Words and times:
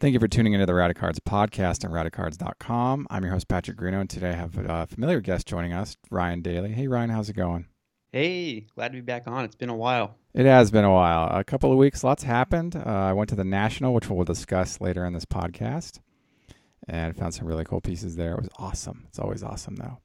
Thank 0.00 0.14
you 0.14 0.20
for 0.20 0.28
tuning 0.28 0.52
into 0.52 0.64
the 0.64 0.74
Radicards 0.74 1.18
podcast 1.18 1.84
on 1.84 1.90
radicards.com. 1.90 3.08
I'm 3.10 3.24
your 3.24 3.32
host, 3.32 3.48
Patrick 3.48 3.76
Greeno, 3.76 4.00
and 4.00 4.08
today 4.08 4.28
I 4.28 4.34
have 4.34 4.56
a 4.56 4.86
familiar 4.86 5.20
guest 5.20 5.48
joining 5.48 5.72
us, 5.72 5.96
Ryan 6.08 6.40
Daly. 6.40 6.70
Hey, 6.72 6.86
Ryan, 6.86 7.10
how's 7.10 7.28
it 7.28 7.32
going? 7.32 7.66
Hey, 8.12 8.60
glad 8.76 8.92
to 8.92 8.98
be 8.98 9.00
back 9.00 9.24
on. 9.26 9.44
It's 9.44 9.56
been 9.56 9.70
a 9.70 9.76
while. 9.76 10.14
It 10.34 10.46
has 10.46 10.70
been 10.70 10.84
a 10.84 10.92
while. 10.92 11.28
A 11.36 11.42
couple 11.42 11.72
of 11.72 11.78
weeks, 11.78 12.04
lots 12.04 12.22
happened. 12.22 12.76
Uh, 12.76 12.88
I 12.88 13.12
went 13.12 13.28
to 13.30 13.34
the 13.34 13.42
National, 13.42 13.92
which 13.92 14.08
we'll 14.08 14.24
discuss 14.24 14.80
later 14.80 15.04
in 15.04 15.14
this 15.14 15.24
podcast, 15.24 15.98
and 16.86 17.16
found 17.16 17.34
some 17.34 17.48
really 17.48 17.64
cool 17.64 17.80
pieces 17.80 18.14
there. 18.14 18.34
It 18.34 18.42
was 18.42 18.50
awesome. 18.56 19.06
It's 19.08 19.18
always 19.18 19.42
awesome, 19.42 19.74
though. 19.74 19.98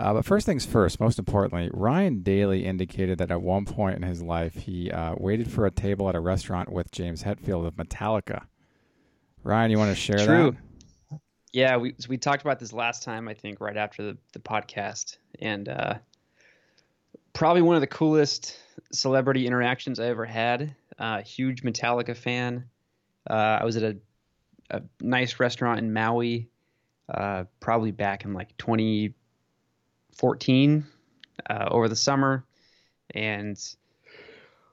Uh, 0.00 0.14
but 0.14 0.24
first 0.24 0.46
things 0.46 0.64
first, 0.64 1.00
most 1.00 1.18
importantly, 1.18 1.68
Ryan 1.74 2.22
Daly 2.22 2.64
indicated 2.64 3.18
that 3.18 3.30
at 3.30 3.42
one 3.42 3.66
point 3.66 3.96
in 3.96 4.04
his 4.04 4.22
life, 4.22 4.54
he 4.54 4.90
uh, 4.90 5.16
waited 5.18 5.50
for 5.50 5.66
a 5.66 5.70
table 5.70 6.08
at 6.08 6.14
a 6.14 6.20
restaurant 6.20 6.72
with 6.72 6.90
James 6.90 7.24
Hetfield 7.24 7.66
of 7.66 7.74
Metallica. 7.76 8.44
Ryan, 9.44 9.70
you 9.70 9.78
want 9.78 9.90
to 9.90 9.96
share 9.96 10.18
True. 10.18 10.56
that? 11.10 11.20
Yeah, 11.52 11.76
we 11.76 11.94
we 12.08 12.16
talked 12.16 12.42
about 12.42 12.58
this 12.58 12.72
last 12.72 13.02
time, 13.02 13.28
I 13.28 13.34
think, 13.34 13.60
right 13.60 13.76
after 13.76 14.02
the, 14.02 14.16
the 14.32 14.38
podcast. 14.38 15.18
And 15.40 15.68
uh, 15.68 15.96
probably 17.32 17.62
one 17.62 17.74
of 17.74 17.82
the 17.82 17.88
coolest 17.88 18.56
celebrity 18.92 19.46
interactions 19.46 20.00
I 20.00 20.06
ever 20.06 20.24
had. 20.24 20.74
Uh, 20.98 21.22
huge 21.22 21.62
Metallica 21.62 22.16
fan. 22.16 22.64
Uh, 23.28 23.58
I 23.60 23.64
was 23.64 23.76
at 23.76 23.82
a, 23.82 23.96
a 24.70 24.82
nice 25.00 25.38
restaurant 25.40 25.78
in 25.78 25.92
Maui, 25.92 26.48
uh, 27.12 27.44
probably 27.60 27.90
back 27.90 28.24
in 28.24 28.32
like 28.32 28.56
2014 28.58 30.86
uh, 31.50 31.68
over 31.70 31.88
the 31.88 31.96
summer. 31.96 32.44
And 33.14 33.58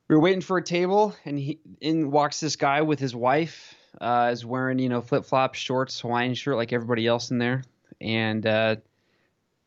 we 0.08 0.16
were 0.16 0.22
waiting 0.22 0.42
for 0.42 0.58
a 0.58 0.64
table, 0.64 1.14
and 1.26 1.38
he, 1.38 1.60
in 1.82 2.10
walks 2.10 2.40
this 2.40 2.56
guy 2.56 2.82
with 2.82 3.00
his 3.00 3.16
wife 3.16 3.76
uh, 4.00 4.30
is 4.32 4.46
wearing 4.46 4.80
you 4.80 4.90
know 4.90 5.02
flip 5.02 5.26
flops, 5.26 5.60
shorts, 5.60 6.00
Hawaiian 6.00 6.34
shirt 6.34 6.56
like 6.56 6.74
everybody 6.74 7.08
else 7.08 7.32
in 7.32 7.38
there, 7.38 7.64
and 8.02 8.46
uh, 8.46 8.76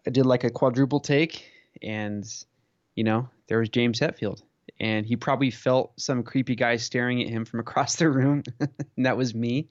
I 0.06 0.11
did 0.11 0.27
like 0.27 0.45
a 0.45 0.51
quadruple 0.51 1.01
take, 1.01 1.51
and 1.83 2.25
you 2.95 3.05
know 3.05 3.29
there 3.48 3.59
was 3.59 3.69
James 3.69 4.01
Hetfield, 4.01 4.42
and 4.81 5.06
he 5.06 5.17
probably 5.17 5.51
felt 5.51 5.98
some 6.01 6.23
creepy 6.23 6.55
guy 6.55 6.77
staring 6.77 7.23
at 7.23 7.29
him 7.29 7.45
from 7.45 7.61
across 7.61 7.97
the 7.97 8.09
room, 8.11 8.42
and 8.61 9.06
that 9.06 9.17
was 9.17 9.34
me. 9.34 9.69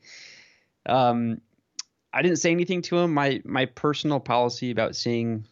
Um, 0.86 1.42
I 2.14 2.22
didn't 2.22 2.38
say 2.38 2.52
anything 2.52 2.82
to 2.84 2.98
him. 2.98 3.14
My 3.14 3.42
my 3.46 3.66
personal 3.66 4.20
policy 4.20 4.72
about 4.72 4.96
seeing 4.96 5.46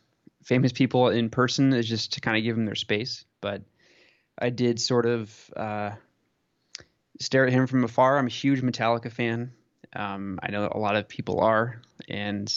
famous 0.43 0.71
people 0.71 1.09
in 1.09 1.29
person 1.29 1.73
is 1.73 1.87
just 1.87 2.13
to 2.13 2.21
kind 2.21 2.37
of 2.37 2.43
give 2.43 2.55
them 2.55 2.65
their 2.65 2.75
space, 2.75 3.25
but 3.41 3.61
I 4.37 4.49
did 4.49 4.79
sort 4.79 5.05
of. 5.05 5.53
Uh, 5.55 5.91
stare 7.19 7.45
at 7.45 7.53
him 7.53 7.67
from 7.67 7.83
afar. 7.83 8.17
I'm 8.17 8.27
a 8.27 8.29
huge 8.31 8.61
Metallica 8.61 9.11
fan. 9.11 9.51
Um, 9.95 10.39
I 10.41 10.51
know 10.51 10.69
a 10.71 10.79
lot 10.79 10.95
of 10.95 11.07
people 11.07 11.41
are, 11.41 11.81
and 12.07 12.51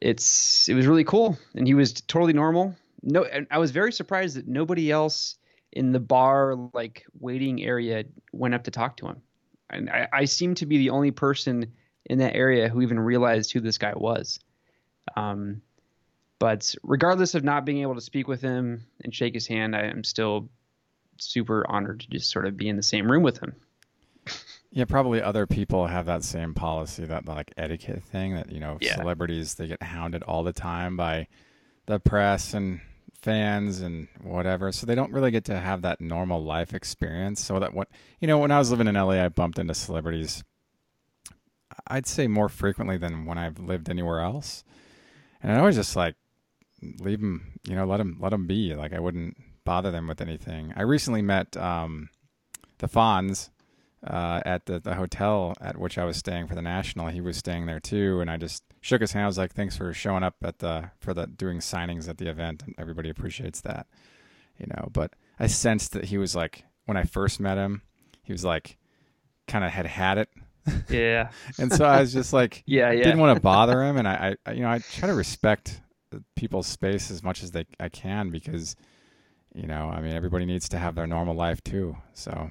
it's 0.00 0.68
it 0.68 0.74
was 0.74 0.86
really 0.86 1.04
cool. 1.04 1.38
And 1.54 1.66
he 1.66 1.74
was 1.74 1.92
totally 1.92 2.32
normal. 2.32 2.74
No, 3.02 3.26
I 3.50 3.58
was 3.58 3.70
very 3.70 3.92
surprised 3.92 4.36
that 4.36 4.46
nobody 4.46 4.90
else 4.90 5.36
in 5.72 5.92
the 5.92 6.00
bar 6.00 6.56
like 6.74 7.04
waiting 7.18 7.62
area 7.62 8.04
went 8.32 8.54
up 8.54 8.64
to 8.64 8.70
talk 8.70 8.96
to 8.98 9.06
him. 9.06 9.22
And 9.70 9.88
I, 9.88 10.08
I 10.12 10.24
seem 10.24 10.54
to 10.56 10.66
be 10.66 10.78
the 10.78 10.90
only 10.90 11.10
person 11.10 11.72
in 12.04 12.18
that 12.18 12.34
area 12.34 12.68
who 12.68 12.82
even 12.82 12.98
realized 12.98 13.52
who 13.52 13.60
this 13.60 13.78
guy 13.78 13.92
was. 13.94 14.40
Um, 15.16 15.62
but 16.38 16.74
regardless 16.82 17.34
of 17.34 17.44
not 17.44 17.64
being 17.64 17.82
able 17.82 17.94
to 17.94 18.00
speak 18.00 18.26
with 18.26 18.40
him 18.40 18.84
and 19.04 19.14
shake 19.14 19.34
his 19.34 19.46
hand, 19.46 19.76
I 19.76 19.82
am 19.82 20.04
still 20.04 20.48
super 21.20 21.64
honored 21.70 22.00
to 22.00 22.10
just 22.10 22.30
sort 22.30 22.46
of 22.46 22.56
be 22.56 22.68
in 22.68 22.76
the 22.76 22.82
same 22.82 23.10
room 23.10 23.22
with 23.22 23.38
him. 23.42 23.54
Yeah, 24.72 24.84
probably 24.84 25.20
other 25.20 25.46
people 25.46 25.88
have 25.88 26.06
that 26.06 26.22
same 26.22 26.54
policy, 26.54 27.04
that 27.04 27.26
like 27.26 27.52
etiquette 27.56 28.02
thing 28.04 28.34
that, 28.34 28.52
you 28.52 28.60
know, 28.60 28.78
Yeah. 28.80 28.94
celebrities, 28.96 29.54
they 29.54 29.66
get 29.66 29.82
hounded 29.82 30.22
all 30.22 30.44
the 30.44 30.52
time 30.52 30.96
by 30.96 31.26
the 31.86 31.98
press 31.98 32.54
and 32.54 32.80
fans 33.20 33.80
and 33.80 34.06
whatever. 34.22 34.70
So 34.70 34.86
they 34.86 34.94
don't 34.94 35.12
really 35.12 35.32
get 35.32 35.44
to 35.46 35.58
have 35.58 35.82
that 35.82 36.00
normal 36.00 36.42
life 36.42 36.72
experience. 36.72 37.44
So 37.44 37.58
that 37.58 37.74
what, 37.74 37.88
you 38.20 38.28
know, 38.28 38.38
when 38.38 38.52
I 38.52 38.58
was 38.58 38.70
living 38.70 38.86
in 38.86 38.94
LA, 38.94 39.24
I 39.24 39.28
bumped 39.28 39.58
into 39.58 39.74
celebrities, 39.74 40.44
I'd 41.88 42.06
say 42.06 42.28
more 42.28 42.48
frequently 42.48 42.96
than 42.96 43.24
when 43.26 43.38
I've 43.38 43.58
lived 43.58 43.88
anywhere 43.90 44.20
else. 44.20 44.62
And 45.42 45.50
I 45.52 45.58
always 45.58 45.76
just 45.76 45.96
like, 45.96 46.14
leave 47.00 47.20
them, 47.20 47.58
you 47.66 47.74
know, 47.74 47.84
let 47.86 47.96
them, 47.96 48.18
let 48.20 48.30
them 48.30 48.46
be. 48.46 48.74
Like 48.74 48.92
I 48.92 49.00
wouldn't 49.00 49.36
bother 49.64 49.90
them 49.90 50.06
with 50.06 50.20
anything. 50.20 50.72
I 50.76 50.82
recently 50.82 51.22
met, 51.22 51.56
um, 51.56 52.08
the 52.78 52.88
Fonz, 52.88 53.50
uh, 54.06 54.40
at 54.46 54.64
the, 54.66 54.80
the 54.80 54.94
hotel 54.94 55.54
at 55.60 55.76
which 55.76 55.98
I 55.98 56.04
was 56.04 56.16
staying 56.16 56.46
for 56.46 56.54
the 56.54 56.62
national. 56.62 57.08
He 57.08 57.20
was 57.20 57.36
staying 57.36 57.66
there 57.66 57.80
too, 57.80 58.20
and 58.20 58.30
I 58.30 58.36
just 58.38 58.62
shook 58.80 59.02
his 59.02 59.12
hand. 59.12 59.24
I 59.24 59.26
was 59.26 59.36
like, 59.36 59.52
"Thanks 59.52 59.76
for 59.76 59.92
showing 59.92 60.22
up 60.22 60.36
at 60.42 60.60
the 60.60 60.90
for 61.00 61.12
the 61.12 61.26
doing 61.26 61.58
signings 61.58 62.08
at 62.08 62.16
the 62.16 62.26
event, 62.28 62.62
and 62.64 62.74
everybody 62.78 63.10
appreciates 63.10 63.60
that." 63.60 63.86
You 64.58 64.66
know, 64.68 64.88
but 64.92 65.12
I 65.38 65.48
sensed 65.48 65.92
that 65.92 66.06
he 66.06 66.16
was 66.16 66.34
like 66.34 66.64
when 66.86 66.96
I 66.96 67.04
first 67.04 67.40
met 67.40 67.58
him, 67.58 67.82
he 68.22 68.32
was 68.32 68.42
like 68.44 68.78
kind 69.46 69.64
of 69.66 69.70
had 69.70 69.84
had 69.86 70.16
it, 70.16 70.30
Yeah. 70.88 71.30
and 71.58 71.70
so 71.70 71.84
I 71.84 72.00
was 72.00 72.12
just 72.14 72.32
like, 72.32 72.62
Yeah, 72.66 72.90
yeah. 72.92 73.04
didn't 73.04 73.20
want 73.20 73.36
to 73.36 73.42
bother 73.42 73.82
him, 73.82 73.98
and 73.98 74.08
I, 74.08 74.36
I, 74.46 74.52
you 74.52 74.62
know, 74.62 74.70
I 74.70 74.78
try 74.78 75.08
to 75.08 75.14
respect 75.14 75.80
people's 76.36 76.66
space 76.66 77.10
as 77.10 77.22
much 77.22 77.42
as 77.42 77.50
they 77.50 77.66
I 77.78 77.90
can 77.90 78.30
because, 78.30 78.76
you 79.54 79.66
know, 79.66 79.90
I 79.92 80.00
mean, 80.00 80.12
everybody 80.12 80.44
needs 80.44 80.68
to 80.70 80.78
have 80.78 80.94
their 80.94 81.06
normal 81.06 81.34
life 81.34 81.62
too. 81.62 81.96
So, 82.14 82.50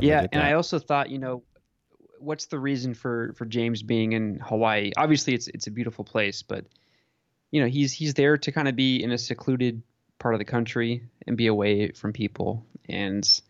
yeah, 0.00 0.20
and 0.20 0.30
that. 0.32 0.44
I 0.44 0.54
also 0.54 0.78
thought, 0.78 1.10
you 1.10 1.18
know, 1.18 1.42
what's 2.18 2.46
the 2.46 2.58
reason 2.58 2.94
for 2.94 3.32
for 3.36 3.44
James 3.44 3.82
being 3.82 4.12
in 4.12 4.40
Hawaii? 4.40 4.92
Obviously, 4.96 5.34
it's 5.34 5.48
it's 5.48 5.66
a 5.66 5.70
beautiful 5.70 6.04
place, 6.04 6.42
but 6.42 6.66
you 7.50 7.60
know, 7.60 7.68
he's 7.68 7.92
he's 7.92 8.14
there 8.14 8.36
to 8.38 8.52
kind 8.52 8.68
of 8.68 8.76
be 8.76 9.02
in 9.02 9.12
a 9.12 9.18
secluded 9.18 9.82
part 10.18 10.34
of 10.34 10.38
the 10.38 10.44
country 10.44 11.02
and 11.26 11.36
be 11.36 11.46
away 11.46 11.92
from 11.92 12.12
people, 12.12 12.64
and 12.88 13.40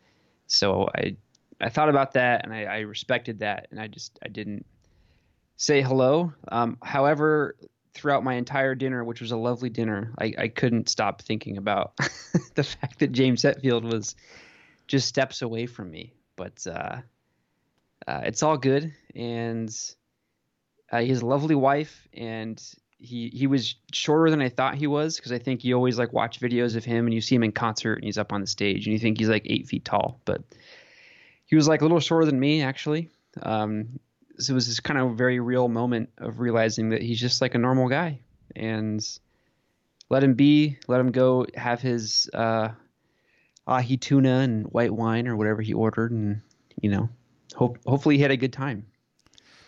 so 0.47 0.89
I 0.95 1.17
I 1.61 1.69
thought 1.69 1.89
about 1.89 2.13
that 2.15 2.45
and 2.45 2.53
I, 2.53 2.65
I 2.65 2.79
respected 2.81 3.39
that, 3.39 3.69
and 3.71 3.81
I 3.81 3.87
just 3.87 4.19
I 4.23 4.29
didn't 4.29 4.67
say 5.57 5.81
hello. 5.81 6.33
Um, 6.49 6.77
however, 6.83 7.55
throughout 7.95 8.25
my 8.25 8.35
entire 8.35 8.75
dinner, 8.75 9.05
which 9.05 9.21
was 9.21 9.33
a 9.33 9.37
lovely 9.37 9.71
dinner, 9.71 10.13
I, 10.19 10.35
I 10.39 10.49
couldn't 10.49 10.89
stop 10.89 11.23
thinking 11.23 11.59
about 11.59 11.97
the 12.55 12.65
fact 12.65 13.01
that 13.01 13.13
James 13.13 13.43
Hetfield 13.43 13.83
was 13.83 14.17
just 14.87 15.09
steps 15.09 15.43
away 15.43 15.67
from 15.67 15.91
me. 15.91 16.13
But 16.37 16.67
uh, 16.67 16.99
uh, 18.07 18.21
it's 18.25 18.43
all 18.43 18.57
good, 18.57 18.93
and 19.15 19.69
uh, 20.93 20.99
a 20.99 21.15
lovely 21.17 21.55
wife, 21.55 22.09
and 22.15 22.63
he 22.99 23.31
he 23.35 23.47
was 23.47 23.75
shorter 23.93 24.31
than 24.31 24.41
I 24.41 24.49
thought 24.49 24.77
he 24.77 24.87
was 24.87 25.17
because 25.17 25.33
I 25.33 25.39
think 25.39 25.65
you 25.65 25.75
always 25.75 25.99
like 25.99 26.13
watch 26.13 26.41
videos 26.41 26.77
of 26.77 26.85
him 26.85 27.07
and 27.07 27.13
you 27.13 27.21
see 27.21 27.35
him 27.35 27.43
in 27.43 27.53
concert 27.53 27.95
and 27.95 28.05
he's 28.05 28.19
up 28.19 28.33
on 28.33 28.41
the 28.41 28.47
stage 28.47 28.87
and 28.87 28.93
you 28.93 28.99
think 28.99 29.19
he's 29.19 29.29
like 29.29 29.43
eight 29.47 29.67
feet 29.67 29.85
tall, 29.85 30.21
but 30.25 30.43
he 31.47 31.57
was 31.57 31.67
like 31.67 31.81
a 31.81 31.85
little 31.85 32.01
shorter 32.01 32.27
than 32.27 32.39
me 32.39 32.63
actually. 32.63 33.11
Um, 33.43 33.99
it 34.51 34.55
was 34.55 34.67
this 34.67 34.81
kind 34.81 34.99
of 34.99 35.17
very 35.17 35.41
real 35.41 35.69
moment 35.69 36.11
of 36.19 36.41
realizing 36.41 36.91
that 36.91 37.03
he's 37.03 37.21
just 37.21 37.41
like 37.41 37.55
a 37.55 37.59
normal 37.59 37.89
guy 37.89 38.21
and 38.57 39.07
let 40.09 40.23
him 40.23 40.35
be, 40.35 40.79
let 40.89 41.01
him 41.01 41.11
go 41.11 41.47
have 41.55 41.81
his 41.81 42.29
uh, 42.35 42.69
ahi 43.67 43.97
tuna 43.97 44.41
and 44.41 44.67
white 44.67 44.93
wine 44.93 45.27
or 45.27 45.37
whatever 45.37 45.63
he 45.63 45.73
ordered, 45.73 46.13
and 46.13 46.43
you 46.81 46.91
know, 46.91 47.09
hope 47.55 47.79
hopefully 47.87 48.17
he 48.17 48.23
had 48.23 48.31
a 48.31 48.37
good 48.37 48.53
time. 48.53 48.87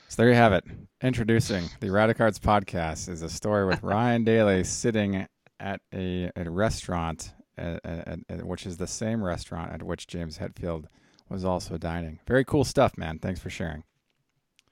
So 0.08 0.22
there 0.22 0.30
you 0.30 0.36
have 0.36 0.52
it. 0.52 0.64
Introducing 1.02 1.68
the 1.80 1.88
Radicards 1.88 2.38
podcast 2.38 3.08
is 3.08 3.22
a 3.22 3.28
story 3.28 3.66
with 3.66 3.82
Ryan 3.82 4.24
Daly 4.24 4.64
sitting 4.64 5.26
at 5.60 5.80
a, 5.92 6.30
a 6.36 6.50
restaurant, 6.50 7.32
uh, 7.58 7.78
uh, 7.84 8.16
uh, 8.28 8.34
which 8.44 8.66
is 8.66 8.76
the 8.76 8.86
same 8.86 9.22
restaurant 9.22 9.72
at 9.72 9.82
which 9.82 10.06
James 10.06 10.38
Hetfield 10.38 10.84
was 11.28 11.44
also 11.44 11.78
dining. 11.78 12.20
Very 12.26 12.44
cool 12.44 12.64
stuff, 12.64 12.96
man. 12.99 13.19
Thanks 13.19 13.40
for 13.40 13.50
sharing. 13.50 13.82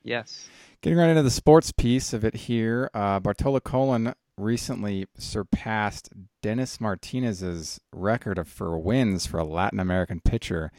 Yes. 0.04 0.48
Getting 0.80 0.98
right 0.98 1.10
into 1.10 1.22
the 1.22 1.30
sports 1.30 1.72
piece 1.72 2.12
of 2.12 2.24
it 2.24 2.34
here, 2.34 2.90
uh, 2.92 3.20
Bartolo 3.20 3.60
Colon 3.60 4.14
recently 4.36 5.06
surpassed 5.16 6.08
Dennis 6.42 6.80
Martinez's 6.80 7.80
record 7.92 8.38
of 8.38 8.48
for 8.48 8.76
wins 8.78 9.26
for 9.26 9.38
a 9.38 9.44
Latin 9.44 9.78
American 9.78 10.20
pitcher. 10.20 10.72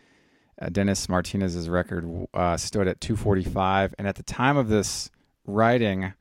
Uh, 0.62 0.70
Dennis 0.70 1.08
Martinez's 1.08 1.70
record 1.70 2.28
uh, 2.34 2.58
stood 2.58 2.88
at 2.88 3.00
245, 3.02 3.96
and 3.98 4.08
at 4.08 4.16
the 4.16 4.24
time 4.24 4.58
of 4.58 4.68
this 4.68 5.10
writing, 5.46 6.14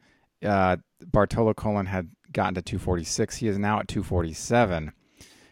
uh, 0.44 0.76
Bartolo 1.04 1.52
Colon 1.54 1.86
had 1.86 2.10
gotten 2.32 2.54
to 2.54 2.62
246. 2.62 3.36
He 3.36 3.48
is 3.48 3.58
now 3.58 3.80
at 3.80 3.88
247. 3.88 4.92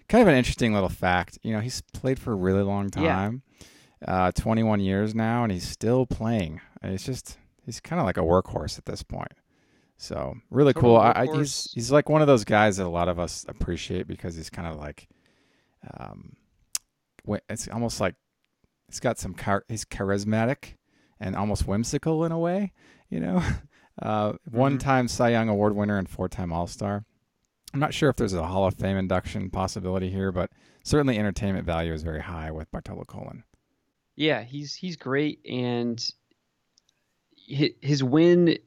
Kind 0.08 0.22
of 0.22 0.28
an 0.28 0.34
interesting 0.34 0.72
little 0.72 0.88
fact. 0.88 1.38
You 1.42 1.52
know, 1.52 1.60
he's 1.60 1.82
played 1.92 2.18
for 2.18 2.32
a 2.32 2.36
really 2.36 2.62
long 2.62 2.90
Yeah. 2.96 3.02
time, 3.14 3.42
uh, 4.06 4.32
21 4.32 4.80
years 4.80 5.14
now, 5.14 5.42
and 5.44 5.52
he's 5.52 5.68
still 5.68 6.06
playing. 6.06 6.60
It's 6.82 7.04
just 7.04 7.36
he's 7.64 7.80
kind 7.80 8.00
of 8.00 8.06
like 8.06 8.16
a 8.16 8.22
workhorse 8.22 8.78
at 8.78 8.84
this 8.84 9.02
point. 9.02 9.32
So 9.96 10.34
really 10.50 10.72
cool. 10.72 10.96
I, 10.96 11.26
he's 11.26 11.70
he's 11.74 11.92
like 11.92 12.08
one 12.08 12.22
of 12.22 12.26
those 12.26 12.44
guys 12.44 12.78
that 12.78 12.86
a 12.86 12.88
lot 12.88 13.08
of 13.08 13.18
us 13.18 13.44
appreciate 13.48 14.06
because 14.06 14.34
he's 14.34 14.48
kind 14.48 14.66
of 14.66 14.76
like, 14.76 15.08
um, 15.98 16.36
it's 17.50 17.68
almost 17.68 18.00
like 18.00 18.14
he's 18.88 18.98
got 18.98 19.18
some 19.18 19.34
char- 19.34 19.66
he's 19.68 19.84
charismatic 19.84 20.76
and 21.20 21.36
almost 21.36 21.68
whimsical 21.68 22.24
in 22.24 22.32
a 22.32 22.38
way. 22.38 22.72
You 23.10 23.20
know, 23.20 23.42
uh, 24.02 24.32
one-time 24.50 25.06
Cy 25.06 25.30
Young 25.30 25.50
Award 25.50 25.76
winner 25.76 25.98
and 25.98 26.08
four-time 26.08 26.50
All-Star. 26.50 27.04
I'm 27.74 27.80
not 27.80 27.92
sure 27.92 28.08
if 28.08 28.16
there's 28.16 28.32
a 28.32 28.46
Hall 28.46 28.66
of 28.66 28.74
Fame 28.74 28.96
induction 28.96 29.50
possibility 29.50 30.08
here, 30.08 30.32
but 30.32 30.50
certainly 30.82 31.18
entertainment 31.18 31.66
value 31.66 31.92
is 31.92 32.02
very 32.02 32.22
high 32.22 32.50
with 32.50 32.70
Bartolo 32.70 33.04
Colon. 33.04 33.44
Yeah, 34.16 34.42
he's 34.42 34.74
he's 34.74 34.96
great, 34.96 35.40
and 35.46 36.02
his 37.50 38.02
win 38.02 38.58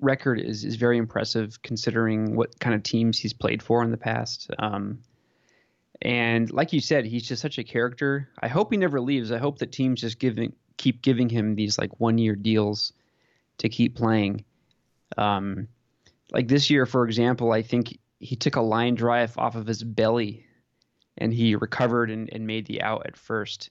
record 0.00 0.40
is 0.40 0.64
is 0.64 0.76
very 0.76 0.98
impressive 0.98 1.62
considering 1.62 2.36
what 2.36 2.58
kind 2.58 2.74
of 2.74 2.82
teams 2.82 3.18
he's 3.18 3.32
played 3.32 3.62
for 3.62 3.82
in 3.82 3.90
the 3.90 3.96
past. 3.96 4.50
Um, 4.58 4.98
and 6.02 6.50
like 6.52 6.72
you 6.72 6.80
said, 6.80 7.04
he's 7.04 7.26
just 7.26 7.40
such 7.40 7.58
a 7.58 7.64
character. 7.64 8.28
I 8.40 8.48
hope 8.48 8.72
he 8.72 8.76
never 8.76 9.00
leaves. 9.00 9.30
I 9.30 9.38
hope 9.38 9.58
that 9.58 9.72
teams 9.72 10.00
just 10.00 10.18
giving 10.18 10.52
keep 10.76 11.02
giving 11.02 11.28
him 11.28 11.54
these 11.54 11.78
like 11.78 12.00
one 12.00 12.18
year 12.18 12.34
deals 12.34 12.92
to 13.58 13.68
keep 13.68 13.94
playing. 13.94 14.44
Um, 15.16 15.68
like 16.32 16.48
this 16.48 16.70
year, 16.70 16.86
for 16.86 17.04
example, 17.04 17.52
I 17.52 17.62
think 17.62 17.98
he 18.18 18.36
took 18.36 18.56
a 18.56 18.60
line 18.60 18.94
drive 18.94 19.36
off 19.38 19.54
of 19.54 19.66
his 19.66 19.82
belly 19.82 20.46
and 21.18 21.32
he 21.32 21.54
recovered 21.54 22.10
and, 22.10 22.30
and 22.32 22.46
made 22.46 22.66
the 22.66 22.82
out 22.82 23.06
at 23.06 23.16
first. 23.16 23.70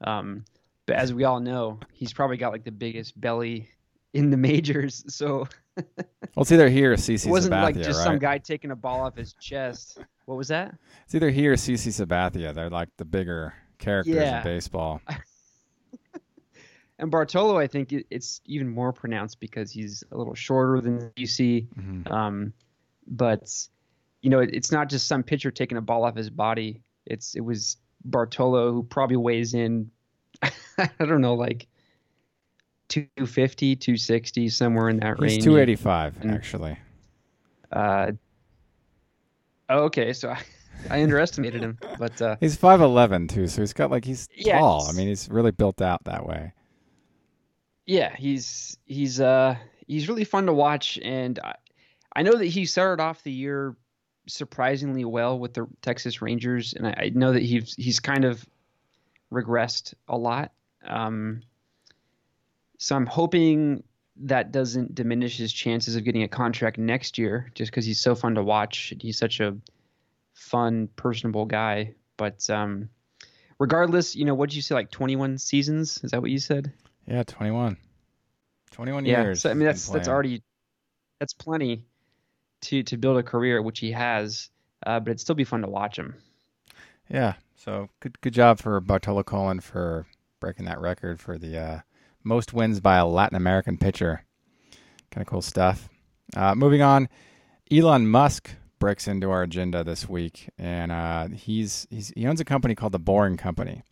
Um, 0.00 0.44
but 0.90 0.96
as 0.98 1.14
we 1.14 1.22
all 1.22 1.38
know, 1.38 1.78
he's 1.92 2.12
probably 2.12 2.36
got 2.36 2.50
like 2.50 2.64
the 2.64 2.72
biggest 2.72 3.18
belly 3.20 3.68
in 4.12 4.30
the 4.30 4.36
majors. 4.36 5.04
So 5.08 5.46
well, 5.76 6.42
it's 6.42 6.50
either 6.50 6.68
he 6.68 6.84
or 6.84 6.96
CC. 6.96 7.26
It 7.26 7.30
wasn't 7.30 7.54
Sabathia, 7.54 7.62
like 7.62 7.74
just 7.76 7.98
right? 7.98 8.04
some 8.04 8.18
guy 8.18 8.38
taking 8.38 8.72
a 8.72 8.76
ball 8.76 9.02
off 9.02 9.16
his 9.16 9.34
chest. 9.34 9.98
What 10.26 10.36
was 10.36 10.48
that? 10.48 10.74
It's 11.04 11.14
either 11.14 11.30
he 11.30 11.46
or 11.46 11.54
CC 11.54 11.88
Sabathia. 11.88 12.52
They're 12.52 12.68
like 12.70 12.88
the 12.96 13.04
bigger 13.04 13.54
characters 13.78 14.16
Yeah. 14.16 14.38
in 14.38 14.44
baseball. 14.44 15.00
And 16.98 17.10
Bartolo, 17.10 17.56
I 17.56 17.66
think 17.66 17.94
it- 17.94 18.06
it's 18.10 18.42
even 18.44 18.68
more 18.68 18.92
pronounced 18.92 19.40
because 19.40 19.70
he's 19.72 20.04
a 20.12 20.18
little 20.18 20.34
shorter 20.34 20.82
than 20.82 21.10
CC. 21.16 21.66
Mhm. 21.74 22.10
Um, 22.10 22.52
but 23.06 23.50
you 24.20 24.28
know, 24.28 24.40
it, 24.40 24.50
it's 24.52 24.70
not 24.70 24.90
just 24.90 25.08
some 25.08 25.22
pitcher 25.22 25.50
taking 25.50 25.78
a 25.78 25.80
ball 25.80 26.04
off 26.04 26.14
his 26.14 26.28
body. 26.28 26.82
It's 27.06 27.34
it 27.34 27.40
was 27.40 27.78
Bartolo 28.04 28.72
who 28.72 28.82
probably 28.82 29.16
weighs 29.16 29.54
in, 29.54 29.90
I 30.78 30.88
don't 30.98 31.20
know, 31.20 31.34
like 31.34 31.66
250, 32.88 33.76
260, 33.76 34.48
somewhere 34.48 34.88
in 34.88 34.98
that 34.98 35.18
range. 35.20 35.34
He's 35.34 35.44
285 35.44 36.16
And- 36.22 36.30
actually. 36.32 36.76
Uh, 37.72 38.12
oh, 39.68 39.84
okay, 39.84 40.12
so 40.12 40.30
I, 40.30 40.40
I 40.90 41.02
underestimated 41.02 41.62
him, 41.62 41.78
but 41.98 42.20
uh, 42.20 42.36
He's 42.40 42.56
5'11 42.56 43.28
too, 43.28 43.46
so 43.46 43.62
he's 43.62 43.72
got 43.72 43.90
like 43.90 44.04
he's 44.04 44.28
Yeah, 44.34 44.58
tall. 44.58 44.86
I 44.88 44.92
mean, 44.92 45.06
he's 45.08 45.28
really 45.30 45.52
built 45.52 45.80
out 45.80 46.02
that 46.04 46.26
way. 46.26 46.52
yeah, 47.86 48.14
he's 48.16 48.76
he's 48.86 49.20
uh 49.20 49.54
he's 49.86 50.08
really 50.08 50.24
fun 50.24 50.46
to 50.46 50.52
watch, 50.52 50.98
and 51.02 51.38
I, 51.44 51.54
I 52.16 52.22
know 52.22 52.32
that 52.36 52.46
he 52.46 52.66
started 52.66 53.00
off 53.02 53.22
the 53.22 53.30
year 53.32 53.76
surprisingly 54.26 55.04
well 55.04 55.38
with 55.38 55.54
the 55.54 55.66
Texas 55.82 56.20
Rangers, 56.20 56.74
and 56.74 56.88
I, 56.88 56.94
I 56.98 57.10
know 57.14 57.32
that 57.32 57.42
he's 57.42 57.74
he's 57.76 58.00
kind 58.00 58.24
of 58.24 58.44
regressed 59.32 59.94
a 60.08 60.16
lot. 60.16 60.52
Um, 60.86 61.42
so 62.78 62.96
I'm 62.96 63.06
hoping 63.06 63.82
that 64.22 64.52
doesn't 64.52 64.94
diminish 64.94 65.36
his 65.36 65.52
chances 65.52 65.96
of 65.96 66.04
getting 66.04 66.22
a 66.22 66.28
contract 66.28 66.78
next 66.78 67.18
year, 67.18 67.50
just 67.54 67.70
because 67.70 67.84
he's 67.84 68.00
so 68.00 68.14
fun 68.14 68.34
to 68.34 68.42
watch. 68.42 68.92
He's 69.00 69.18
such 69.18 69.40
a 69.40 69.56
fun, 70.34 70.88
personable 70.96 71.46
guy. 71.46 71.94
But 72.16 72.48
um, 72.50 72.88
regardless, 73.58 74.14
you 74.14 74.24
know, 74.24 74.34
what 74.34 74.50
did 74.50 74.56
you 74.56 74.62
say? 74.62 74.74
Like 74.74 74.90
21 74.90 75.38
seasons? 75.38 76.00
Is 76.02 76.10
that 76.10 76.20
what 76.20 76.30
you 76.30 76.38
said? 76.38 76.72
Yeah, 77.06 77.22
21. 77.22 77.76
21 78.72 79.04
yeah. 79.04 79.22
years. 79.22 79.42
So 79.42 79.50
I 79.50 79.54
mean, 79.54 79.66
that's 79.66 79.88
that's 79.88 80.08
already 80.08 80.42
that's 81.18 81.34
plenty 81.34 81.84
to 82.62 82.82
to 82.84 82.96
build 82.96 83.18
a 83.18 83.22
career, 83.22 83.62
which 83.62 83.78
he 83.78 83.92
has. 83.92 84.50
Uh, 84.86 85.00
but 85.00 85.10
it'd 85.10 85.20
still 85.20 85.34
be 85.34 85.44
fun 85.44 85.62
to 85.62 85.68
watch 85.68 85.98
him. 85.98 86.14
Yeah. 87.08 87.34
So 87.62 87.90
good 88.00 88.18
good 88.22 88.32
job 88.32 88.58
for 88.58 88.80
Bartolo 88.80 89.22
Colon 89.22 89.60
for 89.60 90.06
breaking 90.40 90.64
that 90.64 90.80
record 90.80 91.20
for 91.20 91.36
the 91.36 91.58
uh, 91.58 91.80
most 92.24 92.54
wins 92.54 92.80
by 92.80 92.96
a 92.96 93.06
Latin 93.06 93.36
American 93.36 93.76
pitcher. 93.76 94.24
Kind 95.10 95.20
of 95.20 95.26
cool 95.26 95.42
stuff. 95.42 95.90
Uh, 96.34 96.54
moving 96.54 96.80
on, 96.80 97.10
Elon 97.70 98.08
Musk 98.08 98.50
breaks 98.78 99.06
into 99.06 99.30
our 99.30 99.42
agenda 99.42 99.84
this 99.84 100.08
week, 100.08 100.48
and 100.56 100.90
uh, 100.90 101.28
he's, 101.34 101.86
he's 101.90 102.14
he 102.16 102.26
owns 102.26 102.40
a 102.40 102.46
company 102.46 102.74
called 102.74 102.92
the 102.92 102.98
Boring 102.98 103.36
Company, 103.36 103.82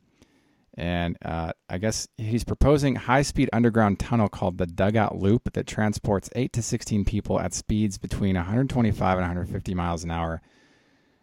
and 0.73 1.19
uh, 1.23 1.53
I 1.69 1.77
guess 1.77 2.09
he's 2.17 2.45
proposing 2.45 2.95
high-speed 2.95 3.51
underground 3.53 4.01
tunnel 4.01 4.31
called 4.31 4.57
the 4.57 4.67
Dugout 4.67 5.19
Loop 5.19 5.53
that 5.53 5.67
transports 5.67 6.31
eight 6.35 6.55
to 6.55 6.63
sixteen 6.63 7.05
people 7.05 7.39
at 7.39 7.53
speeds 7.53 7.99
between 7.99 8.35
125 8.35 9.19
and 9.19 9.21
150 9.21 9.75
miles 9.75 10.05
an 10.05 10.11
hour 10.11 10.41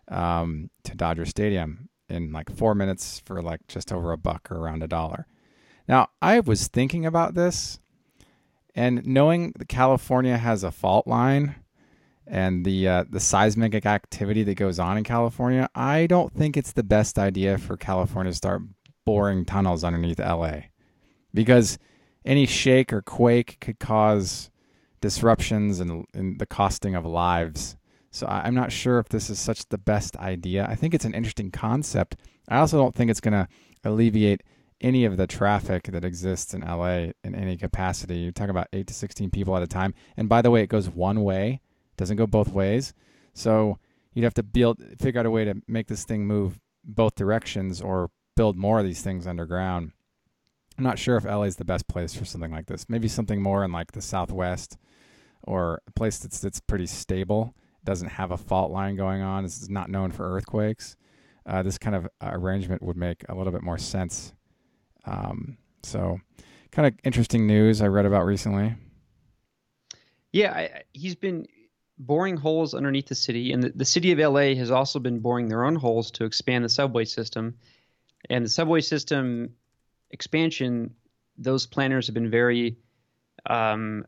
um, 0.09 0.69
to 0.83 0.93
Dodger 0.93 1.25
Stadium 1.25 1.89
in 2.09 2.31
like 2.31 2.55
four 2.55 2.75
minutes 2.75 3.21
for 3.25 3.41
like 3.41 3.61
just 3.67 3.91
over 3.91 4.11
a 4.11 4.17
buck 4.17 4.51
or 4.51 4.57
around 4.57 4.83
a 4.83 4.87
dollar. 4.87 5.27
Now, 5.87 6.09
I 6.21 6.39
was 6.39 6.67
thinking 6.67 7.05
about 7.05 7.35
this, 7.35 7.79
and 8.73 9.05
knowing 9.05 9.53
that 9.57 9.67
California 9.67 10.37
has 10.37 10.63
a 10.63 10.71
fault 10.71 11.07
line 11.07 11.55
and 12.27 12.65
the 12.65 12.87
uh, 12.87 13.03
the 13.09 13.19
seismic 13.19 13.85
activity 13.85 14.43
that 14.43 14.55
goes 14.55 14.79
on 14.79 14.97
in 14.97 15.03
California, 15.03 15.69
I 15.75 16.07
don't 16.07 16.33
think 16.33 16.57
it's 16.57 16.73
the 16.73 16.83
best 16.83 17.19
idea 17.19 17.57
for 17.57 17.77
California 17.77 18.31
to 18.31 18.37
start 18.37 18.61
boring 19.05 19.45
tunnels 19.45 19.83
underneath 19.83 20.19
LA 20.19 20.61
because 21.33 21.77
any 22.25 22.47
shake 22.47 22.91
or 22.91 23.03
quake 23.03 23.57
could 23.61 23.79
cause 23.79 24.49
disruptions 25.01 25.79
and, 25.79 26.05
and 26.13 26.39
the 26.39 26.47
costing 26.47 26.95
of 26.95 27.05
lives. 27.05 27.77
So 28.15 28.27
I'm 28.27 28.55
not 28.55 28.71
sure 28.71 28.97
if 28.99 29.09
this 29.09 29.29
is 29.29 29.39
such 29.39 29.67
the 29.67 29.77
best 29.77 30.15
idea. 30.15 30.65
I 30.69 30.75
think 30.75 30.93
it's 30.93 31.03
an 31.03 31.13
interesting 31.13 31.51
concept. 31.51 32.15
I 32.47 32.59
also 32.59 32.77
don't 32.77 32.95
think 32.95 33.11
it's 33.11 33.19
going 33.19 33.33
to 33.33 33.45
alleviate 33.83 34.41
any 34.79 35.03
of 35.03 35.17
the 35.17 35.27
traffic 35.27 35.83
that 35.83 36.05
exists 36.05 36.53
in 36.53 36.61
LA 36.61 37.11
in 37.25 37.35
any 37.35 37.57
capacity. 37.57 38.19
You 38.19 38.31
talk 38.31 38.47
about 38.47 38.69
8 38.71 38.87
to 38.87 38.93
16 38.93 39.31
people 39.31 39.57
at 39.57 39.63
a 39.63 39.67
time. 39.67 39.93
And 40.15 40.29
by 40.29 40.41
the 40.41 40.49
way, 40.49 40.63
it 40.63 40.69
goes 40.69 40.87
one 40.87 41.25
way, 41.25 41.59
doesn't 41.97 42.15
go 42.15 42.25
both 42.25 42.53
ways. 42.53 42.93
So 43.33 43.79
you'd 44.13 44.23
have 44.23 44.33
to 44.35 44.43
build 44.43 44.81
figure 44.97 45.19
out 45.19 45.25
a 45.25 45.29
way 45.29 45.43
to 45.43 45.61
make 45.67 45.87
this 45.87 46.05
thing 46.05 46.25
move 46.25 46.61
both 46.85 47.15
directions 47.15 47.81
or 47.81 48.11
build 48.37 48.55
more 48.55 48.79
of 48.79 48.85
these 48.85 49.01
things 49.01 49.27
underground. 49.27 49.91
I'm 50.77 50.85
not 50.85 50.99
sure 50.99 51.17
if 51.17 51.25
LA 51.25 51.43
is 51.43 51.57
the 51.57 51.65
best 51.65 51.89
place 51.89 52.15
for 52.15 52.23
something 52.23 52.51
like 52.51 52.67
this. 52.67 52.87
Maybe 52.87 53.09
something 53.09 53.41
more 53.41 53.65
in 53.65 53.73
like 53.73 53.91
the 53.91 54.01
Southwest 54.01 54.77
or 55.43 55.81
a 55.85 55.91
place 55.91 56.19
that's 56.19 56.39
that's 56.39 56.61
pretty 56.61 56.87
stable, 56.87 57.53
doesn't 57.85 58.09
have 58.09 58.31
a 58.31 58.37
fault 58.37 58.71
line 58.71 58.95
going 58.95 59.21
on, 59.21 59.45
is 59.45 59.69
not 59.69 59.89
known 59.89 60.11
for 60.11 60.35
earthquakes. 60.35 60.95
Uh, 61.45 61.61
this 61.63 61.77
kind 61.77 61.95
of 61.95 62.07
arrangement 62.21 62.81
would 62.81 62.97
make 62.97 63.23
a 63.29 63.35
little 63.35 63.53
bit 63.53 63.61
more 63.61 63.77
sense. 63.77 64.33
Um, 65.05 65.57
so, 65.83 66.19
kind 66.71 66.87
of 66.87 66.95
interesting 67.03 67.45
news 67.45 67.81
I 67.81 67.87
read 67.87 68.05
about 68.05 68.25
recently. 68.25 68.75
Yeah, 70.33 70.51
I- 70.51 70.83
he's 70.91 71.15
been 71.15 71.45
boring 71.97 72.35
holes 72.35 72.73
underneath 72.73 73.07
the 73.07 73.15
city, 73.15 73.53
and 73.53 73.63
the, 73.63 73.69
the 73.69 73.85
city 73.85 74.11
of 74.11 74.19
LA 74.19 74.55
has 74.55 74.71
also 74.71 74.99
been 74.99 75.19
boring 75.19 75.47
their 75.47 75.63
own 75.63 75.75
holes 75.75 76.11
to 76.11 76.25
expand 76.25 76.65
the 76.65 76.69
subway 76.69 77.05
system. 77.05 77.55
And 78.29 78.43
the 78.43 78.49
subway 78.49 78.81
system 78.81 79.53
expansion, 80.11 80.95
those 81.37 81.67
planners 81.67 82.07
have 82.07 82.13
been 82.15 82.31
very 82.31 82.77
um, 83.47 84.05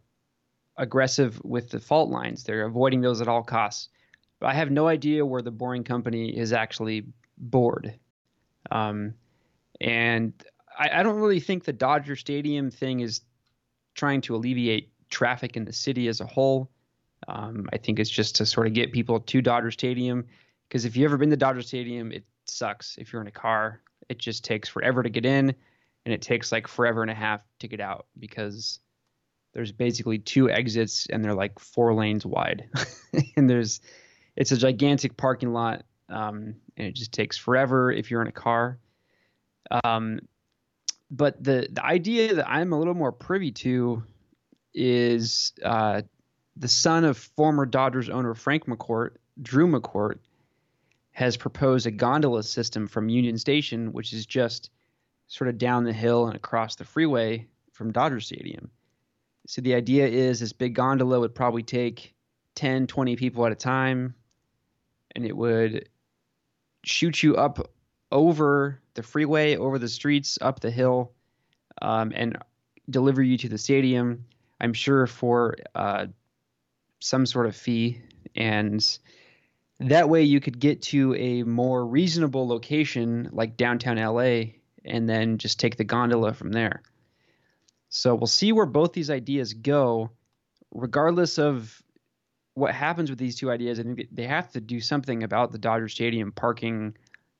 aggressive 0.78 1.42
with 1.44 1.70
the 1.70 1.80
fault 1.80 2.10
lines. 2.10 2.44
They're 2.44 2.66
avoiding 2.66 3.02
those 3.02 3.22
at 3.22 3.28
all 3.28 3.44
costs. 3.44 3.90
But 4.40 4.48
I 4.48 4.54
have 4.54 4.70
no 4.70 4.88
idea 4.88 5.26
where 5.26 5.42
the 5.42 5.52
boring 5.52 5.84
company 5.84 6.38
is 6.38 6.54
actually 6.54 7.06
bored. 7.38 7.94
Um, 8.70 9.14
and 9.82 10.34
I, 10.78 11.00
I 11.00 11.04
don't 11.04 11.20
really 11.20 11.40
think 11.40 11.64
the 11.64 11.74
Dodger 11.74 12.16
Stadium 12.16 12.70
thing 12.70 13.00
is 13.00 13.22
trying 13.96 14.22
to 14.22 14.36
alleviate 14.36 14.92
traffic 15.10 15.58
in 15.58 15.66
the 15.66 15.74
city 15.74 16.08
as 16.08 16.22
a 16.22 16.26
whole. 16.26 16.70
Um, 17.28 17.68
I 17.74 17.78
think 17.78 18.00
it's 18.00 18.10
just 18.10 18.36
to 18.36 18.46
sort 18.46 18.68
of 18.68 18.74
get 18.74 18.92
people 18.92 19.20
to 19.20 19.42
Dodger 19.42 19.72
Stadium 19.72 20.26
because 20.68 20.86
if 20.86 20.96
you've 20.96 21.06
ever 21.06 21.18
been 21.18 21.30
to 21.30 21.38
Dodger 21.38 21.62
Stadium, 21.62 22.12
it 22.12 22.24
sucks 22.46 22.98
if 22.98 23.12
you're 23.12 23.22
in 23.22 23.28
a 23.28 23.32
car. 23.32 23.82
It 24.10 24.20
just 24.20 24.44
takes 24.44 24.70
forever 24.70 25.02
to 25.02 25.10
get 25.10 25.26
in, 25.26 25.54
and 26.06 26.14
it 26.14 26.22
takes 26.22 26.52
like 26.52 26.68
forever 26.68 27.02
and 27.02 27.12
a 27.12 27.16
half 27.16 27.42
to 27.60 27.68
get 27.68 27.80
out 27.80 28.06
because 28.20 28.80
there's 29.54 29.72
basically 29.72 30.20
two 30.20 30.50
exits 30.50 31.08
and 31.10 31.24
they're 31.24 31.34
like 31.34 31.60
four 31.60 31.94
lanes 31.94 32.26
wide, 32.26 32.70
and 33.36 33.50
there's 33.50 33.82
it's 34.36 34.52
a 34.52 34.58
gigantic 34.58 35.18
parking 35.18 35.52
lot, 35.52 35.84
um, 36.10 36.56
and 36.78 36.88
it 36.88 36.96
just 36.96 37.12
takes 37.12 37.38
forever 37.38 37.92
if 37.92 38.12
you're 38.12 38.22
in 38.22 38.28
a 38.28 38.32
car. 38.32 38.80
Um, 39.84 40.20
but 41.10 41.44
the 41.44 41.68
the 41.72 41.84
idea 41.84 42.36
that 42.36 42.50
I'm 42.50 42.74
a 42.74 42.80
little 42.80 42.94
more 42.94 43.12
privy 43.12 43.52
to 43.52 44.04
is 44.74 45.54
uh, 45.64 46.04
the 46.56 46.68
son 46.68 47.04
of 47.04 47.18
former 47.18 47.66
Dodgers 47.66 48.10
owner 48.10 48.34
Frank 48.34 48.66
McCourt, 48.66 49.12
Drew 49.42 49.68
McCourt, 49.68 50.20
has 51.12 51.36
proposed 51.38 51.88
a 51.88 51.92
gondola 51.92 52.44
system 52.44 52.88
from 52.88 53.10
Union 53.10 53.38
Station, 53.38 53.92
which 53.92 54.14
is 54.14 54.26
just 54.26 54.70
sort 55.28 55.50
of 55.50 55.58
down 55.58 55.84
the 55.84 55.94
hill 55.94 56.28
and 56.28 56.36
across 56.36 56.76
the 56.76 56.86
freeway 56.86 57.48
from 57.72 57.92
Dodger 57.92 58.20
Stadium. 58.20 58.70
So 59.48 59.62
the 59.62 59.76
idea 59.76 60.06
is 60.06 60.42
this 60.42 60.52
big 60.52 60.76
gondola 60.76 61.22
would 61.22 61.34
probably 61.34 61.64
take 61.64 62.14
10, 62.56 62.86
20 62.86 63.16
people 63.16 63.46
at 63.46 63.54
a 63.54 63.56
time, 63.56 64.14
and 65.16 65.26
it 65.26 65.36
would 65.36 65.88
shoot 66.84 67.24
you 67.24 67.38
up 67.38 67.72
over 68.12 68.82
the 68.96 69.04
freeway, 69.04 69.56
over 69.56 69.80
the 69.80 69.88
streets, 69.88 70.38
up 70.42 70.60
the 70.60 70.70
hill, 70.70 71.14
um, 71.82 72.12
and 72.14 72.38
deliver 72.90 73.24
you 73.24 73.38
to 73.38 73.48
the 73.48 73.58
stadium. 73.58 74.26
I'm 74.60 74.74
sure 74.74 75.08
for 75.08 75.56
uh, 75.74 76.08
some 77.00 77.26
sort 77.26 77.46
of 77.46 77.56
fee, 77.56 78.02
and 78.36 79.00
that 79.80 80.10
way 80.10 80.24
you 80.24 80.42
could 80.42 80.60
get 80.60 80.82
to 80.82 81.16
a 81.16 81.44
more 81.44 81.88
reasonable 81.88 82.50
location 82.50 83.30
like 83.32 83.56
downtown 83.56 83.96
LA, 83.96 84.56
and 84.84 85.08
then 85.08 85.38
just 85.38 85.58
take 85.58 85.78
the 85.78 85.86
gondola 85.86 86.34
from 86.34 86.52
there. 86.52 86.82
So 87.90 88.16
we'll 88.16 88.28
see 88.28 88.52
where 88.52 88.66
both 88.66 88.94
these 88.94 89.10
ideas 89.10 89.54
go, 89.54 90.12
regardless 90.72 91.38
of 91.38 91.82
what 92.58 92.74
happens 92.74 93.10
with 93.10 93.20
these 93.20 93.36
two 93.36 93.52
ideas. 93.52 93.80
I 93.80 93.84
think 93.84 94.08
they 94.12 94.26
have 94.26 94.52
to 94.54 94.60
do 94.60 94.82
something 94.82 95.22
about 95.22 95.52
the 95.52 95.60
Dodger 95.60 95.88
Stadium 95.88 96.32
parking 96.32 96.96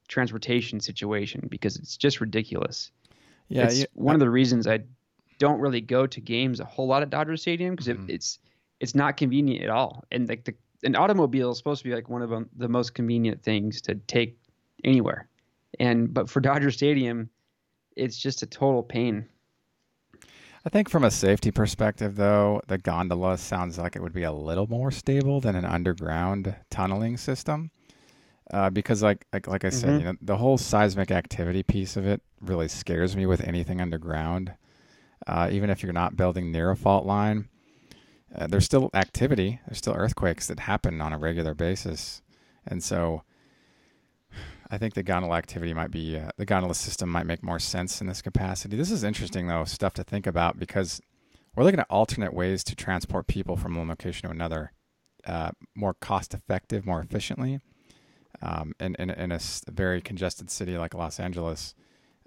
transportation 0.08 0.80
situation 0.80 1.48
because 1.50 1.76
it's 1.76 1.98
just 1.98 2.22
ridiculous. 2.22 2.92
Yeah, 3.50 3.64
it's 3.64 3.86
one 3.94 4.16
of 4.16 4.20
the 4.20 4.30
reasons 4.30 4.68
I 4.68 4.82
don't 5.40 5.60
really 5.60 5.82
go 5.82 6.06
to 6.06 6.22
games 6.22 6.60
a 6.60 6.66
whole 6.66 6.88
lot 6.88 7.02
at 7.02 7.10
Dodger 7.10 7.36
Stadium 7.36 7.74
because 7.76 7.88
mm-hmm. 7.88 8.10
it, 8.10 8.14
it's 8.14 8.40
it's 8.80 8.94
not 8.94 9.18
convenient 9.18 9.64
at 9.64 9.72
all. 9.72 10.04
And 10.12 10.30
like 10.30 10.46
the 10.46 10.54
an 10.84 10.96
automobile 10.96 11.52
is 11.52 11.58
supposed 11.58 11.82
to 11.82 11.90
be 11.90 11.96
like 11.96 12.10
one 12.10 12.22
of 12.22 12.48
the 12.56 12.70
most 12.70 12.94
convenient 12.94 13.42
things 13.42 13.82
to 13.82 13.96
take 13.96 14.38
anywhere. 14.84 15.28
And 15.80 16.14
but 16.14 16.30
for 16.30 16.42
Dodger 16.42 16.70
Stadium, 16.70 17.30
it's 17.96 18.18
just 18.18 18.44
a 18.44 18.46
total 18.46 18.84
pain. 18.84 19.28
I 20.68 20.70
think 20.70 20.90
from 20.90 21.06
a 21.06 21.12
safety 21.12 21.50
perspective, 21.50 22.18
though, 22.18 22.62
the 22.68 22.78
gondola 22.78 23.38
sounds 23.38 23.78
like 23.78 23.96
it 23.96 24.02
would 24.02 24.12
be 24.12 24.24
a 24.24 24.34
little 24.34 24.68
more 24.68 24.92
stable 24.92 25.40
than 25.40 25.56
an 25.56 25.64
underground 25.64 26.54
tunneling 26.70 27.16
system. 27.16 27.72
Uh, 28.52 28.70
because, 28.70 29.02
like, 29.02 29.26
like, 29.32 29.48
like 29.48 29.64
I 29.64 29.70
said, 29.70 29.92
mm-hmm. 29.92 30.00
you 30.00 30.06
know, 30.08 30.18
the 30.22 30.36
whole 30.36 30.58
seismic 30.58 31.10
activity 31.10 31.64
piece 31.64 31.96
of 31.96 32.06
it 32.06 32.22
really 32.42 32.68
scares 32.68 33.16
me 33.16 33.26
with 33.26 33.40
anything 33.48 33.80
underground. 33.80 34.56
Uh, 35.26 35.48
even 35.50 35.70
if 35.70 35.82
you're 35.82 35.94
not 35.94 36.18
building 36.18 36.52
near 36.52 36.72
a 36.72 36.76
fault 36.76 37.06
line, 37.06 37.48
uh, 38.36 38.48
there's 38.48 38.66
still 38.66 38.90
activity. 38.94 39.62
There's 39.68 39.78
still 39.78 39.96
earthquakes 39.96 40.48
that 40.48 40.60
happen 40.60 41.00
on 41.00 41.14
a 41.14 41.18
regular 41.18 41.54
basis, 41.54 42.22
and 42.66 42.84
so 42.84 43.24
I 44.70 44.78
think 44.78 44.94
the 44.94 45.04
gondola 45.04 45.38
activity 45.38 45.74
might 45.74 45.92
be 45.92 46.18
uh, 46.18 46.30
the 46.38 46.46
gondola 46.46 46.76
system 46.76 47.10
might 47.10 47.26
make 47.26 47.44
more 47.44 47.60
sense 47.60 48.02
in 48.02 48.08
this 48.08 48.22
capacity. 48.22 48.76
This 48.76 48.92
is 48.92 49.04
interesting 49.04 49.48
though, 49.48 49.64
stuff 49.64 49.94
to 49.94 50.04
think 50.04 50.28
about 50.28 50.60
because 50.60 51.02
we're 51.56 51.64
looking 51.64 51.80
at 51.80 51.88
alternate 51.90 52.34
ways 52.34 52.64
to 52.66 52.76
transport 52.76 53.28
people 53.28 53.56
from 53.58 53.76
one 53.76 53.88
location 53.88 54.28
to 54.28 54.36
another, 54.36 54.74
uh, 55.26 55.52
more 55.74 55.94
cost 55.94 56.34
effective, 56.34 56.86
more 56.86 57.02
efficiently, 57.02 57.60
um, 58.42 58.74
in, 58.80 58.96
in, 59.00 59.10
in 59.10 59.32
a 59.32 59.40
very 59.70 60.02
congested 60.02 60.52
city 60.52 60.78
like 60.78 60.94
Los 60.94 61.20
Angeles. 61.20 61.74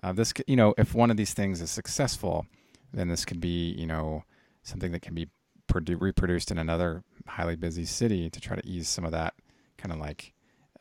Uh, 0.03 0.13
this, 0.13 0.33
you 0.47 0.57
know, 0.57 0.75
if 0.79 0.95
one 0.95 1.11
of 1.11 1.17
these 1.17 1.35
things 1.35 1.61
is 1.61 1.71
successful, 1.71 2.47
then 2.93 3.09
this 3.09 3.25
could 3.25 3.41
be, 3.41 3.71
you 3.73 3.87
know, 3.87 4.25
something 4.63 4.93
that 4.93 5.03
can 5.03 5.15
be 5.15 5.29
produ- 5.69 6.01
reproduced 6.01 6.51
in 6.51 6.59
another 6.59 7.05
highly 7.27 7.55
busy 7.55 7.85
city 7.85 8.31
to 8.31 8.41
try 8.41 8.57
to 8.57 8.67
ease 8.67 8.89
some 8.89 9.05
of 9.05 9.13
that 9.13 9.35
kind 9.79 9.93
of 9.93 10.01
like 10.01 10.33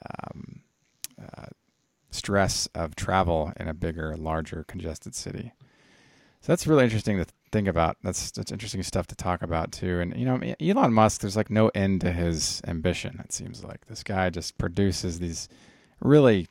um, 0.10 0.62
stress 2.12 2.68
of 2.74 2.96
travel 2.96 3.54
in 3.58 3.68
a 3.68 3.74
bigger, 3.74 4.16
larger, 4.18 4.64
congested 4.64 5.16
city. 5.16 5.54
So 6.42 6.52
that's 6.52 6.68
really 6.68 6.84
interesting 6.84 7.18
to 7.18 7.26
think 7.52 7.68
about. 7.68 7.98
That's 8.04 8.32
that's 8.32 8.52
interesting 8.52 8.84
stuff 8.84 9.08
to 9.08 9.16
talk 9.16 9.42
about 9.42 9.72
too. 9.72 10.00
And 10.00 10.16
you 10.16 10.26
know, 10.26 10.40
Elon 10.60 10.94
Musk, 10.94 11.22
there's 11.22 11.36
like 11.36 11.50
no 11.50 11.70
end 11.76 12.02
to 12.02 12.12
his 12.12 12.62
ambition. 12.66 13.20
It 13.24 13.34
seems 13.34 13.64
like 13.64 13.86
this 13.88 14.04
guy 14.04 14.30
just 14.30 14.58
produces 14.58 15.20
these 15.20 15.50
really 16.00 16.48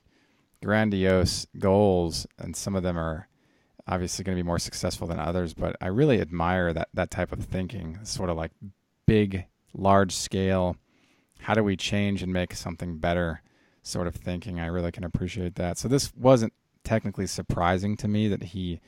grandiose 0.62 1.46
goals, 1.58 2.26
and 2.38 2.54
some 2.54 2.76
of 2.76 2.82
them 2.82 2.98
are 2.98 3.28
obviously 3.86 4.24
going 4.24 4.36
to 4.36 4.42
be 4.42 4.46
more 4.46 4.58
successful 4.58 5.06
than 5.06 5.18
others. 5.18 5.54
But 5.54 5.76
I 5.80 5.86
really 5.86 6.20
admire 6.20 6.72
that 6.74 6.88
that 6.92 7.10
type 7.10 7.32
of 7.32 7.44
thinking, 7.44 7.98
sort 8.02 8.28
of 8.28 8.36
like 8.36 8.52
big, 9.06 9.46
large 9.72 10.14
scale. 10.14 10.76
How 11.40 11.54
do 11.54 11.64
we 11.64 11.76
change 11.76 12.22
and 12.22 12.32
make 12.32 12.54
something 12.54 12.98
better? 12.98 13.42
Sort 13.88 14.06
of 14.06 14.14
thinking. 14.14 14.60
I 14.60 14.66
really 14.66 14.92
can 14.92 15.04
appreciate 15.04 15.54
that. 15.56 15.78
So 15.78 15.88
this 15.88 16.12
wasn't 16.14 16.52
technically 16.84 17.26
surprising 17.26 17.96
to 17.98 18.08
me 18.08 18.28
that 18.28 18.42
he 18.42 18.80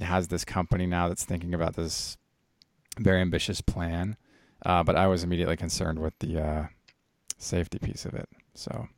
has 0.00 0.28
this 0.28 0.44
company 0.44 0.86
now 0.86 1.08
that's 1.08 1.24
thinking 1.24 1.54
about 1.54 1.76
this 1.76 2.16
very 2.98 3.20
ambitious 3.20 3.60
plan. 3.60 4.16
Uh, 4.64 4.82
but 4.82 4.96
I 4.96 5.06
was 5.06 5.22
immediately 5.22 5.56
concerned 5.56 5.98
with 5.98 6.18
the 6.20 6.40
uh, 6.40 6.66
safety 7.38 7.78
piece 7.78 8.06
of 8.06 8.14
it. 8.14 8.28
So 8.54 8.88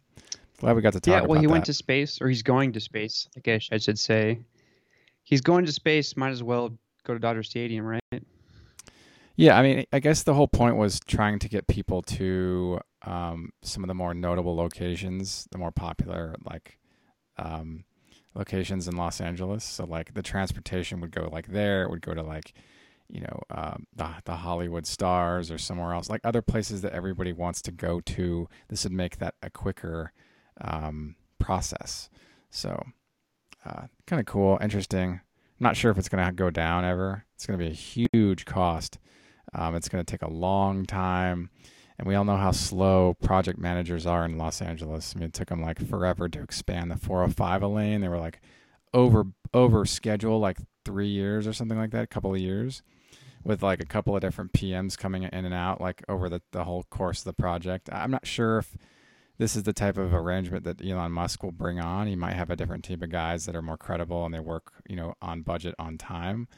glad 0.59 0.77
we 0.77 0.83
got 0.83 0.93
to 0.93 1.01
talk. 1.01 1.23
Yeah, 1.23 1.27
well, 1.27 1.41
he 1.41 1.47
that. 1.47 1.53
went 1.53 1.65
to 1.67 1.75
space, 1.75 2.21
or 2.21 2.29
he's 2.29 2.43
going 2.43 2.73
to 2.73 2.81
space. 2.81 3.29
I 3.37 3.41
guess 3.41 3.69
I 3.73 3.79
should 3.79 3.99
say 3.99 4.41
he's 5.25 5.41
going 5.41 5.67
to 5.67 5.73
space. 5.73 6.17
Might 6.17 6.31
as 6.31 6.43
well 6.43 6.77
go 7.05 7.15
to 7.15 7.19
Dodger 7.19 7.43
Stadium, 7.43 7.85
right? 7.85 8.23
Yeah, 9.35 9.59
I 9.59 9.63
mean, 9.63 9.85
I 9.93 9.99
guess 9.99 10.23
the 10.23 10.35
whole 10.35 10.49
point 10.49 10.77
was 10.77 11.01
trying 11.01 11.39
to 11.41 11.49
get 11.49 11.67
people 11.67 12.01
to 12.03 12.81
um, 13.07 13.51
some 13.63 13.83
of 13.83 13.89
the 13.89 13.95
more 13.95 14.13
notable 14.13 14.55
locations, 14.55 15.47
the 15.53 15.59
more 15.59 15.71
popular 15.71 16.35
like 16.45 16.79
um, 17.39 17.85
locations 18.35 18.89
in 18.89 18.97
Los 18.97 19.21
Angeles. 19.21 19.65
So 19.65 19.85
like 19.85 20.15
the 20.15 20.23
transportation 20.23 21.01
would 21.01 21.13
go 21.13 21.29
like 21.33 21.47
there, 21.49 21.85
it 21.85 21.91
would 21.91 22.03
go 22.03 22.15
to 22.15 22.23
like 22.23 22.53
you 23.09 23.21
know 23.21 23.41
um, 23.51 23.87
the 23.95 24.09
the 24.25 24.37
Hollywood 24.37 24.87
stars 24.87 25.51
or 25.51 25.59
somewhere 25.59 25.95
else, 25.95 26.11
like 26.11 26.21
other 26.25 26.43
places 26.43 26.83
that 26.83 26.93
everybody 26.93 27.33
wants 27.33 27.63
to 27.63 27.73
go 27.73 28.01
to. 28.01 28.49
This 28.69 28.85
would 28.85 28.93
make 28.93 29.19
that 29.19 29.35
a 29.43 29.51
quicker 29.51 30.13
um, 30.61 31.15
process. 31.39 32.11
So 32.51 32.83
uh, 33.65 33.87
kind 34.07 34.21
of 34.21 34.27
cool, 34.27 34.59
interesting. 34.61 35.21
Not 35.59 35.77
sure 35.77 35.91
if 35.91 35.99
it's 35.99 36.09
going 36.09 36.25
to 36.25 36.33
go 36.33 36.51
down 36.51 36.85
ever. 36.85 37.25
It's 37.35 37.47
going 37.47 37.59
to 37.59 37.65
be 37.65 37.71
a 37.71 37.75
huge 37.75 38.45
cost. 38.45 38.99
Um, 39.55 39.75
it's 39.75 39.89
going 39.89 40.05
to 40.05 40.11
take 40.11 40.23
a 40.23 40.31
long 40.31 40.85
time. 40.85 41.51
And 41.99 42.07
we 42.07 42.15
all 42.15 42.25
know 42.25 42.37
how 42.37 42.51
slow 42.51 43.15
project 43.23 43.59
managers 43.59 44.05
are 44.07 44.25
in 44.25 44.37
Los 44.37 44.61
Angeles. 44.61 45.15
I 45.15 45.19
mean, 45.19 45.29
it 45.29 45.33
took 45.33 45.49
them 45.49 45.63
like 45.63 45.85
forever 45.87 46.29
to 46.29 46.43
expand 46.43 46.91
the 46.91 46.97
405 46.97 47.63
lane. 47.63 48.03
They 48.03 48.09
were 48.09 48.19
like 48.19 48.41
over 48.93 49.25
over 49.55 49.85
schedule, 49.87 50.39
like 50.39 50.59
three 50.85 51.09
years 51.09 51.47
or 51.47 51.53
something 51.53 51.79
like 51.79 51.91
that, 51.91 52.05
a 52.05 52.07
couple 52.07 52.35
of 52.35 52.41
years, 52.41 52.83
with 53.45 53.63
like 53.63 53.81
a 53.81 53.87
couple 53.87 54.15
of 54.15 54.21
different 54.21 54.53
PMs 54.53 54.99
coming 54.99 55.23
in 55.23 55.45
and 55.45 55.55
out, 55.55 55.81
like 55.81 56.03
over 56.09 56.29
the, 56.29 56.43
the 56.53 56.65
whole 56.65 56.85
course 56.85 57.21
of 57.21 57.25
the 57.25 57.33
project. 57.33 57.89
I'm 57.91 58.11
not 58.11 58.27
sure 58.27 58.59
if 58.59 58.77
this 59.39 59.57
is 59.57 59.65
the 59.65 59.73
type 59.73 59.99
of 59.99 60.15
arrangement 60.15 60.65
that 60.65 60.85
Elon 60.85 61.13
Musk 61.13 61.43
will 61.43 61.53
bring 61.53 61.79
on. 61.79 62.07
He 62.07 62.17
might 62.17 62.35
have 62.35 62.51
a 62.51 62.57
different 62.57 62.85
team 62.85 63.03
of 63.03 63.11
guys 63.11 63.47
that 63.47 63.57
are 63.57 63.63
more 63.63 63.77
credible 63.77 64.25
and 64.25 64.35
they 64.35 64.41
work, 64.41 64.73
you 64.89 64.97
know, 64.97 65.15
on 65.21 65.43
budget, 65.43 65.75
on 65.79 65.99
time. 65.99 66.49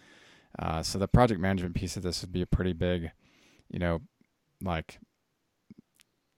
Uh, 0.59 0.83
so 0.83 0.99
the 0.99 1.09
project 1.09 1.41
management 1.41 1.75
piece 1.75 1.97
of 1.97 2.03
this 2.03 2.21
would 2.23 2.33
be 2.33 2.43
a 2.43 2.47
pretty 2.47 2.73
big, 2.73 3.11
you 3.69 3.79
know, 3.79 4.01
like 4.63 4.99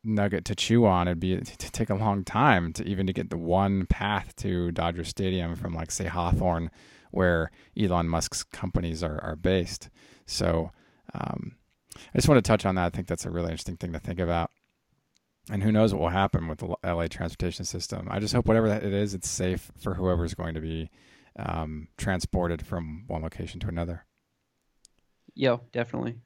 nugget 0.02 0.44
to 0.46 0.54
chew 0.54 0.86
on. 0.86 1.08
It'd 1.08 1.20
be 1.20 1.36
to 1.40 1.72
take 1.72 1.90
a 1.90 1.94
long 1.94 2.24
time 2.24 2.72
to 2.74 2.84
even 2.84 3.06
to 3.06 3.12
get 3.12 3.30
the 3.30 3.38
one 3.38 3.86
path 3.86 4.34
to 4.36 4.70
Dodger 4.72 5.04
Stadium 5.04 5.56
from 5.56 5.74
like 5.74 5.90
say 5.90 6.06
Hawthorne, 6.06 6.70
where 7.10 7.50
Elon 7.78 8.08
Musk's 8.08 8.42
companies 8.42 9.02
are 9.02 9.22
are 9.22 9.36
based. 9.36 9.88
So 10.26 10.70
um, 11.14 11.56
I 11.96 12.18
just 12.18 12.28
want 12.28 12.42
to 12.42 12.48
touch 12.48 12.64
on 12.64 12.76
that. 12.76 12.86
I 12.86 12.90
think 12.90 13.06
that's 13.06 13.26
a 13.26 13.30
really 13.30 13.50
interesting 13.50 13.76
thing 13.76 13.92
to 13.92 13.98
think 13.98 14.20
about. 14.20 14.50
And 15.50 15.62
who 15.62 15.72
knows 15.72 15.92
what 15.92 16.00
will 16.00 16.08
happen 16.10 16.46
with 16.46 16.58
the 16.58 16.76
LA 16.84 17.08
transportation 17.08 17.64
system? 17.64 18.06
I 18.10 18.20
just 18.20 18.34
hope 18.34 18.46
whatever 18.46 18.68
that 18.68 18.84
it 18.84 18.92
is, 18.92 19.14
it's 19.14 19.28
safe 19.28 19.72
for 19.82 19.94
whoever's 19.94 20.34
going 20.34 20.54
to 20.54 20.60
be 20.60 20.90
um, 21.36 21.88
transported 21.96 22.64
from 22.64 23.04
one 23.08 23.22
location 23.22 23.58
to 23.60 23.68
another. 23.68 24.04
Yeah, 25.34 25.56
definitely. 25.72 26.16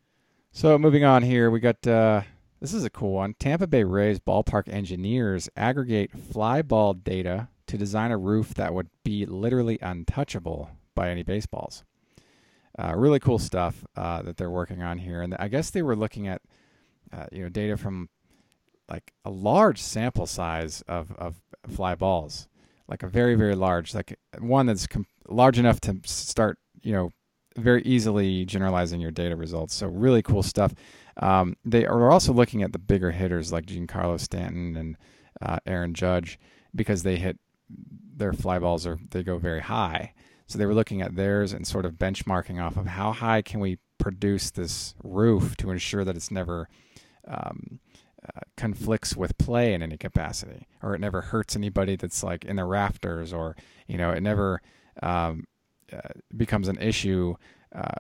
So 0.53 0.79
moving 0.79 1.05
on 1.05 1.23
here, 1.23 1.51
we 1.51 1.61
got 1.61 1.87
uh, 1.87 2.23
this 2.61 2.73
is 2.73 2.85
a 2.85 2.91
cool 2.91 3.13
one. 3.13 3.35
Tampa 3.35 3.67
Bay 3.67 3.85
Rays 3.85 4.19
ballpark 4.19 4.69
engineers 4.69 5.49
aggregate 5.57 6.13
fly 6.13 6.63
ball 6.63 6.95
data 6.95 7.49
to 7.67 7.79
design 7.79 8.11
a 8.11 8.19
roof 8.19 8.55
that 8.55 8.75
would 8.75 8.89
be 9.05 9.27
literally 9.27 9.79
untouchable 9.81 10.71
by 10.95 11.11
any 11.11 11.23
baseballs. 11.23 11.85
Uh, 12.79 12.93
really 12.97 13.21
cool 13.21 13.39
stuff 13.39 13.85
uh, 13.97 14.23
that 14.23 14.37
they're 14.37 14.51
working 14.51 14.83
on 14.83 14.99
here, 14.99 15.23
and 15.23 15.35
I 15.39 15.49
guess 15.49 15.71
they 15.71 15.83
were 15.83 15.95
looking 15.95 16.27
at 16.27 16.43
uh, 17.13 17.27
you 17.31 17.43
know 17.43 17.49
data 17.49 17.77
from 17.77 18.09
like 18.89 19.13
a 19.25 19.31
large 19.31 19.81
sample 19.81 20.27
size 20.27 20.83
of 20.89 21.13
of 21.13 21.41
fly 21.69 21.95
balls, 21.95 22.49
like 22.89 23.03
a 23.03 23.09
very 23.09 23.37
very 23.37 23.55
large, 23.55 23.95
like 23.95 24.19
one 24.41 24.67
that's 24.67 24.87
com- 24.89 25.07
large 25.29 25.59
enough 25.59 25.81
to 25.83 26.01
start 26.05 26.59
you 26.83 26.93
know 26.93 27.11
very 27.57 27.83
easily 27.83 28.45
generalizing 28.45 29.01
your 29.01 29.13
data 29.13 29.37
results. 29.37 29.75
So 29.75 29.87
really 29.87 30.23
cool 30.23 30.43
stuff. 30.43 30.75
Um, 31.19 31.57
they 31.65 31.87
are 31.87 32.11
also 32.11 32.33
looking 32.33 32.63
at 32.63 32.73
the 32.73 32.79
bigger 32.79 33.11
hitters 33.11 33.53
like 33.53 33.67
Giancarlo 33.67 34.19
Stanton 34.19 34.77
and 34.77 34.97
uh, 35.41 35.59
Aaron 35.67 35.95
Judge 35.95 36.39
because 36.75 37.03
they 37.03 37.17
hit 37.17 37.39
their 38.17 38.33
fly 38.33 38.59
balls 38.59 38.87
or 38.87 38.99
they 39.11 39.23
go 39.23 39.39
very 39.39 39.61
high. 39.61 40.13
So 40.47 40.59
they 40.59 40.67
were 40.67 40.75
looking 40.75 41.01
at 41.01 41.17
theirs 41.17 41.53
and 41.53 41.67
sort 41.67 41.87
of 41.87 41.95
benchmarking 41.95 42.63
off 42.63 42.77
of 42.77 42.87
how 42.87 43.13
high 43.13 43.43
can 43.43 43.61
we 43.61 43.79
produce 43.99 44.51
this 44.51 44.95
roof 45.03 45.57
to 45.57 45.71
ensure 45.71 46.05
that 46.05 46.17
it's 46.17 46.31
never 46.31 46.69
um, 47.27 47.81
uh, 48.25 48.41
conflicts 48.57 49.17
with 49.17 49.39
play 49.39 49.73
in 49.73 49.83
any 49.83 49.97
capacity, 49.97 50.67
or 50.83 50.95
it 50.95 51.01
never 51.01 51.23
hurts 51.23 51.57
anybody 51.57 51.97
that's 51.97 52.23
like 52.23 52.45
in 52.45 52.57
the 52.57 52.65
rafters, 52.65 53.33
or 53.33 53.57
you 53.87 53.97
know, 53.97 54.11
it 54.11 54.23
never 54.23 54.61
um, 55.03 55.45
uh, 55.93 56.09
becomes 56.37 56.69
an 56.69 56.79
issue 56.79 57.35
uh, 57.75 57.99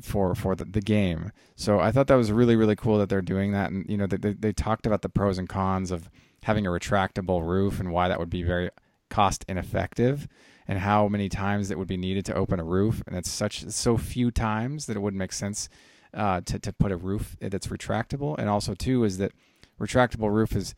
for 0.00 0.34
for 0.34 0.54
the, 0.54 0.64
the, 0.64 0.80
game. 0.80 1.32
So 1.56 1.80
I 1.80 1.90
thought 1.92 2.08
that 2.08 2.14
was 2.14 2.30
really 2.30 2.56
really 2.56 2.76
cool 2.76 2.98
that 2.98 3.08
they're 3.08 3.22
doing 3.22 3.52
that, 3.52 3.70
and 3.70 3.88
you 3.88 3.96
know, 3.96 4.06
they, 4.06 4.32
they 4.32 4.52
talked 4.52 4.86
about 4.86 5.02
the 5.02 5.08
pros 5.08 5.38
and 5.38 5.48
cons 5.48 5.90
of 5.90 6.10
having 6.44 6.66
a 6.66 6.70
retractable 6.70 7.46
roof 7.46 7.80
and 7.80 7.90
why 7.90 8.08
that 8.08 8.18
would 8.18 8.30
be 8.30 8.42
very 8.42 8.70
cost 9.08 9.44
ineffective 9.48 10.28
and 10.66 10.78
how 10.78 11.08
many 11.08 11.28
times 11.28 11.70
it 11.70 11.78
would 11.78 11.88
be 11.88 11.96
needed 11.96 12.24
to 12.26 12.34
open 12.34 12.60
a 12.60 12.64
roof. 12.64 13.02
And 13.06 13.16
it's 13.16 13.30
such 13.30 13.68
so 13.70 13.96
few 13.96 14.30
times 14.30 14.86
that 14.86 14.96
it 14.96 15.00
wouldn't 15.00 15.18
make 15.18 15.32
sense 15.32 15.68
uh, 16.12 16.40
to, 16.42 16.58
to 16.58 16.72
put 16.72 16.92
a 16.92 16.96
roof 16.96 17.36
that's 17.40 17.68
retractable. 17.68 18.36
And 18.38 18.48
also 18.48 18.74
too 18.74 19.04
is 19.04 19.18
that 19.18 19.32
retractable 19.80 20.32
roof 20.32 20.54
is 20.54 20.74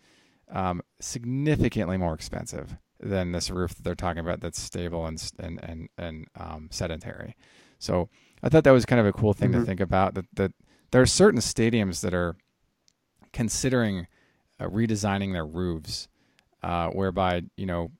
um, 0.51 0.83
significantly 1.01 1.97
more 1.97 2.15
expensive 2.15 2.77
than 3.01 3.33
this 3.33 3.51
roof 3.51 3.75
that 3.75 3.83
they're 3.83 3.95
talking 3.95 4.21
about 4.21 4.41
that's 4.41 4.61
stable 4.61 5.07
and 5.07 5.33
and 5.39 5.61
and, 5.63 5.89
and 5.99 6.27
um, 6.39 6.69
sedentary. 6.71 7.37
So 7.79 8.09
i 8.43 8.49
thought 8.49 8.65
that 8.65 8.71
was 8.71 8.87
kind 8.87 9.01
of 9.01 9.07
a 9.07 9.13
cool 9.13 9.33
thing 9.33 9.51
mm-hmm. 9.51 9.61
to 9.61 9.67
think 9.67 9.81
about 9.81 10.15
that, 10.15 10.27
that 10.35 10.53
there 10.91 11.03
are 11.03 11.07
certain 11.07 11.41
stadiums 11.41 12.01
that 12.01 12.15
are 12.15 12.37
considering 13.33 14.07
uh, 14.61 14.67
redesigning 14.67 15.33
their 15.33 15.47
roofs 15.47 16.09
uh, 16.63 16.89
whereby 16.89 17.43
you 17.57 17.67
know 17.67 17.91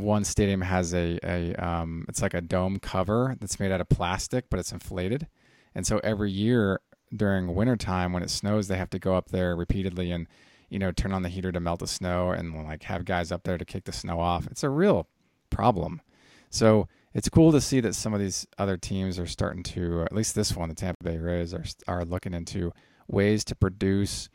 one 0.00 0.24
stadium 0.24 0.62
has 0.62 0.94
a, 0.94 1.18
a 1.22 1.54
um, 1.54 2.04
it's 2.08 2.22
like 2.22 2.34
a 2.34 2.40
dome 2.40 2.78
cover 2.78 3.36
that's 3.40 3.60
made 3.60 3.70
out 3.70 3.80
of 3.80 3.88
plastic, 3.88 4.48
but 4.48 4.58
it's 4.58 4.72
inflated. 4.72 5.26
And 5.74 5.86
so 5.86 6.00
every 6.02 6.30
year 6.30 6.80
during 7.14 7.54
wintertime 7.54 8.12
when 8.12 8.22
it 8.22 8.30
snows, 8.30 8.68
they 8.68 8.78
have 8.78 8.90
to 8.90 8.98
go 8.98 9.14
up 9.14 9.28
there 9.28 9.54
repeatedly 9.54 10.10
and, 10.10 10.26
you 10.70 10.78
know, 10.78 10.92
turn 10.92 11.12
on 11.12 11.22
the 11.22 11.28
heater 11.28 11.52
to 11.52 11.60
melt 11.60 11.80
the 11.80 11.86
snow 11.86 12.30
and 12.30 12.64
like 12.64 12.84
have 12.84 13.04
guys 13.04 13.30
up 13.30 13.42
there 13.44 13.58
to 13.58 13.64
kick 13.64 13.84
the 13.84 13.92
snow 13.92 14.20
off. 14.20 14.46
It's 14.46 14.62
a 14.62 14.70
real 14.70 15.08
problem. 15.50 16.00
So 16.48 16.88
it's 17.14 17.28
cool 17.28 17.52
to 17.52 17.60
see 17.60 17.80
that 17.80 17.94
some 17.94 18.14
of 18.14 18.20
these 18.20 18.46
other 18.58 18.76
teams 18.76 19.18
are 19.18 19.26
starting 19.26 19.62
to, 19.64 20.02
at 20.02 20.12
least 20.12 20.34
this 20.34 20.56
one, 20.56 20.68
the 20.68 20.74
Tampa 20.74 21.04
Bay 21.04 21.18
Rays, 21.18 21.52
are, 21.52 21.64
are 21.86 22.04
looking 22.04 22.34
into 22.34 22.72
ways 23.08 23.44
to 23.44 23.54
produce 23.54 24.28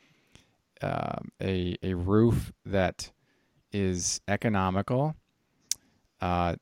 um, 0.82 1.30
a, 1.42 1.76
a 1.82 1.94
roof 1.96 2.52
that 2.66 3.12
is 3.72 4.22
economical 4.28 5.16
uh, 6.22 6.56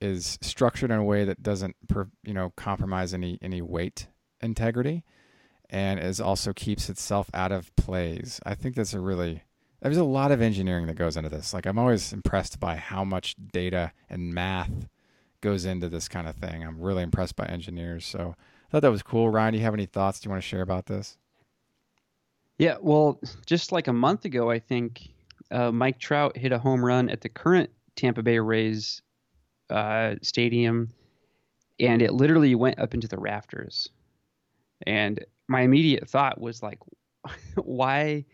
is 0.00 0.38
structured 0.40 0.90
in 0.90 0.98
a 0.98 1.04
way 1.04 1.24
that 1.24 1.42
doesn't, 1.42 1.76
per, 1.88 2.08
you 2.24 2.34
know, 2.34 2.52
compromise 2.56 3.12
any 3.12 3.38
any 3.42 3.60
weight 3.60 4.08
integrity, 4.40 5.04
and 5.68 6.00
is 6.00 6.20
also 6.20 6.52
keeps 6.52 6.88
itself 6.88 7.28
out 7.34 7.52
of 7.52 7.74
plays. 7.76 8.40
I 8.46 8.54
think 8.54 8.76
that's 8.76 8.94
a 8.94 9.00
really 9.00 9.42
there's 9.82 9.96
a 9.96 10.04
lot 10.04 10.32
of 10.32 10.42
engineering 10.42 10.86
that 10.86 10.96
goes 10.96 11.16
into 11.16 11.30
this. 11.30 11.52
Like 11.54 11.66
I'm 11.66 11.78
always 11.78 12.12
impressed 12.12 12.60
by 12.60 12.76
how 12.76 13.04
much 13.04 13.34
data 13.52 13.92
and 14.08 14.32
math 14.32 14.88
goes 15.40 15.64
into 15.64 15.88
this 15.88 16.08
kind 16.08 16.28
of 16.28 16.36
thing. 16.36 16.64
I'm 16.64 16.80
really 16.80 17.02
impressed 17.02 17.36
by 17.36 17.46
engineers. 17.46 18.04
So 18.04 18.34
I 18.38 18.70
thought 18.70 18.82
that 18.82 18.90
was 18.90 19.02
cool. 19.02 19.30
Ryan, 19.30 19.52
do 19.52 19.58
you 19.58 19.64
have 19.64 19.74
any 19.74 19.86
thoughts? 19.86 20.20
Do 20.20 20.26
you 20.26 20.30
want 20.30 20.42
to 20.42 20.48
share 20.48 20.62
about 20.62 20.86
this? 20.86 21.16
Yeah, 22.58 22.76
well, 22.80 23.18
just 23.46 23.72
like 23.72 23.88
a 23.88 23.92
month 23.92 24.26
ago, 24.26 24.50
I 24.50 24.58
think 24.58 25.08
uh, 25.50 25.72
Mike 25.72 25.98
Trout 25.98 26.36
hit 26.36 26.52
a 26.52 26.58
home 26.58 26.84
run 26.84 27.08
at 27.08 27.22
the 27.22 27.28
current 27.28 27.70
Tampa 27.96 28.22
Bay 28.22 28.38
Rays 28.38 29.02
uh, 29.70 30.16
stadium, 30.22 30.90
and 31.78 32.02
it 32.02 32.12
literally 32.12 32.54
went 32.54 32.78
up 32.78 32.92
into 32.92 33.08
the 33.08 33.18
rafters. 33.18 33.88
And 34.86 35.24
my 35.48 35.62
immediate 35.62 36.08
thought 36.08 36.40
was 36.40 36.62
like, 36.62 36.78
why, 37.56 38.26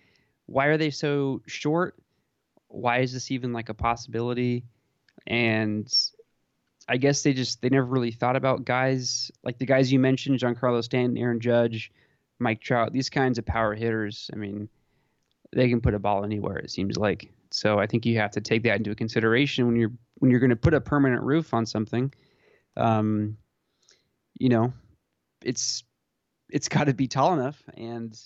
why 0.46 0.66
are 0.66 0.76
they 0.76 0.90
so 0.90 1.40
short? 1.46 1.96
Why 2.68 2.98
is 2.98 3.12
this 3.12 3.30
even 3.30 3.52
like 3.52 3.68
a 3.68 3.74
possibility? 3.74 4.64
And 5.26 5.92
I 6.88 6.96
guess 6.96 7.22
they 7.22 7.32
just 7.32 7.62
they 7.62 7.68
never 7.68 7.86
really 7.86 8.12
thought 8.12 8.36
about 8.36 8.64
guys 8.64 9.30
like 9.42 9.58
the 9.58 9.66
guys 9.66 9.92
you 9.92 9.98
mentioned, 9.98 10.38
Giancarlo 10.38 10.82
Stanton, 10.82 11.18
Aaron 11.18 11.40
Judge, 11.40 11.90
Mike 12.38 12.60
Trout, 12.60 12.92
these 12.92 13.10
kinds 13.10 13.38
of 13.38 13.46
power 13.46 13.74
hitters. 13.74 14.30
I 14.32 14.36
mean, 14.36 14.68
they 15.52 15.68
can 15.68 15.80
put 15.80 15.94
a 15.94 15.98
ball 15.98 16.24
anywhere. 16.24 16.58
It 16.58 16.70
seems 16.70 16.96
like. 16.96 17.30
So 17.50 17.78
I 17.78 17.86
think 17.86 18.04
you 18.06 18.18
have 18.18 18.32
to 18.32 18.40
take 18.40 18.62
that 18.64 18.76
into 18.78 18.94
consideration 18.94 19.66
when 19.66 19.76
you're 19.76 19.92
when 20.18 20.30
you're 20.30 20.40
going 20.40 20.50
to 20.50 20.56
put 20.56 20.74
a 20.74 20.80
permanent 20.80 21.22
roof 21.22 21.54
on 21.54 21.66
something. 21.66 22.12
Um, 22.76 23.36
you 24.38 24.48
know, 24.48 24.72
it's 25.42 25.84
it's 26.50 26.68
got 26.68 26.84
to 26.84 26.94
be 26.94 27.08
tall 27.08 27.32
enough. 27.32 27.62
And 27.76 28.18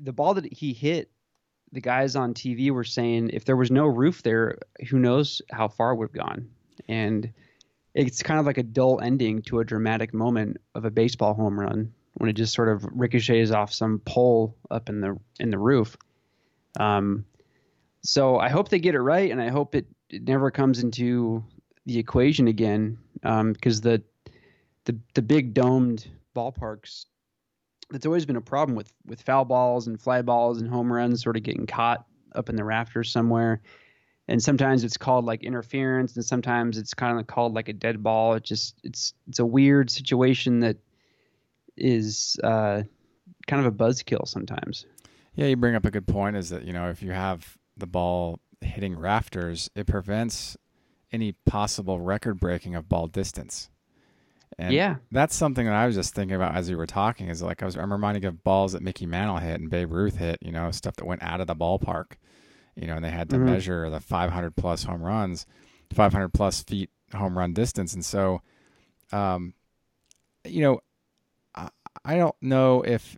the 0.00 0.12
ball 0.12 0.34
that 0.34 0.50
he 0.52 0.72
hit, 0.72 1.10
the 1.72 1.80
guys 1.80 2.16
on 2.16 2.34
TV 2.34 2.70
were 2.70 2.84
saying 2.84 3.30
if 3.32 3.44
there 3.44 3.56
was 3.56 3.70
no 3.70 3.86
roof 3.86 4.22
there, 4.22 4.58
who 4.88 4.98
knows 4.98 5.42
how 5.50 5.68
far 5.68 5.92
it 5.92 5.96
would 5.96 6.10
have 6.10 6.26
gone. 6.26 6.48
And 6.88 7.32
it's 7.94 8.22
kind 8.22 8.40
of 8.40 8.46
like 8.46 8.58
a 8.58 8.62
dull 8.62 9.00
ending 9.00 9.42
to 9.42 9.60
a 9.60 9.64
dramatic 9.64 10.14
moment 10.14 10.58
of 10.74 10.84
a 10.84 10.90
baseball 10.90 11.34
home 11.34 11.58
run 11.58 11.92
when 12.14 12.28
it 12.28 12.34
just 12.34 12.54
sort 12.54 12.68
of 12.68 12.84
ricochets 12.92 13.50
off 13.50 13.72
some 13.72 13.98
pole 14.00 14.56
up 14.70 14.88
in 14.88 15.00
the 15.00 15.18
in 15.40 15.50
the 15.50 15.58
roof. 15.58 15.96
Um, 16.78 17.24
so 18.02 18.38
I 18.38 18.48
hope 18.48 18.68
they 18.68 18.78
get 18.78 18.94
it 18.94 19.00
right, 19.00 19.30
and 19.30 19.40
I 19.40 19.48
hope 19.48 19.74
it, 19.74 19.86
it 20.10 20.24
never 20.24 20.50
comes 20.50 20.82
into 20.82 21.44
the 21.86 21.98
equation 21.98 22.48
again, 22.48 22.98
because 23.14 23.78
um, 23.78 23.82
the 23.82 24.02
the 24.84 24.98
the 25.14 25.22
big 25.22 25.54
domed 25.54 26.08
ballparks. 26.34 27.06
That's 27.90 28.06
always 28.06 28.24
been 28.24 28.36
a 28.36 28.40
problem 28.40 28.74
with 28.74 28.92
with 29.06 29.20
foul 29.22 29.44
balls 29.44 29.86
and 29.86 30.00
fly 30.00 30.22
balls 30.22 30.60
and 30.60 30.68
home 30.68 30.92
runs 30.92 31.22
sort 31.22 31.36
of 31.36 31.42
getting 31.42 31.66
caught 31.66 32.06
up 32.34 32.48
in 32.48 32.56
the 32.56 32.64
rafters 32.64 33.10
somewhere. 33.10 33.60
And 34.28 34.42
sometimes 34.42 34.84
it's 34.84 34.96
called 34.96 35.24
like 35.24 35.42
interference, 35.42 36.14
and 36.14 36.24
sometimes 36.24 36.78
it's 36.78 36.94
kind 36.94 37.18
of 37.18 37.26
called 37.26 37.54
like 37.54 37.68
a 37.68 37.72
dead 37.72 38.02
ball. 38.02 38.34
It 38.34 38.44
just 38.44 38.76
it's 38.84 39.14
it's 39.28 39.40
a 39.40 39.46
weird 39.46 39.90
situation 39.90 40.60
that 40.60 40.76
is 41.76 42.36
uh, 42.44 42.82
kind 43.46 43.66
of 43.66 43.72
a 43.72 43.76
buzzkill 43.76 44.26
sometimes. 44.26 44.86
Yeah, 45.34 45.46
you 45.46 45.56
bring 45.56 45.74
up 45.74 45.84
a 45.84 45.90
good 45.90 46.06
point. 46.06 46.36
Is 46.36 46.50
that 46.50 46.64
you 46.64 46.72
know 46.72 46.88
if 46.88 47.02
you 47.02 47.10
have 47.10 47.58
the 47.76 47.86
ball 47.86 48.38
hitting 48.60 48.96
rafters, 48.96 49.70
it 49.74 49.86
prevents 49.86 50.56
any 51.10 51.32
possible 51.44 52.00
record 52.00 52.40
breaking 52.40 52.74
of 52.74 52.88
ball 52.88 53.06
distance. 53.06 53.68
And 54.58 54.72
yeah, 54.72 54.96
that's 55.10 55.34
something 55.34 55.66
that 55.66 55.74
I 55.74 55.86
was 55.86 55.94
just 55.94 56.14
thinking 56.14 56.36
about 56.36 56.54
as 56.54 56.68
we 56.68 56.76
were 56.76 56.86
talking. 56.86 57.28
Is 57.28 57.42
like 57.42 57.62
I 57.62 57.66
was 57.66 57.76
I'm 57.76 57.92
reminding 57.92 58.24
of 58.24 58.44
balls 58.44 58.72
that 58.72 58.82
Mickey 58.82 59.06
Mantle 59.06 59.38
hit 59.38 59.60
and 59.60 59.70
Babe 59.70 59.90
Ruth 59.90 60.16
hit. 60.16 60.38
You 60.42 60.52
know, 60.52 60.70
stuff 60.70 60.96
that 60.96 61.06
went 61.06 61.22
out 61.22 61.40
of 61.40 61.46
the 61.46 61.56
ballpark. 61.56 62.12
You 62.74 62.86
know, 62.86 62.96
and 62.96 63.04
they 63.04 63.10
had 63.10 63.28
to 63.30 63.36
mm-hmm. 63.36 63.46
measure 63.46 63.90
the 63.90 64.00
500 64.00 64.56
plus 64.56 64.84
home 64.84 65.02
runs, 65.02 65.46
500 65.92 66.30
plus 66.30 66.62
feet 66.62 66.90
home 67.14 67.36
run 67.36 67.52
distance, 67.52 67.92
and 67.94 68.04
so, 68.04 68.40
um, 69.12 69.54
you 70.44 70.62
know, 70.62 70.80
I, 71.54 71.68
I 72.04 72.16
don't 72.16 72.36
know 72.40 72.82
if 72.82 73.16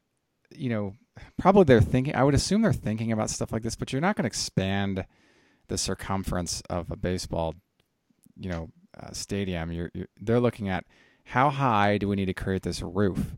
you 0.51 0.69
know 0.69 0.95
probably 1.38 1.64
they're 1.64 1.81
thinking. 1.81 2.14
I 2.14 2.25
would 2.25 2.35
assume 2.35 2.62
they're 2.62 2.73
thinking 2.73 3.12
about 3.12 3.31
stuff 3.31 3.53
like 3.53 3.62
this, 3.62 3.77
but 3.77 3.93
you're 3.93 4.03
not 4.03 4.17
going 4.17 4.25
to 4.25 4.29
expand 4.29 5.07
the 5.69 5.79
circumference 5.79 6.62
of 6.69 6.90
a 6.90 6.97
baseball, 6.97 7.55
you 8.38 8.51
know, 8.51 8.69
uh, 8.99 9.12
stadium. 9.12 9.73
You're, 9.73 9.90
you're, 9.95 10.09
they're 10.21 10.40
looking 10.40 10.69
at 10.69 10.85
how 11.25 11.51
high 11.51 11.99
do 11.99 12.09
we 12.09 12.17
need 12.17 12.27
to 12.27 12.35
create 12.35 12.62
this 12.62 12.83
roof, 12.83 13.37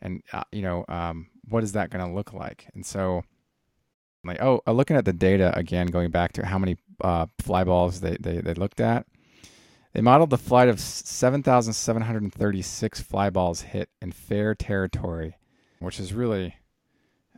and 0.00 0.22
uh, 0.32 0.44
you 0.52 0.62
know, 0.62 0.84
um, 0.88 1.28
what 1.48 1.62
is 1.62 1.72
that 1.72 1.90
going 1.90 2.04
to 2.04 2.12
look 2.12 2.32
like? 2.32 2.68
And 2.74 2.84
so, 2.84 3.22
like, 4.28 4.42
oh, 4.42 4.60
uh, 4.66 4.72
looking 4.72 4.96
at 4.96 5.04
the 5.04 5.12
data 5.12 5.54
again, 5.56 5.86
going 5.88 6.10
back 6.10 6.32
to 6.34 6.46
how 6.46 6.58
many 6.58 6.76
uh, 7.00 7.26
fly 7.38 7.64
balls 7.64 8.00
they, 8.00 8.16
they 8.20 8.40
they 8.40 8.54
looked 8.54 8.80
at. 8.80 9.06
They 9.92 10.00
modeled 10.00 10.30
the 10.30 10.38
flight 10.38 10.68
of 10.68 10.80
7,736 10.80 13.00
fly 13.00 13.30
balls 13.30 13.60
hit 13.60 13.90
in 14.02 14.10
fair 14.10 14.56
territory, 14.56 15.36
which 15.78 16.00
is 16.00 16.12
really 16.12 16.56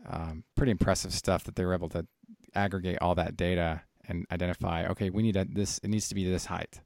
um, 0.09 0.44
pretty 0.55 0.70
impressive 0.70 1.12
stuff 1.12 1.44
that 1.44 1.57
they 1.57 1.66
were 1.66 1.75
able 1.75 1.90
to 1.90 2.07
aggregate 2.55 2.96
all 3.03 3.14
that 3.14 3.37
data 3.37 3.83
and 4.09 4.25
identify. 4.33 4.87
Okay, 4.87 5.11
we 5.11 5.22
need 5.22 5.37
a, 5.37 5.44
this. 5.44 5.77
It 5.79 5.88
needs 5.88 6.09
to 6.09 6.14
be 6.14 6.25
this 6.25 6.46
height, 6.46 6.81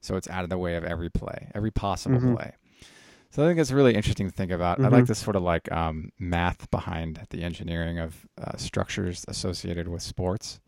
so 0.00 0.16
it's 0.16 0.30
out 0.30 0.44
of 0.44 0.50
the 0.50 0.56
way 0.56 0.76
of 0.76 0.84
every 0.84 1.10
play, 1.10 1.50
every 1.54 1.70
possible 1.70 2.16
mm-hmm. 2.16 2.36
play. 2.36 2.54
So 3.30 3.44
I 3.44 3.48
think 3.48 3.60
it's 3.60 3.70
really 3.70 3.94
interesting 3.94 4.28
to 4.28 4.34
think 4.34 4.50
about. 4.50 4.78
Mm-hmm. 4.78 4.86
I 4.86 4.98
like 4.98 5.06
this 5.06 5.20
sort 5.20 5.36
of 5.36 5.42
like 5.42 5.70
um, 5.70 6.10
math 6.18 6.70
behind 6.70 7.20
the 7.30 7.42
engineering 7.42 7.98
of 7.98 8.26
uh, 8.36 8.56
structures 8.56 9.24
associated 9.28 9.88
with 9.88 10.02
sports. 10.02 10.60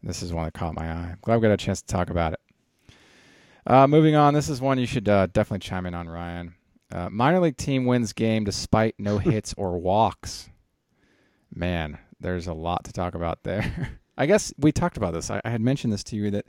And 0.00 0.10
this 0.10 0.22
is 0.22 0.32
one 0.32 0.44
that 0.44 0.54
caught 0.54 0.74
my 0.74 0.86
eye. 0.90 1.10
I'm 1.12 1.18
glad 1.22 1.36
we 1.36 1.42
got 1.42 1.52
a 1.52 1.56
chance 1.56 1.80
to 1.82 1.86
talk 1.86 2.10
about 2.10 2.32
it. 2.32 2.40
Uh, 3.66 3.86
moving 3.86 4.16
on, 4.16 4.34
this 4.34 4.48
is 4.48 4.60
one 4.60 4.78
you 4.78 4.86
should 4.86 5.08
uh, 5.08 5.26
definitely 5.26 5.60
chime 5.60 5.86
in 5.86 5.94
on, 5.94 6.08
Ryan. 6.08 6.54
Uh, 6.90 7.08
minor 7.10 7.38
league 7.38 7.56
team 7.56 7.84
wins 7.84 8.12
game 8.12 8.42
despite 8.44 8.96
no 8.98 9.18
hits 9.18 9.54
or 9.56 9.78
walks 9.78 10.50
man, 11.54 11.98
there's 12.20 12.46
a 12.46 12.54
lot 12.54 12.84
to 12.84 12.92
talk 12.92 13.14
about 13.14 13.42
there. 13.42 13.98
I 14.18 14.26
guess 14.26 14.52
we 14.58 14.72
talked 14.72 14.96
about 14.96 15.14
this. 15.14 15.30
I, 15.30 15.40
I, 15.44 15.50
had 15.50 15.60
mentioned 15.60 15.92
this 15.92 16.04
to 16.04 16.16
you 16.16 16.30
that 16.32 16.46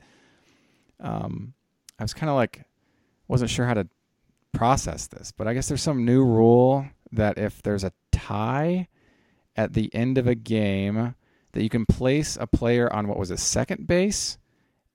um, 1.00 1.54
I 1.98 2.04
was 2.04 2.12
kind 2.12 2.28
of 2.28 2.36
like 2.36 2.64
wasn't 3.28 3.50
sure 3.50 3.66
how 3.66 3.74
to 3.74 3.88
process 4.52 5.06
this, 5.06 5.32
but 5.32 5.46
I 5.46 5.54
guess 5.54 5.68
there's 5.68 5.82
some 5.82 6.04
new 6.04 6.24
rule 6.24 6.86
that 7.10 7.38
if 7.38 7.62
there's 7.62 7.84
a 7.84 7.92
tie 8.10 8.88
at 9.56 9.74
the 9.74 9.94
end 9.94 10.18
of 10.18 10.26
a 10.26 10.34
game, 10.34 11.14
that 11.52 11.62
you 11.62 11.68
can 11.68 11.86
place 11.86 12.38
a 12.40 12.46
player 12.46 12.90
on 12.92 13.08
what 13.08 13.18
was 13.18 13.30
a 13.30 13.36
second 13.36 13.86
base 13.86 14.38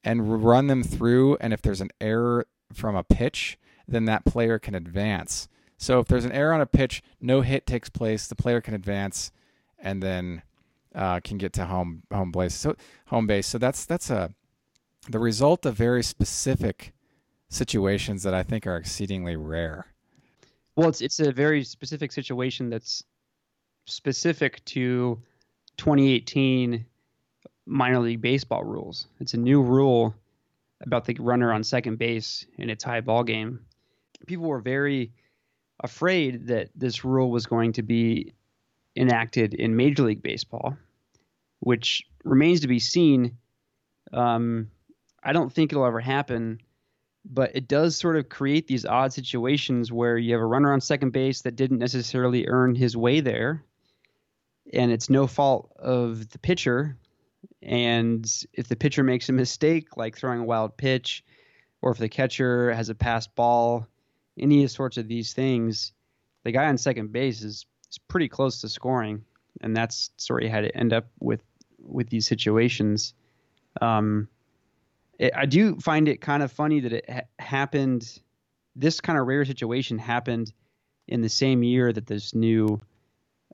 and 0.03 0.43
run 0.43 0.67
them 0.67 0.83
through. 0.83 1.37
And 1.37 1.53
if 1.53 1.61
there's 1.61 1.81
an 1.81 1.91
error 2.01 2.47
from 2.73 2.95
a 2.95 3.03
pitch, 3.03 3.57
then 3.87 4.05
that 4.05 4.25
player 4.25 4.59
can 4.59 4.75
advance. 4.75 5.47
So 5.77 5.99
if 5.99 6.07
there's 6.07 6.25
an 6.25 6.31
error 6.31 6.53
on 6.53 6.61
a 6.61 6.65
pitch, 6.65 7.03
no 7.21 7.41
hit 7.41 7.67
takes 7.67 7.89
place. 7.89 8.27
The 8.27 8.35
player 8.35 8.61
can 8.61 8.73
advance, 8.73 9.31
and 9.77 10.01
then 10.01 10.41
uh, 10.95 11.19
can 11.23 11.37
get 11.37 11.53
to 11.53 11.65
home 11.65 12.03
home 12.11 12.31
base. 12.31 12.55
So 12.55 12.75
home 13.07 13.27
base. 13.27 13.47
So 13.47 13.57
that's 13.57 13.85
that's 13.85 14.09
a 14.09 14.33
the 15.07 15.19
result 15.19 15.65
of 15.65 15.75
very 15.75 16.03
specific 16.03 16.93
situations 17.49 18.23
that 18.23 18.33
I 18.33 18.43
think 18.43 18.67
are 18.67 18.77
exceedingly 18.77 19.35
rare. 19.35 19.87
Well, 20.75 20.89
it's 20.89 21.01
it's 21.01 21.19
a 21.19 21.31
very 21.31 21.63
specific 21.63 22.11
situation 22.11 22.69
that's 22.69 23.03
specific 23.85 24.63
to 24.65 25.21
2018 25.77 26.85
minor 27.65 27.99
league 27.99 28.21
baseball 28.21 28.63
rules. 28.63 29.07
It's 29.19 29.33
a 29.33 29.37
new 29.37 29.61
rule 29.61 30.13
about 30.81 31.05
the 31.05 31.15
runner 31.19 31.51
on 31.51 31.63
second 31.63 31.97
base 31.97 32.45
in 32.57 32.69
a 32.69 32.75
tie 32.75 33.01
ball 33.01 33.23
game. 33.23 33.59
People 34.27 34.45
were 34.45 34.59
very 34.59 35.11
afraid 35.79 36.47
that 36.47 36.69
this 36.75 37.03
rule 37.03 37.31
was 37.31 37.45
going 37.45 37.73
to 37.73 37.83
be 37.83 38.33
enacted 38.95 39.53
in 39.53 39.75
Major 39.75 40.03
League 40.03 40.23
Baseball, 40.23 40.77
which 41.59 42.03
remains 42.23 42.61
to 42.61 42.67
be 42.67 42.79
seen. 42.79 43.37
Um, 44.11 44.69
I 45.23 45.33
don't 45.33 45.51
think 45.51 45.71
it'll 45.71 45.85
ever 45.85 45.99
happen, 45.99 46.61
but 47.29 47.55
it 47.55 47.67
does 47.67 47.95
sort 47.95 48.15
of 48.15 48.29
create 48.29 48.67
these 48.67 48.85
odd 48.85 49.11
situations 49.11 49.91
where 49.91 50.17
you 50.17 50.33
have 50.33 50.41
a 50.41 50.45
runner 50.45 50.71
on 50.71 50.81
second 50.81 51.11
base 51.11 51.41
that 51.41 51.55
didn't 51.55 51.79
necessarily 51.79 52.47
earn 52.47 52.73
his 52.73 52.95
way 52.95 53.19
there, 53.19 53.63
and 54.73 54.91
it's 54.91 55.09
no 55.09 55.27
fault 55.27 55.71
of 55.77 56.29
the 56.29 56.39
pitcher. 56.39 56.97
And 57.61 58.25
if 58.53 58.67
the 58.67 58.75
pitcher 58.75 59.03
makes 59.03 59.29
a 59.29 59.33
mistake, 59.33 59.97
like 59.97 60.17
throwing 60.17 60.39
a 60.39 60.45
wild 60.45 60.77
pitch, 60.77 61.23
or 61.81 61.91
if 61.91 61.97
the 61.97 62.09
catcher 62.09 62.71
has 62.73 62.89
a 62.89 62.95
passed 62.95 63.35
ball, 63.35 63.87
any 64.37 64.65
sorts 64.67 64.97
of 64.97 65.07
these 65.07 65.33
things, 65.33 65.93
the 66.43 66.51
guy 66.51 66.65
on 66.65 66.77
second 66.77 67.11
base 67.11 67.41
is, 67.41 67.65
is 67.89 67.97
pretty 68.07 68.29
close 68.29 68.61
to 68.61 68.69
scoring, 68.69 69.23
and 69.61 69.75
that's 69.75 70.11
sort 70.17 70.43
of 70.43 70.51
how 70.51 70.61
to 70.61 70.75
end 70.75 70.93
up 70.93 71.07
with 71.19 71.41
with 71.79 72.09
these 72.09 72.27
situations. 72.27 73.13
Um, 73.81 74.27
it, 75.19 75.33
I 75.35 75.45
do 75.45 75.75
find 75.77 76.07
it 76.07 76.21
kind 76.21 76.43
of 76.43 76.51
funny 76.51 76.79
that 76.81 76.93
it 76.93 77.09
ha- 77.09 77.21
happened. 77.39 78.19
This 78.75 79.01
kind 79.01 79.17
of 79.17 79.27
rare 79.27 79.45
situation 79.45 79.97
happened 79.97 80.53
in 81.07 81.21
the 81.21 81.29
same 81.29 81.63
year 81.63 81.91
that 81.91 82.07
this 82.07 82.35
new 82.35 82.79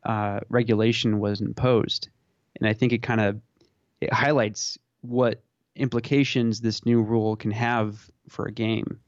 uh, 0.03 0.41
regulation 0.49 1.19
was 1.19 1.41
imposed, 1.41 2.09
and 2.59 2.67
I 2.67 2.73
think 2.73 2.91
it 2.91 3.03
kind 3.03 3.21
of 3.21 3.41
it 4.01 4.11
highlights 4.11 4.77
what 5.01 5.41
implications 5.75 6.61
this 6.61 6.85
new 6.85 7.01
rule 7.01 7.35
can 7.35 7.51
have 7.51 8.09
for 8.29 8.45
a 8.45 8.51
game. 8.51 8.99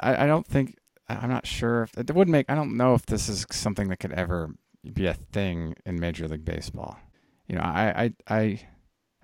I, 0.00 0.24
I 0.24 0.26
don't 0.26 0.46
think 0.46 0.78
I'm 1.08 1.30
not 1.30 1.46
sure 1.46 1.82
if 1.82 1.96
it 1.98 2.14
would 2.14 2.28
make. 2.28 2.50
I 2.50 2.54
don't 2.54 2.76
know 2.76 2.94
if 2.94 3.06
this 3.06 3.28
is 3.28 3.46
something 3.50 3.88
that 3.88 3.98
could 3.98 4.12
ever 4.12 4.50
be 4.92 5.06
a 5.06 5.14
thing 5.14 5.74
in 5.84 6.00
Major 6.00 6.28
League 6.28 6.44
Baseball. 6.44 6.98
You 7.48 7.56
know, 7.56 7.62
I 7.62 8.12
I 8.28 8.34
I, 8.36 8.60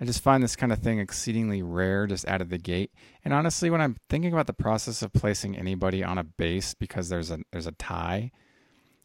I 0.02 0.04
just 0.04 0.20
find 0.20 0.42
this 0.42 0.56
kind 0.56 0.72
of 0.72 0.80
thing 0.80 0.98
exceedingly 0.98 1.62
rare, 1.62 2.08
just 2.08 2.26
out 2.26 2.40
of 2.40 2.48
the 2.50 2.58
gate. 2.58 2.90
And 3.24 3.32
honestly, 3.32 3.70
when 3.70 3.80
I'm 3.80 3.96
thinking 4.10 4.32
about 4.32 4.48
the 4.48 4.52
process 4.52 5.00
of 5.00 5.12
placing 5.12 5.56
anybody 5.56 6.02
on 6.02 6.18
a 6.18 6.24
base 6.24 6.74
because 6.74 7.08
there's 7.08 7.30
a 7.30 7.38
there's 7.52 7.68
a 7.68 7.72
tie, 7.72 8.32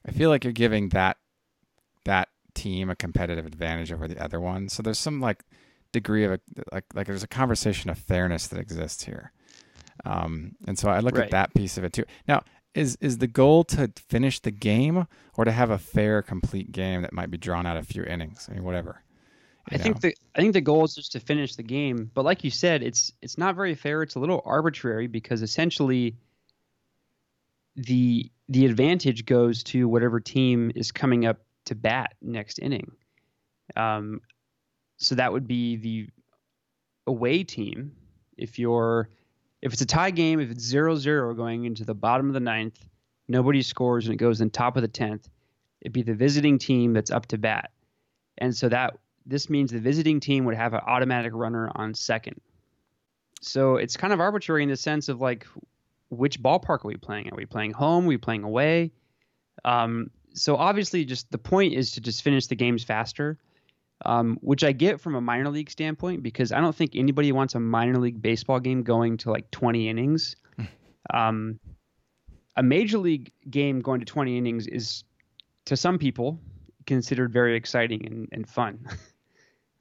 I 0.08 0.12
feel 0.12 0.32
like 0.32 0.44
you're 0.44 0.54
giving 0.54 0.90
that 0.90 1.18
that 2.06 2.30
team 2.56 2.90
a 2.90 2.96
competitive 2.96 3.46
advantage 3.46 3.92
over 3.92 4.08
the 4.08 4.20
other 4.20 4.40
one. 4.42 4.70
So 4.70 4.82
there's 4.82 4.98
some 4.98 5.22
like 5.22 5.44
degree 5.92 6.24
of 6.24 6.32
a, 6.32 6.40
like 6.72 6.86
like 6.96 7.06
there's 7.06 7.22
a 7.22 7.28
conversation 7.28 7.92
of 7.92 8.00
fairness 8.00 8.48
that 8.48 8.60
exists 8.60 9.04
here. 9.04 9.32
Um, 10.04 10.56
and 10.66 10.80
so 10.80 10.90
I 10.90 11.02
look 11.02 11.16
Right. 11.16 11.26
at 11.26 11.32
that 11.32 11.54
piece 11.54 11.78
of 11.78 11.84
it 11.84 11.94
too. 11.94 12.06
Now, 12.28 12.42
is 12.74 12.98
is 13.02 13.20
the 13.20 13.28
goal 13.28 13.64
to 13.66 13.92
finish 14.10 14.40
the 14.40 14.50
game 14.50 15.06
or 15.36 15.46
to 15.46 15.52
have 15.52 15.70
a 15.70 15.78
fair, 15.78 16.24
complete 16.24 16.72
game 16.72 17.04
that 17.04 17.14
might 17.14 17.30
be 17.30 17.38
drawn 17.38 17.68
out 17.68 17.78
a 17.78 17.84
few 17.84 18.02
innings? 18.02 18.48
I 18.50 18.56
mean, 18.56 18.64
whatever. 18.64 19.04
I 19.70 19.78
think 19.78 20.02
the 20.02 20.16
I 20.36 20.40
think 20.40 20.54
the 20.54 20.62
goal 20.62 20.86
is 20.86 20.96
just 20.96 21.12
to 21.14 21.20
finish 21.20 21.56
the 21.56 21.64
game. 21.64 22.10
But 22.14 22.26
like 22.26 22.44
you 22.44 22.52
said, 22.52 22.84
it's 22.84 23.12
it's 23.22 23.38
not 23.38 23.56
very 23.56 23.76
fair. 23.76 24.02
It's 24.02 24.16
a 24.16 24.20
little 24.20 24.42
arbitrary 24.46 25.08
because 25.08 25.42
essentially 25.42 26.16
the 27.76 28.32
the 28.50 28.66
advantage 28.66 29.26
goes 29.26 29.64
to 29.64 29.88
whatever 29.88 30.20
team 30.20 30.72
is 30.76 30.92
coming 30.92 31.26
up 31.26 31.40
to 31.66 31.76
bat 31.76 32.14
next 32.22 32.60
inning. 32.60 32.92
Um, 33.76 34.22
so 34.98 35.16
that 35.16 35.32
would 35.34 35.48
be 35.48 35.76
the 35.76 36.10
away 37.06 37.44
team. 37.44 37.92
If 38.38 38.58
you're 38.58 39.10
if 39.62 39.74
it's 39.74 39.82
a 39.82 39.86
tie 39.86 40.12
game, 40.12 40.40
if 40.40 40.50
it's 40.50 40.64
zero 40.64 40.96
zero 40.96 41.34
going 41.34 41.66
into 41.66 41.84
the 41.84 41.96
bottom 41.96 42.28
of 42.28 42.34
the 42.34 42.40
ninth, 42.40 42.88
nobody 43.28 43.62
scores 43.62 44.06
and 44.06 44.14
it 44.14 44.18
goes 44.18 44.40
in 44.40 44.50
top 44.50 44.78
of 44.78 44.82
the 44.82 44.88
tenth, 44.88 45.28
it'd 45.82 45.94
be 45.94 46.04
the 46.04 46.14
visiting 46.14 46.58
team 46.58 46.94
that's 46.94 47.12
up 47.12 47.26
to 47.28 47.38
bat. 47.38 47.72
And 48.38 48.56
so 48.56 48.70
that 48.70 48.98
this 49.28 49.50
means 49.50 49.72
the 49.72 49.80
visiting 49.80 50.20
team 50.20 50.46
would 50.46 50.56
have 50.56 50.74
an 50.74 50.82
automatic 50.88 51.34
runner 51.36 51.70
on 51.76 51.94
second. 51.94 52.40
So 53.42 53.76
it's 53.76 53.96
kind 53.96 54.14
of 54.14 54.20
arbitrary 54.20 54.64
in 54.64 54.70
the 54.70 54.78
sense 54.78 55.10
of 55.10 55.22
like 55.22 55.46
which 56.10 56.42
ballpark 56.42 56.86
are 56.86 56.88
we 56.88 56.96
playing? 56.96 57.30
Are 57.32 57.36
we 57.36 57.46
playing 57.46 57.74
home? 57.74 58.06
Are 58.06 58.08
we 58.08 58.18
playing 58.18 58.44
away? 58.44 58.92
Um, 59.66 60.10
so 60.34 60.56
obviously, 60.56 61.04
just 61.04 61.30
the 61.32 61.38
point 61.38 61.74
is 61.74 61.92
to 61.92 62.02
just 62.02 62.22
finish 62.22 62.48
the 62.48 62.56
games 62.56 62.84
faster, 62.84 63.38
um, 64.06 64.38
which 64.42 64.64
I 64.64 64.72
get 64.72 65.02
from 65.02 65.16
a 65.16 65.22
minor 65.22 65.50
league 65.50 65.70
standpoint 65.70 66.24
because 66.24 66.52
I 66.52 66.62
don't 66.62 66.76
think 66.76 66.96
anybody 66.96 67.32
wants 67.32 67.56
a 67.56 67.60
minor 67.60 67.98
league 68.00 68.22
baseball 68.22 68.60
game 68.60 68.84
going 68.84 69.18
to 69.18 69.32
like 69.32 69.50
20 69.52 69.90
innings. 69.90 70.36
um, 71.14 71.60
a 72.56 72.64
major 72.64 72.98
league 72.98 73.32
game 73.50 73.82
going 73.82 74.00
to 74.00 74.06
20 74.06 74.38
innings 74.38 74.68
is, 74.68 75.04
to 75.66 75.76
some 75.76 75.98
people, 75.98 76.40
considered 76.86 77.34
very 77.34 77.56
exciting 77.56 78.06
and, 78.06 78.30
and 78.32 78.48
fun. 78.48 78.80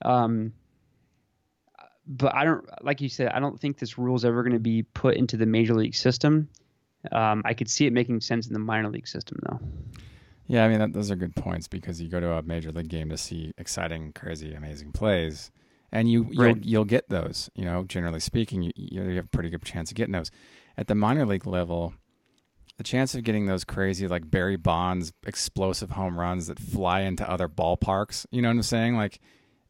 um, 0.02 0.52
but 2.06 2.34
I 2.34 2.44
don't, 2.44 2.64
like 2.84 3.00
you 3.00 3.08
said, 3.08 3.28
I 3.28 3.40
don't 3.40 3.58
think 3.58 3.78
this 3.78 3.98
rule 3.98 4.14
is 4.16 4.24
ever 4.24 4.42
going 4.42 4.52
to 4.52 4.60
be 4.60 4.82
put 4.82 5.16
into 5.16 5.36
the 5.36 5.46
major 5.46 5.74
league 5.74 5.94
system. 5.94 6.48
Um, 7.10 7.42
I 7.44 7.54
could 7.54 7.68
see 7.68 7.86
it 7.86 7.92
making 7.92 8.20
sense 8.20 8.46
in 8.46 8.52
the 8.52 8.58
minor 8.58 8.88
league 8.88 9.08
system, 9.08 9.38
though. 9.48 9.60
Yeah, 10.48 10.64
I 10.64 10.68
mean 10.68 10.78
that, 10.78 10.92
those 10.92 11.10
are 11.10 11.16
good 11.16 11.34
points 11.34 11.66
because 11.66 12.00
you 12.00 12.08
go 12.08 12.20
to 12.20 12.32
a 12.34 12.42
major 12.42 12.70
league 12.70 12.88
game 12.88 13.08
to 13.10 13.16
see 13.16 13.52
exciting, 13.58 14.12
crazy, 14.12 14.54
amazing 14.54 14.92
plays, 14.92 15.50
and 15.90 16.08
you 16.08 16.28
you'll, 16.30 16.44
Right. 16.44 16.64
you'll 16.64 16.84
get 16.84 17.08
those. 17.08 17.50
You 17.56 17.64
know, 17.64 17.82
generally 17.82 18.20
speaking, 18.20 18.62
you, 18.62 18.70
you 18.76 19.00
have 19.16 19.24
a 19.24 19.28
pretty 19.28 19.50
good 19.50 19.64
chance 19.64 19.90
of 19.90 19.96
getting 19.96 20.12
those. 20.12 20.30
At 20.76 20.86
the 20.86 20.94
minor 20.94 21.26
league 21.26 21.46
level, 21.46 21.94
the 22.76 22.84
chance 22.84 23.14
of 23.16 23.24
getting 23.24 23.46
those 23.46 23.64
crazy 23.64 24.06
like 24.06 24.30
Barry 24.30 24.56
Bonds 24.56 25.12
explosive 25.26 25.90
home 25.92 26.18
runs 26.18 26.46
that 26.46 26.60
fly 26.60 27.00
into 27.00 27.28
other 27.28 27.48
ballparks, 27.48 28.26
you 28.30 28.40
know 28.40 28.48
what 28.48 28.54
I'm 28.56 28.62
saying? 28.62 28.94
Like, 28.96 29.18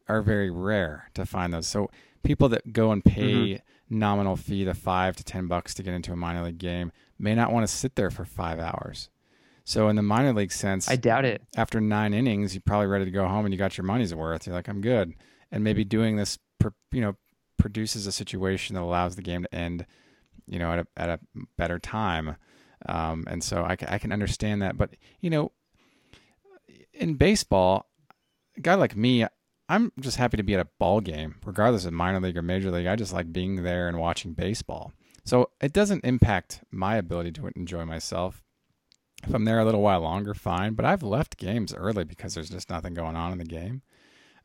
are 0.09 0.23
very 0.23 0.51
rare 0.51 1.11
to 1.14 1.27
find 1.27 1.53
those. 1.53 1.66
So 1.66 1.90
people 2.23 2.49
that 2.51 2.73
go 2.73 2.92
and 2.92 3.05
pay 3.05 3.62
nominal 3.88 4.37
fee 4.37 4.64
the 4.64 4.75
five 4.75 5.16
to 5.16 5.25
ten 5.25 5.47
bucks 5.47 5.75
to 5.75 5.83
get 5.83 5.95
into 5.95 6.12
a 6.12 6.16
minor 6.16 6.42
league 6.42 6.59
game 6.59 6.92
may 7.19 7.35
not 7.35 7.53
want 7.53 7.66
to 7.66 7.73
sit 7.73 7.97
there 7.97 8.11
for 8.11 8.25
five 8.25 8.59
hours. 8.59 9.09
So 9.64 9.88
in 9.88 9.97
the 9.97 10.03
minor 10.03 10.33
league 10.33 10.53
sense, 10.53 10.88
I 10.88 10.97
doubt 10.97 11.25
it. 11.25 11.42
after 11.57 11.81
nine 11.81 12.14
innings, 12.14 12.55
you're 12.55 12.62
probably 12.64 12.87
ready 12.87 13.05
to 13.05 13.11
go 13.11 13.27
home 13.27 13.45
and 13.45 13.53
you 13.53 13.59
got 13.59 13.77
your 13.77 13.85
money's 13.85 14.14
worth. 14.14 14.47
You're 14.47 14.55
like, 14.55 14.69
I'm 14.69 14.81
good. 14.81 15.14
And 15.51 15.64
maybe 15.64 15.85
doing 15.85 16.16
this, 16.16 16.38
you 16.92 17.01
know, 17.01 17.16
produces 17.57 18.07
a 18.07 18.12
situation 18.12 18.75
that 18.75 18.83
allows 18.83 19.16
the 19.16 19.23
game 19.23 19.42
to 19.42 19.55
end, 19.55 19.87
you 20.47 20.59
know, 20.59 20.73
at 20.73 20.79
a, 20.79 20.87
at 20.97 21.09
a 21.09 21.21
better 21.57 21.81
time. 21.81 22.37
Um, 22.88 23.25
and 23.27 23.42
so 23.42 23.64
I, 23.64 23.77
I 23.88 23.99
can 23.99 24.12
understand 24.12 24.62
that. 24.62 24.77
But, 24.79 24.90
you 25.21 25.31
know, 25.31 25.51
in 26.92 27.14
baseball, 27.14 27.90
a 28.57 28.61
guy 28.61 28.75
like 28.75 28.95
me, 28.95 29.27
I'm 29.68 29.92
just 29.98 30.16
happy 30.16 30.37
to 30.37 30.42
be 30.42 30.55
at 30.55 30.61
a 30.61 30.68
ball 30.79 31.00
game, 31.00 31.37
regardless 31.44 31.85
of 31.85 31.92
minor 31.92 32.20
league 32.20 32.37
or 32.37 32.42
major 32.42 32.70
league. 32.70 32.87
I 32.87 32.96
just 32.96 33.12
like 33.12 33.33
being 33.33 33.62
there 33.62 33.88
and 33.88 33.98
watching 33.98 34.33
baseball. 34.33 34.92
So 35.24 35.50
it 35.61 35.72
doesn't 35.72 36.05
impact 36.05 36.62
my 36.70 36.96
ability 36.96 37.33
to 37.33 37.50
enjoy 37.57 37.85
myself. 37.85 38.44
If 39.26 39.35
I'm 39.35 39.44
there 39.44 39.59
a 39.59 39.64
little 39.64 39.83
while 39.83 40.00
longer, 40.00 40.35
fine. 40.35 40.74
But 40.74 40.85
I've 40.85 41.02
left 41.02 41.37
games 41.37 41.74
early 41.74 42.05
because 42.05 42.35
there's 42.35 42.50
just 42.50 42.70
nothing 42.70 42.94
going 42.94 43.16
on 43.16 43.33
in 43.33 43.38
the 43.38 43.44
game. 43.44 43.83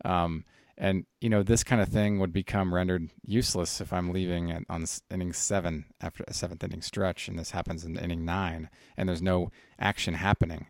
Um, 0.03 0.45
and 0.77 1.05
you 1.19 1.29
know, 1.29 1.43
this 1.43 1.63
kind 1.63 1.81
of 1.81 1.89
thing 1.89 2.17
would 2.19 2.33
become 2.33 2.73
rendered 2.73 3.11
useless 3.23 3.79
if 3.81 3.93
I'm 3.93 4.11
leaving 4.11 4.49
at, 4.49 4.63
on 4.67 4.85
inning 5.11 5.33
seven 5.33 5.85
after 6.01 6.23
a 6.27 6.33
seventh 6.33 6.63
inning 6.63 6.81
stretch, 6.81 7.27
and 7.27 7.37
this 7.37 7.51
happens 7.51 7.85
in 7.85 7.97
inning 7.97 8.25
nine, 8.25 8.69
and 8.97 9.07
there's 9.07 9.21
no 9.21 9.51
action 9.79 10.15
happening. 10.15 10.67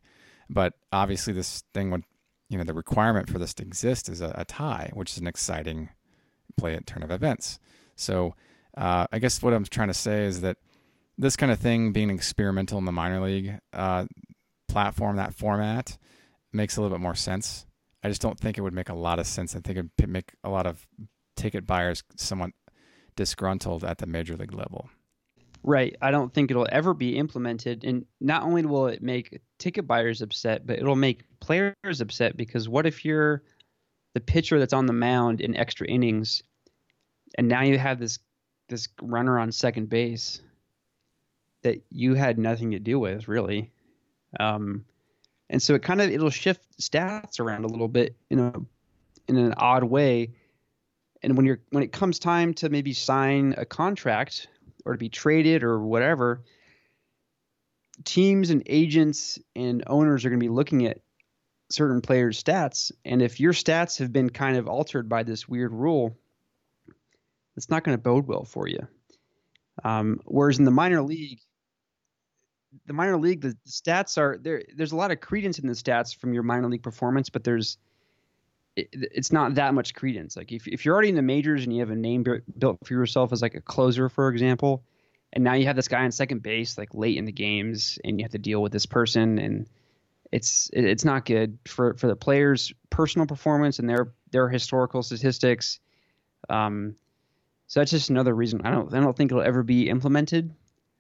But 0.50 0.74
obviously, 0.92 1.32
this 1.32 1.64
thing 1.74 1.92
would, 1.92 2.04
you 2.52 2.58
know, 2.58 2.66
the 2.66 2.74
requirement 2.74 3.30
for 3.30 3.40
this 3.40 3.54
to 3.56 3.64
exist 3.64 4.10
is 4.10 4.20
a, 4.20 4.34
a 4.36 4.44
tie, 4.44 4.92
which 4.94 5.12
is 5.14 5.20
an 5.20 5.28
exciting 5.28 5.90
play 6.58 6.76
at 6.76 6.86
turn 6.86 7.02
of 7.02 7.10
events. 7.10 7.60
So, 7.96 8.36
uh, 8.78 9.08
I 9.10 9.20
guess 9.20 9.42
what 9.42 9.54
I'm 9.54 9.64
trying 9.64 9.88
to 9.88 9.94
say 9.94 10.26
is 10.26 10.42
that 10.42 10.58
this 11.18 11.38
kind 11.38 11.52
of 11.52 11.60
thing 11.60 11.94
being 11.94 12.10
experimental 12.10 12.78
in 12.78 12.84
the 12.84 12.92
minor 12.92 13.22
league 13.22 13.58
uh, 13.72 14.06
platform, 14.68 15.16
that 15.16 15.34
format 15.34 15.98
makes 16.52 16.76
a 16.76 16.82
little 16.82 16.96
bit 16.96 17.02
more 17.02 17.16
sense. 17.16 17.66
I 18.04 18.10
just 18.10 18.22
don't 18.22 18.38
think 18.38 18.58
it 18.58 18.62
would 18.62 18.74
make 18.74 18.90
a 18.90 18.96
lot 18.96 19.20
of 19.20 19.28
sense. 19.28 19.56
I 19.56 19.60
think 19.60 19.78
it 19.78 19.86
would 19.98 20.10
make 20.10 20.34
a 20.44 20.50
lot 20.50 20.68
of 20.68 20.86
ticket 21.38 21.66
buyers 21.66 22.04
somewhat 22.18 22.52
disgruntled 23.16 23.86
at 23.86 24.00
the 24.00 24.08
major 24.08 24.36
league 24.36 24.54
level. 24.54 24.90
Right. 25.64 25.96
I 26.02 26.12
don't 26.12 26.34
think 26.34 26.52
it'll 26.52 26.68
ever 26.70 26.94
be 26.94 27.18
implemented. 27.18 27.84
And 27.86 28.06
not 28.20 28.44
only 28.44 28.66
will 28.66 28.88
it 28.88 29.02
make 29.02 29.40
ticket 29.60 29.88
buyers 29.88 30.22
upset, 30.22 30.66
but 30.66 30.80
it'll 30.80 30.96
make 30.96 31.24
players 31.42 32.00
upset 32.00 32.38
because 32.38 32.70
what 32.70 32.86
if 32.86 33.04
you're 33.04 33.44
the 34.14 34.22
pitcher 34.22 34.60
that's 34.60 34.74
on 34.74 34.86
the 34.86 34.94
mound 34.94 35.42
in 35.42 35.56
extra 35.58 35.88
innings 35.88 36.44
and 37.38 37.48
now 37.48 37.62
you 37.62 37.78
have 37.78 38.00
this 38.00 38.20
this 38.70 38.88
runner 39.02 39.38
on 39.38 39.52
second 39.52 39.90
base 39.90 40.42
that 41.62 41.82
you 41.90 42.16
had 42.16 42.40
nothing 42.40 42.72
to 42.72 42.80
do 42.80 43.00
with 43.00 43.28
really. 43.28 43.72
Um, 44.40 44.86
and 45.50 45.62
so 45.62 45.76
it 45.76 45.84
kind 45.84 46.02
of 46.02 46.10
it'll 46.10 46.30
shift 46.30 46.66
stats 46.80 47.40
around 47.40 47.66
a 47.66 47.68
little 47.68 47.90
bit 47.90 48.16
in 48.30 48.40
a 48.40 48.54
in 49.28 49.38
an 49.38 49.54
odd 49.58 49.84
way. 49.84 50.32
And 51.22 51.38
when 51.38 51.46
you're 51.46 51.60
when 51.70 51.84
it 51.84 51.92
comes 51.92 52.18
time 52.18 52.54
to 52.56 52.70
maybe 52.70 52.94
sign 52.94 53.54
a 53.58 53.66
contract 53.66 54.48
or 54.86 54.94
to 54.94 54.98
be 54.98 55.10
traded 55.10 55.64
or 55.64 55.80
whatever, 55.80 56.42
teams 58.06 58.50
and 58.50 58.64
agents 58.66 59.38
and 59.56 59.84
owners 59.88 60.26
are 60.26 60.30
going 60.30 60.40
to 60.40 60.44
be 60.44 60.50
looking 60.50 60.88
at 60.88 61.02
certain 61.72 62.02
players' 62.02 62.42
stats, 62.42 62.92
and 63.06 63.22
if 63.22 63.40
your 63.40 63.54
stats 63.54 64.00
have 64.00 64.12
been 64.12 64.30
kind 64.30 64.58
of 64.58 64.68
altered 64.68 65.10
by 65.10 65.24
this 65.24 65.48
weird 65.48 65.72
rule, 65.72 66.18
it's 67.56 67.70
not 67.70 67.84
going 67.84 67.98
to 67.98 68.02
bode 68.02 68.28
well 68.28 68.44
for 68.44 68.68
you. 68.68 68.88
Um, 69.84 70.22
whereas 70.26 70.60
in 70.60 70.66
the 70.66 70.72
minor 70.72 71.02
league, 71.02 71.40
the 72.86 72.94
minor 72.94 73.18
league, 73.18 73.42
the 73.42 73.58
stats 73.68 74.18
are 74.18 74.38
there. 74.38 74.64
There's 74.76 74.92
a 74.92 74.96
lot 74.96 75.12
of 75.12 75.20
credence 75.20 75.60
in 75.60 75.68
the 75.68 75.74
stats 75.74 76.16
from 76.16 76.34
your 76.34 76.44
minor 76.44 76.70
league 76.70 76.84
performance, 76.84 77.30
but 77.30 77.44
there's 77.44 77.78
it, 78.76 78.90
it's 78.92 79.32
not 79.32 79.56
that 79.56 79.74
much 79.74 79.94
credence. 79.94 80.38
Like 80.38 80.52
if 80.52 80.68
if 80.68 80.86
you're 80.86 80.94
already 80.94 81.10
in 81.10 81.16
the 81.16 81.22
majors 81.22 81.64
and 81.64 81.74
you 81.74 81.80
have 81.82 81.90
a 81.90 81.96
name 81.96 82.26
built 82.58 82.78
for 82.86 82.94
yourself 82.94 83.34
as 83.34 83.42
like 83.42 83.56
a 83.56 83.62
closer, 83.62 84.10
for 84.10 84.30
example, 84.30 84.84
and 85.34 85.44
now 85.44 85.54
you 85.54 85.66
have 85.66 85.76
this 85.76 85.88
guy 85.88 86.04
on 86.04 86.12
second 86.12 86.42
base 86.42 86.78
like 86.78 86.94
late 86.94 87.18
in 87.18 87.26
the 87.26 87.32
games, 87.32 88.00
and 88.04 88.20
you 88.20 88.24
have 88.24 88.32
to 88.32 88.38
deal 88.38 88.62
with 88.62 88.72
this 88.72 88.86
person, 88.86 89.38
and 89.40 89.68
it's 90.32 90.70
it's 90.74 91.06
not 91.06 91.26
good 91.26 91.58
for 91.68 91.96
for 91.96 92.08
the 92.08 92.16
players' 92.16 92.74
personal 92.90 93.28
performance 93.28 93.80
and 93.80 93.90
their 93.90 94.14
their 94.32 94.50
historical 94.50 95.04
statistics. 95.04 95.80
Um, 96.50 96.96
so 97.68 97.80
that's 97.80 97.92
just 97.92 98.10
another 98.10 98.34
reason 98.34 98.62
I 98.64 98.72
don't 98.72 98.94
I 98.94 99.00
don't 99.00 99.16
think 99.16 99.32
it'll 99.32 99.44
ever 99.44 99.64
be 99.64 99.90
implemented. 99.90 100.54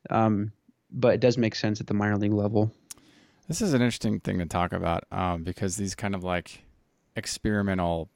Um, 0.10 0.52
but 0.92 1.14
it 1.16 1.20
does 1.22 1.38
make 1.38 1.56
sense 1.56 1.80
at 1.80 1.88
the 1.88 1.94
minor 1.94 2.18
league 2.18 2.34
level. 2.34 2.72
This 3.48 3.62
is 3.62 3.74
an 3.74 3.82
interesting 3.82 4.20
thing 4.20 4.40
to 4.40 4.46
talk 4.46 4.74
about 4.74 5.06
um, 5.12 5.44
because 5.44 5.76
these 5.76 5.96
kind 5.96 6.16
of 6.16 6.24
like 6.24 6.64
experimental, 7.16 8.10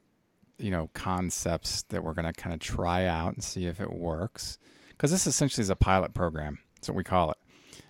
you 0.58 0.72
know, 0.72 0.90
concepts 0.94 1.84
that 1.84 2.04
we're 2.04 2.14
going 2.14 2.26
to 2.26 2.34
kind 2.34 2.54
of 2.54 2.60
try 2.60 3.06
out 3.06 3.34
and 3.34 3.44
see 3.44 3.66
if 3.66 3.80
it 3.80 3.92
works. 3.92 4.58
Because 4.90 5.12
this 5.12 5.28
essentially 5.28 5.62
is 5.62 5.70
a 5.70 5.76
pilot 5.76 6.14
program. 6.14 6.60
That's 6.76 6.90
what 6.90 6.96
we 6.96 7.04
call 7.04 7.32
it. 7.32 7.38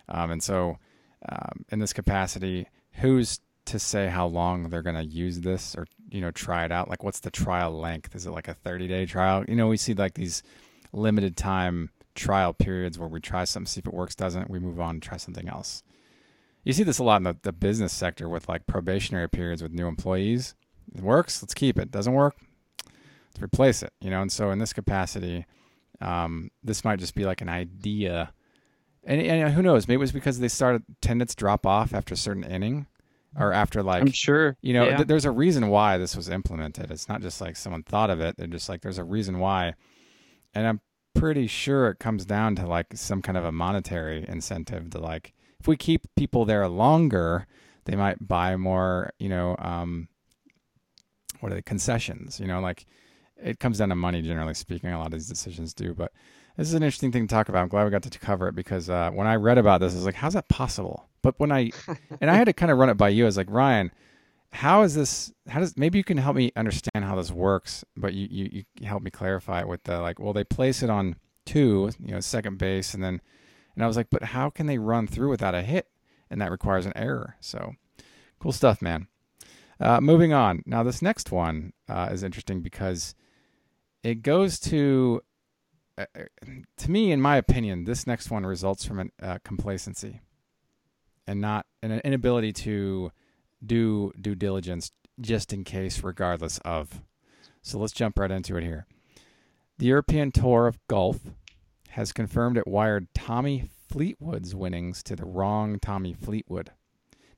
Um, 0.09 0.31
and 0.31 0.41
so, 0.41 0.77
um, 1.29 1.65
in 1.69 1.79
this 1.79 1.93
capacity, 1.93 2.67
who's 2.95 3.39
to 3.65 3.79
say 3.79 4.08
how 4.08 4.27
long 4.27 4.69
they're 4.69 4.81
going 4.81 4.95
to 4.95 5.05
use 5.05 5.41
this 5.41 5.75
or 5.75 5.88
you 6.10 6.21
know 6.21 6.31
try 6.31 6.65
it 6.65 6.71
out? 6.71 6.89
Like, 6.89 7.03
what's 7.03 7.19
the 7.19 7.31
trial 7.31 7.77
length? 7.77 8.15
Is 8.15 8.25
it 8.25 8.31
like 8.31 8.47
a 8.47 8.53
30 8.53 8.88
day 8.88 9.05
trial? 9.05 9.43
You 9.47 9.55
know, 9.55 9.67
we 9.67 9.77
see 9.77 9.93
like 9.93 10.13
these 10.13 10.43
limited 10.93 11.36
time 11.36 11.89
trial 12.15 12.53
periods 12.53 12.97
where 12.97 13.10
we 13.10 13.19
try 13.19 13.43
something, 13.43 13.67
see 13.67 13.79
if 13.79 13.88
it 13.88 13.93
works, 13.93 14.15
doesn't, 14.15 14.49
we 14.49 14.60
move 14.60 14.79
on 14.79 14.95
and 14.95 15.03
try 15.03 15.17
something 15.17 15.49
else. 15.49 15.84
You 16.63 16.73
see 16.73 16.84
this 16.84 16.97
a 16.97 17.03
lot 17.03 17.17
in 17.17 17.23
the, 17.23 17.38
the 17.43 17.51
business 17.51 17.93
sector 17.93 18.27
with 18.27 18.49
like 18.49 18.65
probationary 18.65 19.29
periods 19.29 19.62
with 19.62 19.71
new 19.71 19.88
employees. 19.88 20.55
It 20.95 21.01
works, 21.01 21.43
let's 21.43 21.53
keep 21.53 21.77
it. 21.77 21.91
Doesn't 21.91 22.13
work, 22.13 22.36
let's 22.81 23.43
replace 23.43 23.84
it. 23.84 23.93
You 24.01 24.10
know, 24.10 24.21
and 24.21 24.31
so 24.31 24.49
in 24.49 24.60
this 24.60 24.73
capacity, 24.73 25.45
um, 26.01 26.49
this 26.63 26.84
might 26.84 26.99
just 26.99 27.13
be 27.13 27.25
like 27.25 27.41
an 27.41 27.49
idea. 27.49 28.31
And, 29.06 29.22
and 29.22 29.54
who 29.54 29.62
knows? 29.62 29.88
Maybe 29.88 29.96
it 29.96 30.00
was 30.00 30.12
because 30.12 30.39
they 30.39 30.48
started 30.48 30.84
attendance 30.98 31.36
drop 31.36 31.65
off 31.65 31.94
after 31.94 32.15
a 32.15 32.18
certain 32.18 32.44
inning, 32.44 32.88
or 33.38 33.54
after 33.54 33.84
like 33.84 34.02
I'm 34.02 34.12
sure 34.12 34.58
you 34.62 34.74
know 34.74 34.86
yeah. 34.86 34.98
th- 34.98 35.08
there's 35.08 35.26
a 35.26 35.32
reason 35.32 35.70
why 35.70 35.98
this 35.98 36.15
was 36.15 36.30
implemented. 36.30 36.89
It's 36.89 37.08
not 37.08 37.22
just 37.22 37.39
like 37.39 37.56
someone 37.56 37.84
thought 37.84 38.10
of 38.10 38.20
it. 38.20 38.38
They're 38.38 38.48
just 38.48 38.68
like 38.68 38.82
there's 38.82 38.98
a 38.98 39.04
reason 39.04 39.39
why, 39.39 39.76
and 40.54 40.65
I'm 40.65 40.82
pretty 41.13 41.48
sure 41.48 41.88
it 41.89 42.00
comes 42.00 42.26
down 42.26 42.56
to 42.56 42.68
like 42.68 42.88
some 42.96 43.22
kind 43.22 43.38
of 43.38 43.46
a 43.46 43.52
monetary 43.52 44.26
incentive 44.28 44.89
to 44.91 45.00
like 45.00 45.34
if 45.60 45.68
we 45.68 45.78
keep 45.78 46.08
people 46.15 46.46
there 46.46 46.68
longer, 46.68 47.48
they 47.86 47.96
might 47.96 48.28
buy 48.28 48.56
more, 48.56 49.12
you 49.20 49.30
know, 49.30 49.56
um, 49.60 50.08
what 51.39 51.52
are 51.52 51.56
the 51.56 51.62
concessions? 51.62 52.39
You 52.39 52.48
know, 52.48 52.60
like 52.60 52.86
it 53.38 53.60
comes 53.60 53.80
down 53.80 53.89
to 53.89 53.96
money 53.96 54.22
generally 54.22 54.54
speaking. 54.54 54.91
A 54.91 54.98
lot 54.98 55.08
of 55.08 55.13
these 55.13 55.28
decisions 55.28 55.74
do, 55.74 55.94
but 55.94 56.12
this 56.58 56.68
is 56.68 56.74
an 56.74 56.84
interesting 56.84 57.12
thing 57.12 57.28
to 57.28 57.34
talk 57.34 57.50
about. 57.50 57.62
I'm 57.62 57.68
glad 57.68 57.86
we 57.86 57.91
got 57.91 58.04
to 58.04 58.20
cover 58.20 58.48
it 58.48 58.56
because 58.56 58.89
uh, 58.89 59.12
when 59.12 59.28
I 59.28 59.36
read 59.36 59.58
about 59.58 59.82
this, 59.82 59.94
I 59.94 59.98
was 59.98 60.06
like, 60.06 60.15
how's 60.15 60.34
that 60.34 60.48
possible? 60.48 61.08
But 61.22 61.39
when 61.39 61.52
I 61.52 61.72
and 62.22 62.30
I 62.30 62.36
had 62.36 62.46
to 62.46 62.54
kind 62.54 62.72
of 62.72 62.78
run 62.78 62.89
it 62.89 62.96
by 62.96 63.10
you, 63.10 63.24
I 63.24 63.28
was 63.28 63.38
like, 63.38 63.50
Ryan, 63.50 63.91
how 64.52 64.84
is 64.84 64.96
this 64.96 65.34
how 65.50 65.60
does 65.60 65.76
maybe 65.78 65.98
you 65.98 66.04
can 66.04 66.18
help 66.18 66.36
me 66.36 66.52
understand 66.56 67.04
how 67.04 67.15
this 67.15 67.30
works 67.30 67.84
but 67.98 68.13
you, 68.13 68.28
you 68.32 68.63
you 68.80 68.88
help 68.88 69.04
me 69.04 69.12
clarify 69.12 69.60
it 69.60 69.68
with 69.68 69.84
the 69.84 70.00
like 70.00 70.18
well 70.18 70.32
they 70.32 70.46
place 70.46 70.82
it 70.82 70.89
on 70.89 71.18
two 71.46 71.91
you 72.00 72.13
know 72.13 72.22
second 72.22 72.58
base 72.58 72.94
and 72.94 73.04
then 73.04 73.20
and 73.76 73.84
i 73.84 73.88
was 73.88 73.98
like 73.98 74.10
but 74.10 74.24
how 74.24 74.50
can 74.50 74.65
they 74.65 74.78
run 74.78 75.08
through 75.08 75.30
without 75.30 75.54
a 75.56 75.62
hit? 75.62 75.88
And 76.30 76.41
that 76.41 76.52
requires 76.52 76.88
an 76.88 76.94
error. 76.96 77.36
So 77.39 77.74
cool 78.39 78.52
stuff 78.52 78.82
man. 78.82 79.08
Uh, 79.80 80.00
moving 80.00 80.34
on. 80.34 80.63
Now 80.65 80.84
this 80.84 81.02
next 81.02 81.32
one 81.32 81.74
uh, 81.89 82.10
is 82.12 82.24
interesting 82.24 82.62
because 82.62 83.13
it 84.04 84.22
goes 84.24 84.60
to 84.62 85.22
uh, 85.97 86.05
uh 86.17 86.45
to 86.77 86.91
me 86.91 87.12
in 87.12 87.21
my 87.21 87.38
opinion 87.38 87.86
this 87.86 88.05
next 88.05 88.29
one 88.29 88.45
results 88.45 88.86
from 88.86 89.12
a 89.21 89.25
uh, 89.25 89.38
complacency 89.43 90.21
and 91.27 91.41
not 91.41 91.65
an 91.81 92.01
inability 92.03 92.53
to 92.53 93.12
do 93.65 94.12
due 94.19 94.36
diligence 94.36 94.91
just 95.19 95.53
in 95.53 95.63
case, 95.63 96.03
regardless 96.03 96.60
of. 96.60 97.01
So 97.62 97.79
let's 97.79 97.93
jump 97.93 98.19
right 98.19 98.31
into 98.31 98.58
it 98.58 98.63
here. 98.63 98.86
The 99.77 99.88
European 99.88 100.31
Tour 100.31 100.67
of 100.67 100.79
Golf 100.88 101.19
has 101.89 102.12
confirmed 102.12 102.58
it 102.58 102.67
wired 102.67 103.08
Tommy 103.13 103.69
Fleetwood's 103.89 104.53
winnings 104.55 105.01
to 105.03 105.15
the 105.15 105.25
wrong 105.25 105.79
Tommy 105.79 106.13
Fleetwood. 106.13 106.71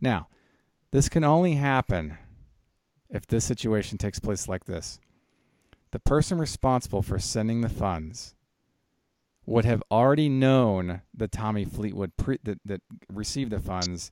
Now, 0.02 0.28
this 0.92 1.10
can 1.10 1.24
only 1.24 1.56
happen 1.56 2.18
if 3.10 3.26
this 3.26 3.46
situation 3.46 3.98
takes 3.98 4.20
place 4.20 4.48
like 4.48 4.66
this. 4.66 5.00
The 5.92 6.00
person 6.00 6.38
responsible 6.38 7.02
for 7.02 7.20
sending 7.20 7.62
the 7.62 7.70
funds 7.70 8.36
would 9.48 9.66
have 9.66 9.82
already 9.90 10.30
known 10.30 11.02
that 11.16 11.32
Tommy 11.32 11.66
Fleetwood 11.66 12.16
pre- 12.18 12.40
that, 12.44 12.60
that 12.66 12.82
received 13.12 13.52
the 13.52 13.60
funds 13.60 14.12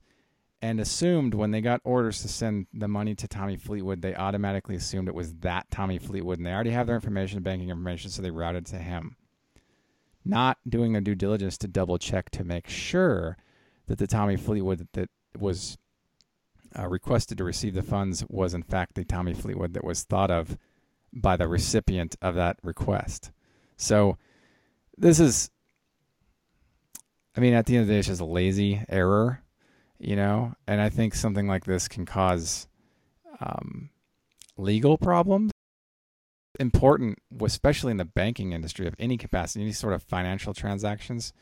and 0.62 0.80
assumed 0.80 1.34
when 1.34 1.50
they 1.50 1.60
got 1.60 1.82
orders 1.84 2.22
to 2.22 2.28
send 2.28 2.66
the 2.72 2.88
money 2.88 3.14
to 3.14 3.28
Tommy 3.28 3.56
Fleetwood, 3.56 4.00
they 4.00 4.14
automatically 4.14 4.74
assumed 4.74 5.08
it 5.08 5.14
was 5.14 5.34
that 5.36 5.70
Tommy 5.70 5.98
Fleetwood, 5.98 6.38
and 6.38 6.46
they 6.46 6.52
already 6.52 6.70
have 6.70 6.86
their 6.86 6.96
information, 6.96 7.42
banking 7.42 7.68
information, 7.68 8.10
so 8.10 8.22
they 8.22 8.30
routed 8.30 8.64
to 8.66 8.76
him. 8.76 9.16
Not 10.24 10.58
doing 10.66 10.92
their 10.92 11.02
due 11.02 11.14
diligence 11.14 11.58
to 11.58 11.68
double 11.68 11.98
check 11.98 12.30
to 12.30 12.42
make 12.42 12.68
sure 12.68 13.36
that 13.86 13.98
the 13.98 14.06
Tommy 14.06 14.36
Fleetwood 14.36 14.88
that 14.94 15.10
was 15.38 15.76
uh, 16.76 16.88
requested 16.88 17.38
to 17.38 17.44
receive 17.44 17.74
the 17.74 17.82
funds 17.82 18.24
was 18.28 18.54
in 18.54 18.62
fact 18.62 18.94
the 18.94 19.04
Tommy 19.04 19.34
Fleetwood 19.34 19.74
that 19.74 19.84
was 19.84 20.02
thought 20.02 20.30
of 20.30 20.56
by 21.12 21.36
the 21.36 21.46
recipient 21.46 22.16
of 22.20 22.34
that 22.34 22.58
request. 22.62 23.30
So 23.76 24.18
this 24.98 25.20
is, 25.20 25.50
I 27.36 27.40
mean, 27.40 27.54
at 27.54 27.66
the 27.66 27.76
end 27.76 27.82
of 27.82 27.88
the 27.88 27.94
day, 27.94 27.98
it's 27.98 28.08
just 28.08 28.20
a 28.20 28.24
lazy 28.24 28.82
error 28.88 29.42
you 29.98 30.16
know, 30.16 30.54
and 30.66 30.80
I 30.80 30.88
think 30.88 31.14
something 31.14 31.46
like 31.46 31.64
this 31.64 31.88
can 31.88 32.04
cause 32.04 32.68
um, 33.40 33.90
legal 34.56 34.98
problems. 34.98 35.52
Important, 36.58 37.18
especially 37.42 37.90
in 37.90 37.98
the 37.98 38.04
banking 38.04 38.52
industry 38.52 38.86
of 38.86 38.94
any 38.98 39.18
capacity, 39.18 39.62
any 39.62 39.72
sort 39.72 39.92
of 39.92 40.02
financial 40.02 40.54
transactions, 40.54 41.32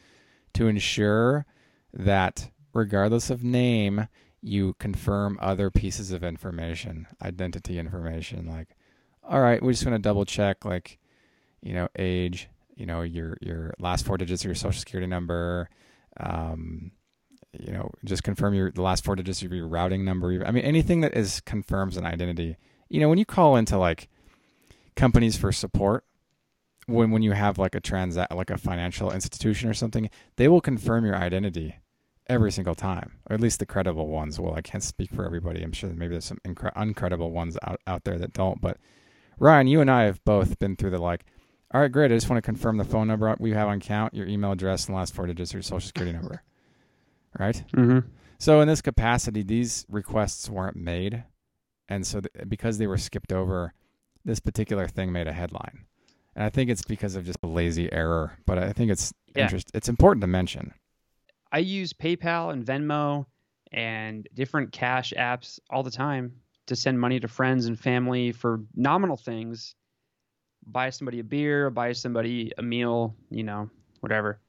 to 0.54 0.66
ensure 0.66 1.46
that 1.92 2.50
regardless 2.72 3.30
of 3.30 3.44
name, 3.44 4.08
you 4.40 4.74
confirm 4.78 5.38
other 5.40 5.70
pieces 5.70 6.10
of 6.10 6.24
information, 6.24 7.06
identity 7.22 7.78
information. 7.78 8.46
Like, 8.46 8.76
all 9.22 9.40
right, 9.40 9.62
we 9.62 9.72
just 9.72 9.86
want 9.86 9.94
to 9.94 10.02
double 10.02 10.24
check, 10.24 10.64
like, 10.64 10.98
you 11.62 11.74
know, 11.74 11.88
age, 11.96 12.48
you 12.76 12.86
know, 12.86 13.02
your 13.02 13.36
your 13.40 13.74
last 13.78 14.04
four 14.04 14.16
digits 14.16 14.42
of 14.42 14.46
your 14.46 14.54
social 14.54 14.78
security 14.78 15.06
number, 15.06 15.68
um, 16.18 16.92
you 17.52 17.72
know, 17.72 17.90
just 18.04 18.22
confirm 18.22 18.54
your 18.54 18.70
the 18.70 18.82
last 18.82 19.04
four 19.04 19.16
digits 19.16 19.42
of 19.42 19.52
your 19.52 19.68
routing 19.68 20.04
number. 20.04 20.44
I 20.44 20.50
mean, 20.50 20.64
anything 20.64 21.00
that 21.02 21.16
is 21.16 21.40
confirms 21.40 21.96
an 21.96 22.06
identity. 22.06 22.56
You 22.88 23.00
know, 23.00 23.08
when 23.08 23.18
you 23.18 23.24
call 23.24 23.56
into 23.56 23.78
like 23.78 24.08
companies 24.96 25.36
for 25.36 25.52
support 25.52 26.04
when 26.86 27.10
when 27.10 27.22
you 27.22 27.32
have 27.32 27.58
like 27.58 27.74
a 27.74 27.80
transact 27.80 28.34
like 28.34 28.50
a 28.50 28.58
financial 28.58 29.10
institution 29.10 29.68
or 29.68 29.74
something, 29.74 30.10
they 30.36 30.48
will 30.48 30.60
confirm 30.60 31.04
your 31.04 31.16
identity 31.16 31.76
every 32.26 32.50
single 32.50 32.74
time, 32.74 33.12
or 33.28 33.34
at 33.34 33.40
least 33.40 33.58
the 33.58 33.66
credible 33.66 34.08
ones 34.08 34.40
will. 34.40 34.54
I 34.54 34.62
can't 34.62 34.82
speak 34.82 35.10
for 35.10 35.24
everybody. 35.24 35.62
I'm 35.62 35.72
sure 35.72 35.90
maybe 35.90 36.12
there's 36.12 36.24
some 36.24 36.40
incre- 36.44 36.74
uncredible 36.74 37.30
ones 37.30 37.56
out 37.62 37.80
out 37.86 38.04
there 38.04 38.18
that 38.18 38.32
don't. 38.32 38.60
But 38.60 38.78
Ryan, 39.38 39.66
you 39.66 39.80
and 39.80 39.90
I 39.90 40.04
have 40.04 40.24
both 40.24 40.58
been 40.58 40.76
through 40.76 40.90
the 40.90 40.98
like. 40.98 41.24
All 41.74 41.80
right, 41.80 41.90
great. 41.90 42.12
I 42.12 42.14
just 42.14 42.30
want 42.30 42.38
to 42.38 42.46
confirm 42.46 42.76
the 42.76 42.84
phone 42.84 43.08
number 43.08 43.34
we 43.40 43.50
have 43.50 43.66
on 43.66 43.80
count, 43.80 44.14
your 44.14 44.28
email 44.28 44.52
address, 44.52 44.86
and 44.86 44.94
the 44.94 44.98
last 44.98 45.12
four 45.12 45.26
digits 45.26 45.50
of 45.50 45.54
your 45.54 45.62
social 45.62 45.80
security 45.80 46.16
number. 46.16 46.40
Right. 47.36 47.64
Mm-hmm. 47.74 48.08
So 48.38 48.60
in 48.60 48.68
this 48.68 48.80
capacity, 48.80 49.42
these 49.42 49.84
requests 49.88 50.48
weren't 50.48 50.76
made, 50.76 51.24
and 51.88 52.06
so 52.06 52.20
th- 52.20 52.48
because 52.48 52.78
they 52.78 52.86
were 52.86 52.96
skipped 52.96 53.32
over, 53.32 53.74
this 54.24 54.38
particular 54.38 54.86
thing 54.86 55.10
made 55.10 55.26
a 55.26 55.32
headline. 55.32 55.84
And 56.36 56.44
I 56.44 56.48
think 56.50 56.70
it's 56.70 56.82
because 56.84 57.16
of 57.16 57.24
just 57.24 57.38
a 57.42 57.48
lazy 57.48 57.92
error, 57.92 58.38
but 58.46 58.56
I 58.56 58.72
think 58.72 58.92
it's 58.92 59.12
Yeah. 59.34 59.42
interest. 59.44 59.72
It's 59.74 59.88
important 59.88 60.20
to 60.20 60.28
mention. 60.28 60.74
I 61.50 61.58
use 61.58 61.92
PayPal 61.92 62.52
and 62.52 62.64
Venmo 62.64 63.26
and 63.72 64.28
different 64.32 64.70
cash 64.70 65.12
apps 65.16 65.58
all 65.70 65.82
the 65.82 65.90
time 65.90 66.40
to 66.66 66.76
send 66.76 67.00
money 67.00 67.18
to 67.18 67.26
friends 67.26 67.66
and 67.66 67.78
family 67.78 68.30
for 68.30 68.60
nominal 68.76 69.16
things. 69.16 69.74
Buy 70.66 70.90
somebody 70.90 71.20
a 71.20 71.24
beer, 71.24 71.70
buy 71.70 71.92
somebody 71.92 72.52
a 72.58 72.62
meal, 72.62 73.14
you 73.30 73.42
know, 73.42 73.70
whatever. 74.00 74.40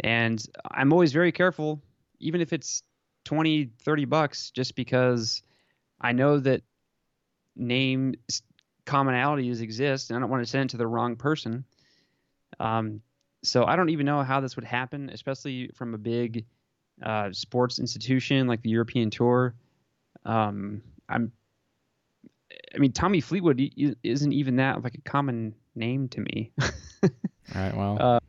And 0.00 0.44
I'm 0.70 0.92
always 0.92 1.12
very 1.12 1.32
careful, 1.32 1.82
even 2.20 2.40
if 2.40 2.52
it's 2.52 2.82
20, 3.24 3.70
30 3.82 4.04
bucks, 4.04 4.50
just 4.50 4.74
because 4.76 5.42
I 6.00 6.12
know 6.12 6.38
that 6.40 6.62
name 7.56 8.14
commonalities 8.86 9.60
exist 9.60 10.10
and 10.10 10.16
I 10.16 10.20
don't 10.20 10.30
want 10.30 10.44
to 10.44 10.50
send 10.50 10.68
it 10.68 10.72
to 10.72 10.76
the 10.76 10.86
wrong 10.86 11.16
person. 11.16 11.64
Um, 12.60 13.00
so 13.42 13.64
I 13.64 13.76
don't 13.76 13.90
even 13.90 14.06
know 14.06 14.22
how 14.22 14.40
this 14.40 14.56
would 14.56 14.64
happen, 14.64 15.10
especially 15.10 15.70
from 15.74 15.94
a 15.94 15.98
big 15.98 16.44
uh, 17.02 17.32
sports 17.32 17.78
institution 17.78 18.46
like 18.46 18.62
the 18.62 18.70
European 18.70 19.10
Tour. 19.10 19.54
Um, 20.24 20.82
I'm, 21.08 21.32
I 22.74 22.78
mean, 22.78 22.92
Tommy 22.92 23.20
Fleetwood 23.20 23.60
isn't 24.02 24.32
even 24.32 24.56
that 24.56 24.82
like 24.82 24.94
a 24.94 25.00
common 25.02 25.54
name 25.76 26.08
to 26.08 26.20
me. 26.20 26.52
All 26.62 27.10
right. 27.54 27.76
Well, 27.76 27.98
Uh, 28.00 28.20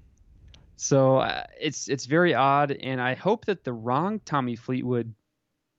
so 0.75 1.17
uh, 1.17 1.43
it's 1.59 1.87
it's 1.87 2.05
very 2.05 2.33
odd, 2.33 2.71
and 2.71 3.01
I 3.01 3.13
hope 3.15 3.45
that 3.45 3.63
the 3.63 3.73
wrong 3.73 4.19
Tommy 4.25 4.55
Fleetwood 4.55 5.13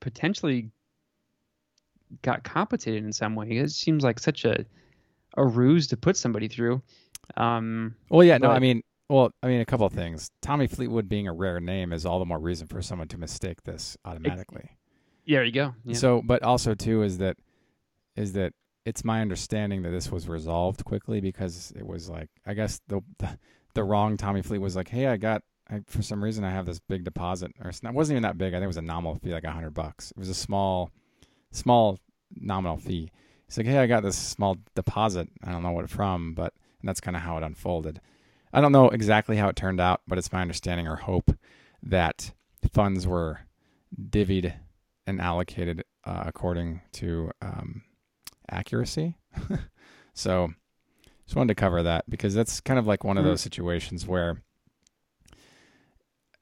potentially 0.00 0.70
got 2.22 2.44
compensated 2.44 3.04
in 3.04 3.12
some 3.12 3.34
way. 3.34 3.48
It 3.50 3.70
seems 3.70 4.04
like 4.04 4.18
such 4.18 4.44
a 4.44 4.64
a 5.36 5.44
ruse 5.46 5.86
to 5.88 5.96
put 5.96 6.16
somebody 6.16 6.48
through. 6.48 6.80
Um, 7.36 7.94
well, 8.08 8.24
yeah. 8.24 8.38
No, 8.38 8.50
I 8.50 8.58
mean, 8.58 8.82
well, 9.08 9.30
I 9.42 9.48
mean, 9.48 9.60
a 9.60 9.66
couple 9.66 9.86
of 9.86 9.92
things. 9.92 10.30
Tommy 10.40 10.66
Fleetwood 10.66 11.08
being 11.08 11.28
a 11.28 11.32
rare 11.32 11.60
name 11.60 11.92
is 11.92 12.06
all 12.06 12.18
the 12.18 12.24
more 12.24 12.38
reason 12.38 12.66
for 12.66 12.80
someone 12.80 13.08
to 13.08 13.18
mistake 13.18 13.62
this 13.64 13.96
automatically. 14.04 14.70
yeah, 15.26 15.38
there 15.38 15.44
you 15.44 15.52
go. 15.52 15.74
Yeah. 15.84 15.96
So, 15.96 16.22
but 16.24 16.42
also 16.42 16.74
too 16.74 17.02
is 17.02 17.18
that 17.18 17.36
is 18.16 18.32
that 18.32 18.54
it's 18.86 19.04
my 19.04 19.20
understanding 19.20 19.82
that 19.82 19.90
this 19.90 20.10
was 20.10 20.28
resolved 20.28 20.84
quickly 20.84 21.20
because 21.20 21.72
it 21.76 21.86
was 21.86 22.08
like 22.08 22.30
I 22.46 22.54
guess 22.54 22.80
the 22.88 23.02
the, 23.18 23.38
the 23.74 23.84
wrong 23.84 24.16
Tommy 24.16 24.40
Fleet 24.40 24.58
was 24.58 24.76
like, 24.76 24.88
hey, 24.88 25.08
I 25.08 25.16
got 25.18 25.42
I, 25.68 25.82
for 25.86 26.00
some 26.00 26.22
reason 26.22 26.44
I 26.44 26.50
have 26.50 26.64
this 26.64 26.78
big 26.78 27.04
deposit, 27.04 27.52
or 27.62 27.68
it 27.70 27.80
wasn't 27.82 28.14
even 28.14 28.22
that 28.22 28.38
big. 28.38 28.54
I 28.54 28.58
think 28.58 28.64
it 28.64 28.68
was 28.68 28.76
a 28.76 28.82
nominal 28.82 29.16
fee, 29.16 29.32
like 29.32 29.44
a 29.44 29.50
hundred 29.50 29.74
bucks. 29.74 30.12
It 30.12 30.16
was 30.18 30.30
a 30.30 30.34
small, 30.34 30.92
small 31.50 31.98
nominal 32.34 32.76
fee. 32.76 33.10
He's 33.46 33.58
like, 33.58 33.66
hey, 33.66 33.78
I 33.78 33.86
got 33.86 34.02
this 34.02 34.16
small 34.16 34.56
deposit. 34.74 35.28
I 35.44 35.50
don't 35.50 35.62
know 35.62 35.72
what 35.72 35.90
from, 35.90 36.34
but 36.34 36.54
that's 36.82 37.00
kind 37.00 37.16
of 37.16 37.22
how 37.22 37.36
it 37.36 37.42
unfolded. 37.42 38.00
I 38.52 38.60
don't 38.60 38.72
know 38.72 38.88
exactly 38.88 39.36
how 39.36 39.48
it 39.48 39.56
turned 39.56 39.80
out, 39.80 40.02
but 40.06 40.18
it's 40.18 40.32
my 40.32 40.40
understanding 40.40 40.86
or 40.86 40.96
hope 40.96 41.32
that 41.82 42.32
funds 42.72 43.06
were 43.06 43.40
divvied 44.00 44.54
and 45.06 45.20
allocated 45.20 45.84
uh, 46.04 46.24
according 46.26 46.80
to 46.92 47.30
um, 47.42 47.82
accuracy. 48.50 49.16
so, 50.14 50.48
just 51.24 51.36
wanted 51.36 51.48
to 51.56 51.60
cover 51.60 51.82
that 51.82 52.08
because 52.08 52.34
that's 52.34 52.60
kind 52.60 52.78
of 52.78 52.86
like 52.86 53.02
one 53.04 53.18
of 53.18 53.24
Mhm. 53.24 53.28
those 53.28 53.40
situations 53.40 54.06
where 54.06 54.42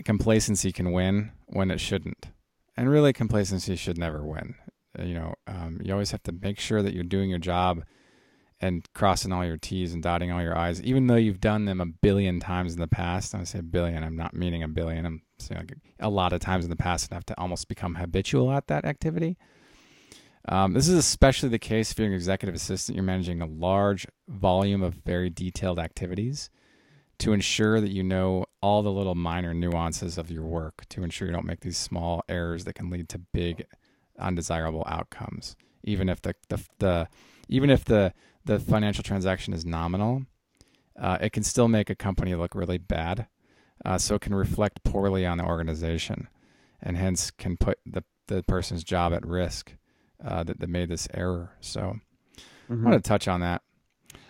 complacency 0.04 0.72
can 0.72 0.92
win 0.92 1.32
when 1.46 1.70
it 1.70 1.80
shouldn't, 1.80 2.30
and 2.76 2.90
really 2.90 3.12
complacency 3.12 3.76
should 3.76 3.98
never 3.98 4.24
win. 4.24 4.54
Uh, 4.98 5.04
You 5.04 5.14
know, 5.14 5.34
um, 5.46 5.80
you 5.82 5.92
always 5.92 6.10
have 6.10 6.22
to 6.24 6.32
make 6.32 6.58
sure 6.58 6.82
that 6.82 6.94
you're 6.94 7.04
doing 7.04 7.30
your 7.30 7.38
job 7.38 7.84
and 8.60 8.86
crossing 8.94 9.32
all 9.32 9.44
your 9.44 9.56
T's 9.56 9.92
and 9.92 10.02
dotting 10.02 10.30
all 10.30 10.42
your 10.42 10.56
I's, 10.56 10.80
even 10.82 11.06
though 11.06 11.16
you've 11.16 11.40
done 11.40 11.64
them 11.64 11.80
a 11.80 11.86
billion 11.86 12.40
times 12.40 12.74
in 12.74 12.80
the 12.80 12.86
past. 12.86 13.32
When 13.32 13.42
I 13.42 13.44
say 13.44 13.58
a 13.58 13.62
billion, 13.62 14.02
I'm 14.04 14.16
not 14.16 14.32
meaning 14.34 14.62
a 14.62 14.68
billion. 14.68 15.04
I'm 15.04 15.22
saying 15.38 15.60
like 15.60 15.74
a 16.00 16.08
lot 16.08 16.32
of 16.32 16.40
times 16.40 16.64
in 16.64 16.70
the 16.70 16.76
past 16.76 17.10
enough 17.10 17.24
to 17.26 17.38
almost 17.40 17.68
become 17.68 17.96
habitual 17.96 18.52
at 18.52 18.68
that 18.68 18.84
activity. 18.84 19.36
Um, 20.48 20.74
this 20.74 20.88
is 20.88 20.94
especially 20.94 21.48
the 21.48 21.58
case 21.58 21.90
if 21.90 21.98
you're 21.98 22.08
an 22.08 22.14
executive 22.14 22.54
assistant. 22.54 22.96
You're 22.96 23.04
managing 23.04 23.40
a 23.40 23.46
large 23.46 24.06
volume 24.28 24.82
of 24.82 24.94
very 24.94 25.30
detailed 25.30 25.78
activities 25.78 26.50
to 27.18 27.32
ensure 27.32 27.80
that 27.80 27.90
you 27.90 28.02
know 28.02 28.44
all 28.60 28.82
the 28.82 28.92
little 28.92 29.14
minor 29.14 29.54
nuances 29.54 30.18
of 30.18 30.30
your 30.30 30.44
work, 30.44 30.84
to 30.90 31.02
ensure 31.02 31.28
you 31.28 31.34
don't 31.34 31.46
make 31.46 31.60
these 31.60 31.78
small 31.78 32.22
errors 32.28 32.64
that 32.64 32.74
can 32.74 32.90
lead 32.90 33.08
to 33.10 33.18
big, 33.18 33.64
undesirable 34.18 34.84
outcomes. 34.86 35.56
Even 35.82 36.08
if 36.08 36.20
the 36.20 36.34
the, 36.48 36.62
the 36.78 37.08
even 37.48 37.70
if 37.70 37.84
the 37.84 38.12
the 38.44 38.58
financial 38.58 39.02
transaction 39.02 39.54
is 39.54 39.64
nominal, 39.64 40.26
uh, 41.00 41.16
it 41.22 41.32
can 41.32 41.42
still 41.42 41.68
make 41.68 41.88
a 41.88 41.94
company 41.94 42.34
look 42.34 42.54
really 42.54 42.78
bad. 42.78 43.26
Uh, 43.84 43.98
so 43.98 44.14
it 44.14 44.20
can 44.20 44.34
reflect 44.34 44.84
poorly 44.84 45.26
on 45.26 45.38
the 45.38 45.44
organization, 45.44 46.28
and 46.82 46.96
hence 46.96 47.30
can 47.30 47.56
put 47.56 47.78
the 47.86 48.04
the 48.26 48.42
person's 48.42 48.84
job 48.84 49.12
at 49.12 49.26
risk 49.26 49.74
uh, 50.24 50.42
that, 50.44 50.60
that 50.60 50.68
made 50.68 50.88
this 50.88 51.06
error. 51.14 51.50
So 51.60 51.98
I 52.70 52.72
Mhm. 52.72 52.82
want 52.82 53.02
to 53.02 53.06
touch 53.08 53.28
on 53.28 53.40
that. 53.40 53.62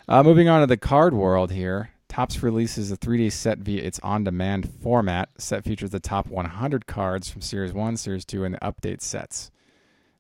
Uh, 0.09 0.23
moving 0.23 0.49
on 0.49 0.61
to 0.61 0.67
the 0.67 0.77
card 0.77 1.15
world 1.15 1.51
here. 1.53 1.91
Topps 2.09 2.43
releases 2.43 2.93
a 2.93 2.97
3D 2.97 3.31
set 3.31 3.59
via 3.59 3.83
its 3.83 3.99
on-demand 4.01 4.71
format. 4.83 5.31
Set 5.39 5.65
features 5.65 5.91
the 5.91 6.01
top 6.01 6.27
100 6.29 6.87
cards 6.87 7.31
from 7.31 7.41
Series 7.41 7.73
1, 7.73 7.97
Series 7.97 8.25
2, 8.25 8.45
and 8.45 8.55
the 8.55 8.59
update 8.61 9.01
sets. 9.01 9.51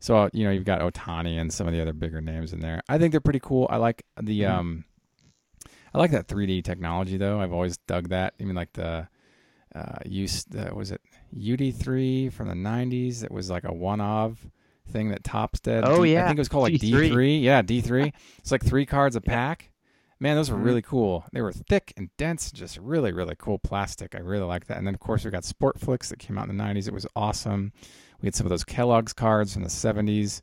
So, 0.01 0.17
uh, 0.17 0.31
you 0.33 0.45
know, 0.45 0.51
you've 0.51 0.65
got 0.65 0.81
Ohtani 0.81 1.41
and 1.41 1.53
some 1.53 1.67
of 1.67 1.73
the 1.73 1.81
other 1.81 1.93
bigger 1.93 2.21
names 2.21 2.53
in 2.53 2.61
there. 2.61 2.83
I 2.89 2.99
think 2.99 3.13
they're 3.13 3.21
pretty 3.21 3.41
cool. 3.41 3.67
I 3.71 3.77
like 3.77 4.05
the 4.21 4.41
Mhm. 4.43 4.51
um 4.51 4.85
I 5.95 5.99
like 5.99 6.11
that 6.11 6.27
3D 6.27 6.63
technology 6.63 7.17
though. 7.17 7.41
I've 7.41 7.53
always 7.53 7.77
dug 7.77 8.09
that. 8.09 8.35
I 8.41 8.45
mean, 8.45 8.57
like 8.57 8.73
the 8.73 9.07
uh 9.75 9.99
use 10.05 10.45
the 10.45 10.75
was 10.75 10.91
it 10.91 11.01
UD3 11.37 12.29
from 12.33 12.49
the 12.49 12.55
90s 12.55 13.21
that 13.21 13.31
was 13.31 13.51
like 13.51 13.65
a 13.65 13.73
one 13.73 14.01
of 14.01 14.45
thing 14.88 15.11
that 15.11 15.25
Topps 15.25 15.61
did. 15.61 15.85
Oh, 15.85 16.05
D- 16.05 16.11
I 16.16 16.18
yeah. 16.20 16.25
I 16.25 16.27
think 16.29 16.38
it 16.38 16.40
was 16.42 16.49
called 16.49 16.64
like 16.64 16.75
D3. 16.81 17.11
D3. 17.11 17.42
Yeah, 17.42 17.62
D3. 17.62 18.12
It's 18.38 18.51
like 18.53 18.64
3 18.64 18.87
cards 18.87 19.16
a 19.16 19.20
Yeah. 19.25 19.33
pack. 19.33 19.70
Man, 20.20 20.37
those 20.37 20.51
were 20.51 20.57
Mhm. 20.59 20.64
really 20.64 20.83
cool. 20.83 21.25
They 21.33 21.42
were 21.42 21.53
thick 21.53 21.92
and 21.97 22.09
dense, 22.16 22.51
just 22.53 22.79
really, 22.79 23.12
really 23.12 23.35
cool 23.38 23.59
plastic. 23.59 24.14
I 24.14 24.18
really 24.20 24.44
like 24.44 24.66
that. 24.66 24.79
And 24.79 24.87
then, 24.87 24.94
of 24.94 25.01
course, 25.01 25.25
we 25.25 25.31
got 25.31 25.42
Sportflics 25.42 26.09
that 26.09 26.18
came 26.18 26.38
out 26.38 26.49
in 26.49 26.57
the 26.57 26.62
90s. 26.62 26.87
It 26.88 26.94
was 26.94 27.07
awesome. 27.16 27.73
We 28.23 28.27
had 28.29 28.35
some 28.35 28.47
of 28.47 28.51
those 28.51 28.64
Kellogg's 28.64 29.12
cards 29.12 29.53
from 29.53 29.64
the 29.64 29.68
70s. 29.70 30.40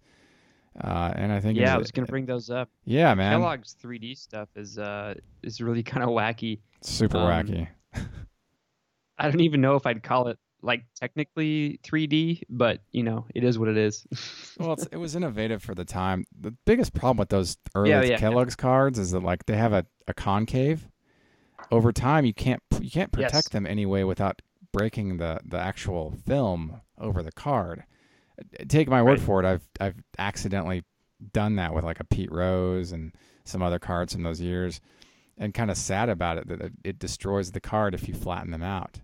Uh, 0.80 1.12
and 1.16 1.32
I 1.34 1.40
think, 1.40 1.58
it 1.58 1.62
yeah, 1.62 1.74
I 1.74 1.78
was- 1.78 1.86
was 1.86 1.92
gonna 1.92 2.08
bring 2.08 2.26
those 2.26 2.50
up. 2.50 2.70
yeah, 2.86 3.14
man, 3.14 3.34
Kellogg's 3.40 3.76
3D 3.82 4.16
stuff 4.16 4.48
is 4.56 4.78
uh 4.78 5.16
is 5.44 5.60
really 5.62 5.84
kind 5.92 6.04
of 6.04 6.10
wacky. 6.10 6.60
super 6.82 7.18
um, 7.18 7.26
wacky. 7.48 7.68
I 9.18 9.30
don't 9.30 9.42
even 9.42 9.62
know 9.62 9.76
if 9.76 9.86
I'd 9.86 10.02
call 10.04 10.28
it 10.30 10.40
like 10.62 10.86
technically 10.96 11.80
3D, 11.84 12.44
but 12.50 12.82
you 12.92 13.04
know, 13.04 13.26
it 13.34 13.44
is 13.44 13.58
what 13.58 13.68
it 13.70 13.78
is. 13.78 14.06
well, 14.60 14.74
it's, 14.74 14.86
it 14.88 14.98
was 14.98 15.16
innovative 15.16 15.64
for 15.64 15.74
the 15.76 15.86
time. 15.86 16.26
The 16.40 16.52
biggest 16.66 16.94
problem 16.94 17.18
with 17.18 17.30
those 17.30 17.58
early 17.76 17.90
Yeah, 17.90 18.02
yeah. 18.04 18.18
Kellogg's 18.18 18.56
cards 18.56 19.00
is 19.00 19.12
that 19.12 19.24
like 19.24 19.46
they 19.46 19.58
have 19.58 19.74
a, 19.74 19.86
a 20.08 20.14
concave. 20.14 20.88
Over 21.72 21.92
time, 21.92 22.26
you 22.26 22.34
can't 22.34 22.62
you 22.82 22.92
can't 22.92 23.12
protect 23.12 23.34
Yes. 23.34 23.50
them 23.50 23.66
anyway 23.66 24.04
without 24.04 24.42
breaking 24.74 25.18
the 25.18 25.40
the 25.46 25.58
actual 25.58 26.14
film 26.26 26.82
over 26.98 27.24
the 27.24 27.32
card. 27.32 27.84
Take 28.68 28.88
my 28.90 29.02
word 29.02 29.20
Right. 29.20 29.22
for 29.22 29.40
it. 29.44 29.46
I've 29.46 29.68
I've 29.80 29.96
accidentally 30.18 30.84
done 31.34 31.56
that 31.58 31.74
with 31.74 31.84
like 31.84 32.00
a 32.00 32.04
Pete 32.04 32.32
Rose 32.32 32.92
and 32.92 33.14
some 33.44 33.62
other 33.62 33.80
cards 33.80 34.14
from 34.14 34.24
those 34.24 34.42
years, 34.42 34.82
and 35.38 35.54
kind 35.54 35.70
of 35.72 35.78
sad 35.78 36.10
about 36.10 36.38
it 36.40 36.48
that 36.48 36.62
it, 36.62 36.72
it 36.84 37.00
destroys 37.00 37.52
the 37.52 37.60
card 37.62 37.94
if 37.94 38.08
you 38.08 38.14
flatten 38.14 38.52
them 38.52 38.64
out. 38.64 39.00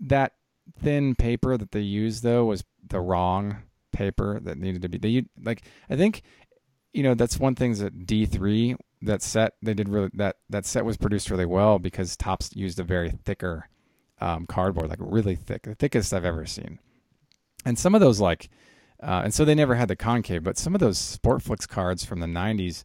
That 0.00 0.32
thin 0.80 1.14
paper 1.14 1.56
that 1.56 1.72
they 1.72 1.80
used 1.80 2.22
though 2.22 2.44
was 2.44 2.64
the 2.86 3.00
wrong 3.00 3.58
paper 3.92 4.40
that 4.40 4.58
needed 4.58 4.82
to 4.82 4.88
be. 4.88 4.98
They 4.98 5.26
like 5.42 5.62
I 5.88 5.96
think 5.96 6.22
you 6.92 7.02
know 7.02 7.14
that's 7.14 7.38
one 7.38 7.54
thing 7.54 7.74
that 7.74 8.06
D 8.06 8.26
three 8.26 8.76
that 9.02 9.22
set 9.22 9.54
they 9.62 9.74
did 9.74 9.88
really 9.88 10.10
that 10.14 10.36
that 10.48 10.64
set 10.66 10.84
was 10.84 10.96
produced 10.96 11.30
really 11.30 11.46
well 11.46 11.78
because 11.78 12.16
Topps 12.16 12.54
used 12.54 12.78
a 12.78 12.84
very 12.84 13.10
thicker 13.10 13.68
um, 14.20 14.46
cardboard 14.46 14.88
like 14.88 14.98
really 15.00 15.34
thick 15.34 15.62
the 15.62 15.74
thickest 15.74 16.14
I've 16.14 16.24
ever 16.24 16.46
seen 16.46 16.78
and 17.64 17.78
some 17.78 17.94
of 17.94 18.00
those 18.00 18.20
like 18.20 18.48
uh, 19.02 19.22
and 19.24 19.34
so 19.34 19.44
they 19.44 19.54
never 19.54 19.74
had 19.74 19.88
the 19.88 19.96
concave 19.96 20.44
but 20.44 20.56
some 20.56 20.74
of 20.74 20.80
those 20.80 20.98
Sportflics 20.98 21.68
cards 21.68 22.04
from 22.04 22.20
the 22.20 22.26
90s 22.26 22.84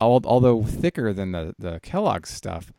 al- 0.00 0.20
although 0.24 0.62
thicker 0.62 1.14
than 1.14 1.32
the 1.32 1.54
the 1.58 1.80
Kellogg's 1.80 2.30
stuff 2.30 2.72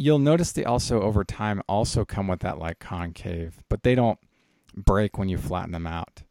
you'll 0.00 0.18
notice 0.18 0.52
they 0.52 0.64
also 0.64 1.02
over 1.02 1.22
time 1.24 1.60
also 1.68 2.06
come 2.06 2.26
with 2.26 2.40
that 2.40 2.58
like 2.58 2.78
concave, 2.78 3.62
but 3.68 3.82
they 3.82 3.94
don't 3.94 4.18
break 4.74 5.18
when 5.18 5.28
you 5.28 5.36
flatten 5.36 5.72
them 5.72 5.86
out. 5.86 6.22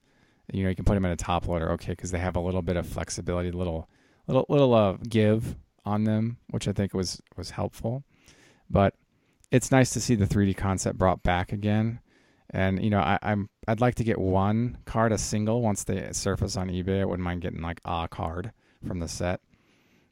You 0.51 0.63
know, 0.63 0.69
you 0.69 0.75
can 0.75 0.85
put 0.85 0.95
them 0.95 1.05
in 1.05 1.11
a 1.11 1.15
top 1.15 1.47
loader, 1.47 1.71
okay, 1.73 1.91
because 1.91 2.09
they 2.09 2.17
have 2.17 2.35
a 2.35 2.39
little 2.39 2.63
bit 2.63 2.77
of 2.77 2.87
flexibility, 2.87 3.51
little 3.51 3.87
little 4.25 4.47
little 4.49 4.73
uh, 4.73 4.97
give 5.07 5.55
on 5.85 6.05
them, 6.05 6.37
which 6.49 6.67
I 6.67 6.71
think 6.71 6.95
was 6.95 7.21
was 7.37 7.51
helpful. 7.51 8.03
But 8.71 8.95
it's 9.51 9.71
nice 9.71 9.91
to 9.91 10.01
see 10.01 10.15
the 10.15 10.25
3D 10.25 10.57
concept 10.57 10.97
brought 10.97 11.21
back 11.21 11.51
again. 11.51 11.99
And 12.49 12.83
you 12.83 12.89
know, 12.89 13.01
I, 13.01 13.19
I'm 13.21 13.49
I'd 13.67 13.81
like 13.81 13.95
to 13.95 14.03
get 14.03 14.17
one 14.17 14.79
card, 14.85 15.11
a 15.11 15.19
single, 15.19 15.61
once 15.61 15.83
they 15.83 16.11
surface 16.11 16.57
on 16.57 16.69
eBay. 16.69 17.01
I 17.01 17.05
wouldn't 17.05 17.23
mind 17.23 17.41
getting 17.41 17.61
like 17.61 17.81
a 17.85 18.07
card 18.07 18.51
from 18.87 18.99
the 18.99 19.07
set. 19.07 19.41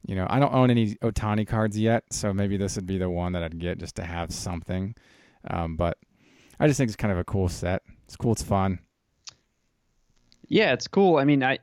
You 0.08 0.16
know, 0.16 0.26
I 0.30 0.40
don't 0.40 0.54
own 0.54 0.72
any 0.72 0.96
Ohtani 0.96 1.46
cards 1.46 1.78
yet, 1.78 2.06
so 2.12 2.34
maybe 2.34 2.56
this 2.58 2.76
would 2.78 2.88
be 2.88 2.98
the 2.98 3.10
one 3.10 3.34
that 3.34 3.44
I'd 3.44 3.60
get 3.60 3.78
just 3.78 3.98
to 3.98 4.04
have 4.04 4.32
something. 4.32 4.96
Um, 5.50 5.76
but 5.76 5.98
I 6.60 6.68
just 6.68 6.78
think 6.78 6.88
it's 6.88 6.96
kind 6.96 7.12
of 7.12 7.20
a 7.20 7.26
cool 7.26 7.50
set. 7.50 7.84
It's 8.06 8.16
cool. 8.16 8.32
It's 8.32 8.42
fun. 8.42 8.80
Yeah, 10.48 10.72
it's 10.74 10.88
cool. 10.88 11.18
I 11.18 11.26
mean, 11.26 11.44
I 11.44 11.60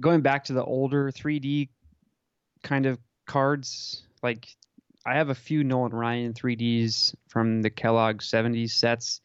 going 0.00 0.20
back 0.20 0.44
to 0.44 0.52
the 0.52 0.64
older 0.64 1.10
3D 1.10 1.68
kind 2.62 2.86
of 2.86 2.98
cards, 3.26 4.02
like 4.22 4.48
I 5.04 5.14
have 5.14 5.28
a 5.30 5.34
few 5.34 5.64
Nolan 5.64 5.92
Ryan 5.92 6.32
3Ds 6.32 7.16
from 7.26 7.62
the 7.62 7.70
Kellogg 7.70 8.20
70s 8.20 8.70
sets, 8.70 9.20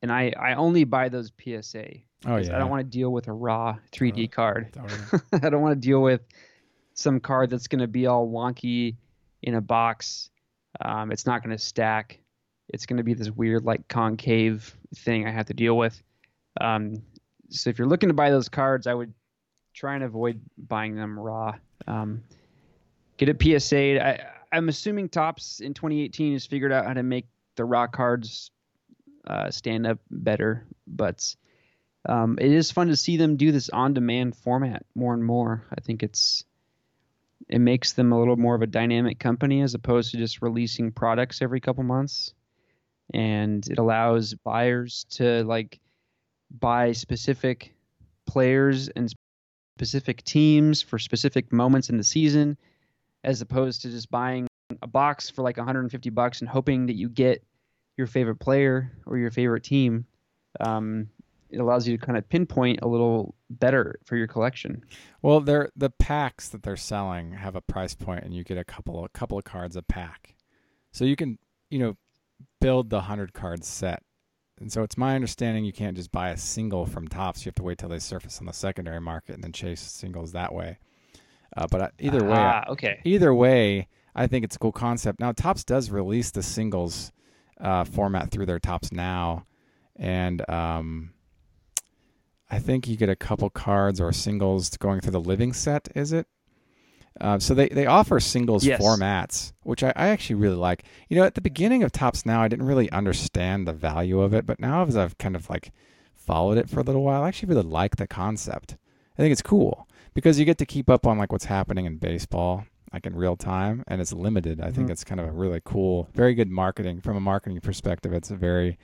and 0.00 0.10
I, 0.10 0.32
I 0.40 0.54
only 0.54 0.84
buy 0.84 1.10
those 1.10 1.30
PSA. 1.38 1.86
Oh 2.26 2.36
yeah. 2.36 2.56
I 2.56 2.58
don't 2.58 2.70
want 2.70 2.80
to 2.80 2.98
deal 2.98 3.12
with 3.12 3.28
a 3.28 3.32
raw 3.32 3.76
3D 3.92 4.26
Oh, 4.28 4.32
card. 4.34 4.72
Totally. 4.72 5.22
I 5.46 5.50
don't 5.50 5.60
want 5.60 5.80
to 5.80 5.86
deal 5.86 6.00
with 6.00 6.22
some 6.94 7.20
card 7.20 7.50
that's 7.50 7.68
going 7.68 7.80
to 7.80 7.88
be 7.88 8.06
all 8.06 8.28
wonky 8.28 8.96
in 9.42 9.54
a 9.54 9.60
box. 9.60 10.30
Um, 10.80 11.12
it's 11.12 11.26
not 11.26 11.42
going 11.42 11.56
to 11.56 11.62
stack. 11.62 12.18
It's 12.68 12.86
going 12.86 12.96
to 12.96 13.02
be 13.02 13.14
this 13.14 13.30
weird, 13.30 13.64
like 13.64 13.86
concave 13.88 14.74
thing 14.96 15.26
I 15.26 15.30
have 15.30 15.46
to 15.46 15.54
deal 15.54 15.76
with. 15.76 16.00
Um, 16.60 17.02
so 17.50 17.70
if 17.70 17.78
you're 17.78 17.88
looking 17.88 18.08
to 18.08 18.14
buy 18.14 18.30
those 18.30 18.48
cards, 18.48 18.86
I 18.86 18.94
would 18.94 19.12
try 19.74 19.94
and 19.94 20.04
avoid 20.04 20.40
buying 20.56 20.94
them 20.94 21.18
raw. 21.18 21.54
Um, 21.86 22.22
get 23.16 23.28
it 23.28 23.60
PSA. 23.60 24.04
I, 24.04 24.26
I'm 24.50 24.68
assuming 24.68 25.08
Topps 25.08 25.60
in 25.60 25.74
2018 25.74 26.32
has 26.34 26.46
figured 26.46 26.72
out 26.72 26.86
how 26.86 26.94
to 26.94 27.02
make 27.02 27.26
the 27.56 27.64
raw 27.64 27.86
cards 27.86 28.50
uh, 29.26 29.50
stand 29.50 29.86
up 29.86 29.98
better, 30.10 30.64
but 30.86 31.34
um, 32.08 32.38
it 32.40 32.52
is 32.52 32.70
fun 32.70 32.88
to 32.88 32.96
see 32.96 33.16
them 33.16 33.36
do 33.36 33.52
this 33.52 33.70
on-demand 33.70 34.36
format 34.36 34.84
more 34.94 35.14
and 35.14 35.24
more. 35.24 35.64
I 35.76 35.80
think 35.80 36.02
it's 36.02 36.44
it 37.48 37.60
makes 37.60 37.92
them 37.92 38.12
a 38.12 38.18
little 38.18 38.36
more 38.36 38.54
of 38.54 38.62
a 38.62 38.66
dynamic 38.66 39.18
company 39.18 39.60
as 39.60 39.74
opposed 39.74 40.10
to 40.10 40.16
just 40.16 40.42
releasing 40.42 40.92
products 40.92 41.42
every 41.42 41.60
couple 41.60 41.84
months, 41.84 42.34
and 43.12 43.66
it 43.68 43.78
allows 43.78 44.34
buyers 44.34 45.04
to 45.10 45.44
like 45.44 45.80
buy 46.50 46.92
specific 46.92 47.74
players 48.26 48.88
and 48.88 49.12
specific 49.78 50.22
teams 50.24 50.80
for 50.80 50.98
specific 50.98 51.52
moments 51.52 51.90
in 51.90 51.96
the 51.96 52.04
season, 52.04 52.56
as 53.24 53.40
opposed 53.40 53.82
to 53.82 53.90
just 53.90 54.10
buying 54.10 54.46
a 54.82 54.86
box 54.86 55.28
for 55.28 55.42
like 55.42 55.56
150 55.56 56.10
bucks 56.10 56.40
and 56.40 56.48
hoping 56.48 56.86
that 56.86 56.94
you 56.94 57.08
get 57.08 57.44
your 57.96 58.06
favorite 58.06 58.36
player 58.36 58.92
or 59.06 59.18
your 59.18 59.30
favorite 59.30 59.62
team. 59.62 60.06
Um, 60.60 61.08
it 61.54 61.60
allows 61.60 61.86
you 61.88 61.96
to 61.96 62.04
kind 62.06 62.18
of 62.18 62.28
pinpoint 62.28 62.80
a 62.82 62.88
little 62.88 63.34
better 63.50 63.98
for 64.04 64.16
your 64.16 64.26
collection. 64.26 64.82
Well, 65.22 65.40
they're 65.40 65.70
the 65.76 65.90
packs 65.90 66.48
that 66.50 66.62
they're 66.62 66.76
selling 66.76 67.32
have 67.32 67.56
a 67.56 67.60
price 67.60 67.94
point, 67.94 68.24
and 68.24 68.34
you 68.34 68.44
get 68.44 68.58
a 68.58 68.64
couple 68.64 69.04
a 69.04 69.08
couple 69.08 69.38
of 69.38 69.44
cards 69.44 69.76
a 69.76 69.82
pack, 69.82 70.34
so 70.92 71.04
you 71.04 71.16
can 71.16 71.38
you 71.70 71.78
know 71.78 71.96
build 72.60 72.90
the 72.90 73.02
hundred 73.02 73.32
card 73.32 73.64
set. 73.64 74.02
And 74.60 74.70
so 74.70 74.82
it's 74.84 74.96
my 74.96 75.16
understanding 75.16 75.64
you 75.64 75.72
can't 75.72 75.96
just 75.96 76.12
buy 76.12 76.30
a 76.30 76.36
single 76.36 76.86
from 76.86 77.08
Topps. 77.08 77.44
You 77.44 77.48
have 77.50 77.56
to 77.56 77.64
wait 77.64 77.76
till 77.78 77.88
they 77.88 77.98
surface 77.98 78.38
on 78.38 78.46
the 78.46 78.52
secondary 78.52 79.00
market 79.00 79.34
and 79.34 79.42
then 79.42 79.52
chase 79.52 79.80
singles 79.80 80.30
that 80.32 80.54
way. 80.54 80.78
Uh, 81.56 81.66
but 81.68 81.80
I, 81.82 81.90
either 81.98 82.24
way, 82.24 82.36
I- 82.36 82.60
Ah, 82.60 82.64
okay. 82.70 83.00
either 83.04 83.34
way, 83.34 83.88
I 84.14 84.28
think 84.28 84.44
it's 84.44 84.54
a 84.54 84.58
cool 84.60 84.70
concept. 84.72 85.18
Now, 85.18 85.32
Topps 85.32 85.64
does 85.64 85.90
release 85.90 86.30
the 86.30 86.42
singles 86.42 87.10
uh, 87.60 87.82
format 87.82 88.30
through 88.30 88.46
their 88.46 88.60
Topps 88.60 88.92
now, 88.92 89.44
and 89.96 90.48
um, 90.48 91.12
I 92.50 92.58
think 92.58 92.86
you 92.86 92.96
get 92.96 93.08
a 93.08 93.16
couple 93.16 93.48
cards 93.50 94.00
or 94.00 94.12
singles 94.12 94.76
going 94.76 95.00
through 95.00 95.12
the 95.12 95.20
living 95.20 95.52
set. 95.52 95.88
Is 95.94 96.12
it? 96.12 96.26
Uh, 97.20 97.38
so 97.38 97.54
they, 97.54 97.68
they 97.68 97.86
offer 97.86 98.18
singles 98.18 98.64
Yes. 98.64 98.80
formats, 98.80 99.52
which 99.62 99.82
I, 99.84 99.92
I 99.94 100.08
actually 100.08 100.36
really 100.36 100.56
like. 100.56 100.84
You 101.08 101.16
know, 101.16 101.24
at 101.24 101.34
the 101.36 101.40
beginning 101.40 101.82
of 101.84 101.92
Topps 101.92 102.26
Now, 102.26 102.42
I 102.42 102.48
didn't 102.48 102.66
really 102.66 102.90
understand 102.90 103.66
the 103.68 103.72
value 103.72 104.20
of 104.20 104.34
it, 104.34 104.46
but 104.46 104.58
now 104.58 104.84
as 104.84 104.96
I've 104.96 105.16
kind 105.18 105.36
of 105.36 105.48
like 105.48 105.72
followed 106.12 106.58
it 106.58 106.68
for 106.68 106.80
a 106.80 106.82
little 106.82 107.02
while, 107.04 107.22
I 107.22 107.28
actually 107.28 107.50
really 107.54 107.68
like 107.68 107.96
the 107.96 108.06
concept. 108.08 108.76
I 109.16 109.22
think 109.22 109.30
it's 109.30 109.42
cool 109.42 109.86
because 110.12 110.38
you 110.40 110.44
get 110.44 110.58
to 110.58 110.66
keep 110.66 110.90
up 110.90 111.06
on 111.06 111.16
like 111.18 111.30
what's 111.30 111.44
happening 111.44 111.86
in 111.86 111.98
baseball 111.98 112.66
like 112.92 113.06
in 113.06 113.14
real 113.16 113.36
time 113.36 113.82
and 113.88 114.00
it's 114.00 114.12
limited. 114.12 114.60
I 114.60 114.70
think 114.70 114.88
Mhm. 114.88 114.92
it's 114.92 115.02
kind 115.04 115.20
of 115.20 115.26
a 115.28 115.32
really 115.32 115.60
cool, 115.64 116.08
very 116.14 116.34
good 116.34 116.48
marketing 116.50 117.00
from 117.00 117.16
a 117.16 117.20
marketing 117.20 117.60
perspective. 117.60 118.12
It's 118.12 118.30
a 118.30 118.36
very 118.36 118.78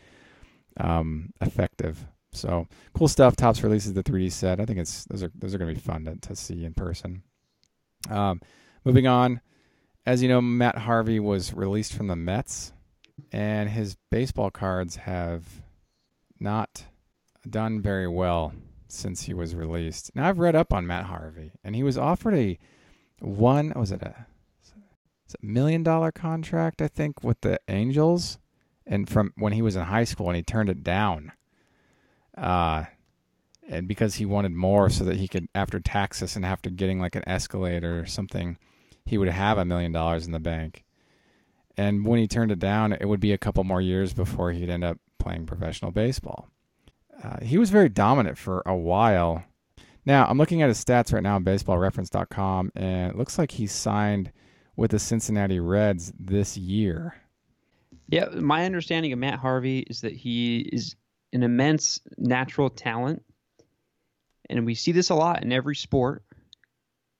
um, 0.76 1.32
effective. 1.40 2.06
So 2.32 2.66
cool 2.94 3.08
stuff. 3.08 3.36
Topps 3.36 3.62
releases 3.62 3.94
the 3.94 4.02
3D 4.02 4.30
set. 4.32 4.60
I 4.60 4.66
think 4.66 4.78
it's 4.78 5.04
those 5.06 5.22
are 5.22 5.32
those 5.34 5.54
are 5.54 5.58
going 5.58 5.74
to 5.74 5.74
be 5.74 5.80
fun 5.80 6.04
to, 6.04 6.16
to 6.16 6.36
see 6.36 6.64
in 6.64 6.74
person. 6.74 7.22
Um, 8.08 8.40
moving 8.84 9.06
on, 9.06 9.40
as 10.06 10.22
you 10.22 10.28
know, 10.28 10.40
Matt 10.40 10.78
Harvey 10.78 11.20
was 11.20 11.52
released 11.52 11.92
from 11.92 12.06
the 12.06 12.16
Mets, 12.16 12.72
and 13.32 13.68
his 13.68 13.96
baseball 14.10 14.50
cards 14.50 14.96
have 14.96 15.44
not 16.38 16.84
done 17.48 17.80
very 17.80 18.08
well 18.08 18.52
since 18.88 19.22
he 19.22 19.34
was 19.34 19.54
released. 19.54 20.10
Now 20.14 20.28
I've 20.28 20.38
read 20.38 20.56
up 20.56 20.72
on 20.72 20.86
Matt 20.86 21.06
Harvey, 21.06 21.52
and 21.64 21.74
he 21.74 21.82
was 21.82 21.98
offered 21.98 22.34
a 22.34 22.58
one 23.20 23.72
was 23.76 23.92
it 23.92 24.02
a, 24.02 24.26
it's 25.26 25.34
a 25.34 25.46
million 25.46 25.82
dollar 25.82 26.10
contract 26.10 26.80
I 26.80 26.88
think 26.88 27.22
with 27.22 27.40
the 27.42 27.60
Angels, 27.68 28.38
and 28.86 29.08
from 29.08 29.32
when 29.36 29.52
he 29.52 29.62
was 29.62 29.76
in 29.76 29.82
high 29.82 30.04
school, 30.04 30.28
and 30.28 30.36
he 30.36 30.42
turned 30.42 30.70
it 30.70 30.82
down. 30.82 31.32
Uh, 32.40 32.84
and 33.68 33.86
because 33.86 34.16
he 34.16 34.24
wanted 34.24 34.52
more, 34.52 34.90
so 34.90 35.04
that 35.04 35.16
he 35.16 35.28
could 35.28 35.46
after 35.54 35.78
taxes 35.78 36.34
and 36.34 36.44
after 36.44 36.70
getting 36.70 36.98
like 36.98 37.14
an 37.14 37.28
escalator 37.28 38.00
or 38.00 38.06
something, 38.06 38.58
he 39.04 39.18
would 39.18 39.28
have 39.28 39.58
a 39.58 39.64
million 39.64 39.92
dollars 39.92 40.26
in 40.26 40.32
the 40.32 40.40
bank. 40.40 40.84
And 41.76 42.04
when 42.04 42.18
he 42.18 42.26
turned 42.26 42.50
it 42.50 42.58
down, 42.58 42.92
it 42.92 43.06
would 43.06 43.20
be 43.20 43.32
a 43.32 43.38
couple 43.38 43.62
more 43.64 43.80
years 43.80 44.12
before 44.12 44.50
he'd 44.50 44.70
end 44.70 44.84
up 44.84 44.98
playing 45.18 45.46
professional 45.46 45.92
baseball. 45.92 46.48
Uh, 47.22 47.38
he 47.42 47.58
was 47.58 47.70
very 47.70 47.88
dominant 47.88 48.38
for 48.38 48.62
a 48.66 48.74
while. 48.74 49.44
Now, 50.04 50.26
I'm 50.26 50.38
looking 50.38 50.62
at 50.62 50.68
his 50.68 50.82
stats 50.82 51.12
right 51.12 51.22
now 51.22 51.36
on 51.36 51.44
baseballreference.com, 51.44 52.72
and 52.74 53.12
it 53.12 53.16
looks 53.16 53.38
like 53.38 53.52
he 53.52 53.66
signed 53.66 54.32
with 54.76 54.90
the 54.92 54.98
Cincinnati 54.98 55.60
Reds 55.60 56.12
this 56.18 56.56
year. 56.56 57.14
Yeah, 58.08 58.26
my 58.30 58.64
understanding 58.64 59.12
of 59.12 59.18
Matt 59.18 59.38
Harvey 59.38 59.80
is 59.80 60.00
that 60.00 60.14
he 60.14 60.60
is 60.72 60.96
an 61.32 61.42
immense 61.42 62.00
natural 62.16 62.70
talent, 62.70 63.22
and 64.48 64.66
we 64.66 64.74
see 64.74 64.92
this 64.92 65.10
a 65.10 65.14
lot 65.14 65.42
in 65.42 65.52
every 65.52 65.76
sport. 65.76 66.24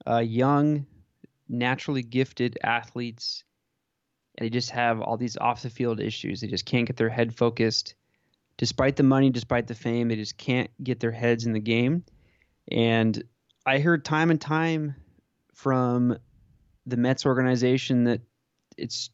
Uh, 0.07 0.19
young, 0.19 0.87
naturally 1.49 2.03
gifted 2.03 2.59
athletes, 2.63 3.45
and 4.37 4.45
they 4.45 4.51
just 4.51 4.71
have 4.71 5.01
all 5.01 5.17
these 5.17 5.37
off 5.37 5.63
the 5.63 5.71
field 5.71 6.01
issues. 6.01 6.41
They 6.41 6.49
just 6.49 6.67
can't 6.67 6.87
get 6.87 6.97
their 6.97 7.09
head 7.09 7.35
focused, 7.35 7.95
despite 8.57 8.97
the 8.97 9.03
money, 9.03 9.31
despite 9.31 9.67
the 9.67 9.75
fame. 9.75 10.09
They 10.09 10.17
just 10.17 10.39
can't 10.39 10.71
get 10.83 11.01
their 11.01 11.13
heads 11.13 11.47
in 11.47 11.53
the 11.53 11.61
game. 11.61 12.05
And 12.71 13.23
I 13.67 13.79
heard 13.79 14.05
time 14.05 14.31
and 14.31 14.41
time 14.41 14.95
from 15.55 16.17
the 16.87 16.97
Mets 16.97 17.27
organization 17.27 18.05
that 18.05 18.23
it's 18.77 19.11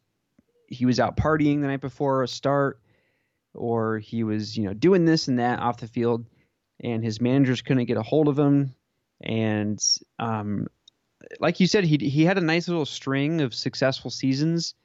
he 0.67 0.85
was 0.85 0.99
out 0.99 1.17
partying 1.17 1.61
the 1.61 1.67
night 1.67 1.81
before 1.81 2.23
a 2.23 2.27
start 2.27 2.79
or 3.57 3.99
he 3.99 4.23
was 4.23 4.57
you 4.57 4.63
know 4.65 4.73
doing 4.73 5.05
this 5.05 5.27
and 5.27 5.39
that 5.39 5.59
off 5.59 5.79
the 5.79 5.87
field 5.87 6.25
and 6.79 7.03
his 7.03 7.19
managers 7.19 7.61
couldn't 7.61 7.85
get 7.85 7.97
a 7.97 8.03
hold 8.03 8.27
of 8.27 8.37
him 8.37 8.73
and 9.21 9.83
um, 10.19 10.67
like 11.39 11.59
you 11.59 11.67
said 11.67 11.83
he 11.83 11.97
he 11.97 12.23
had 12.23 12.37
a 12.37 12.41
nice 12.41 12.67
little 12.67 12.85
string 12.85 13.41
of 13.41 13.53
successful 13.53 14.11
seasons 14.11 14.75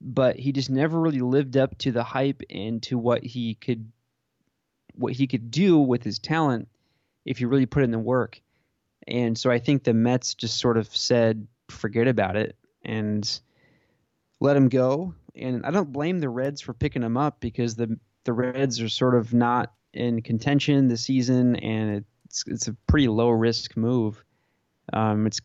but 0.00 0.36
he 0.36 0.52
just 0.52 0.70
never 0.70 0.98
really 0.98 1.20
lived 1.20 1.56
up 1.56 1.76
to 1.78 1.92
the 1.92 2.02
hype 2.02 2.42
and 2.50 2.82
to 2.82 2.98
what 2.98 3.22
he 3.24 3.54
could 3.54 3.90
what 4.94 5.12
he 5.12 5.26
could 5.26 5.50
do 5.50 5.78
with 5.78 6.02
his 6.02 6.18
talent 6.18 6.68
if 7.24 7.38
he 7.38 7.44
really 7.44 7.66
put 7.66 7.82
in 7.82 7.90
the 7.90 7.98
work 7.98 8.40
and 9.06 9.36
so 9.36 9.50
I 9.50 9.58
think 9.58 9.84
the 9.84 9.94
Mets 9.94 10.34
just 10.34 10.58
sort 10.58 10.76
of 10.76 10.94
said 10.94 11.46
forget 11.68 12.06
about 12.06 12.36
it 12.36 12.56
and 12.84 13.40
let 14.40 14.56
him 14.56 14.68
go. 14.68 15.14
And 15.34 15.64
I 15.64 15.70
don't 15.70 15.92
blame 15.92 16.20
the 16.20 16.28
Reds 16.28 16.60
for 16.60 16.74
picking 16.74 17.02
him 17.02 17.16
up 17.16 17.40
because 17.40 17.74
the 17.74 17.98
the 18.24 18.32
Reds 18.32 18.80
are 18.80 18.88
sort 18.88 19.14
of 19.14 19.32
not 19.32 19.72
in 19.92 20.22
contention 20.22 20.88
this 20.88 21.02
season, 21.02 21.56
and 21.56 22.04
it's 22.26 22.44
it's 22.46 22.68
a 22.68 22.74
pretty 22.86 23.08
low 23.08 23.30
risk 23.30 23.76
move. 23.76 24.22
Um, 24.92 25.26
it's 25.26 25.40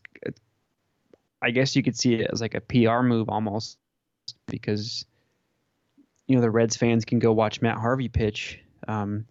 I 1.40 1.50
guess 1.50 1.76
you 1.76 1.82
could 1.82 1.96
see 1.96 2.14
it 2.14 2.30
as 2.32 2.40
like 2.40 2.54
a 2.54 2.60
PR 2.60 3.02
move 3.02 3.28
almost 3.28 3.78
because 4.46 5.04
you 6.26 6.36
know 6.36 6.42
the 6.42 6.50
Reds 6.50 6.76
fans 6.76 7.04
can 7.04 7.18
go 7.18 7.32
watch 7.32 7.62
Matt 7.62 7.78
Harvey 7.78 8.08
pitch. 8.08 8.60
Um, 8.86 9.26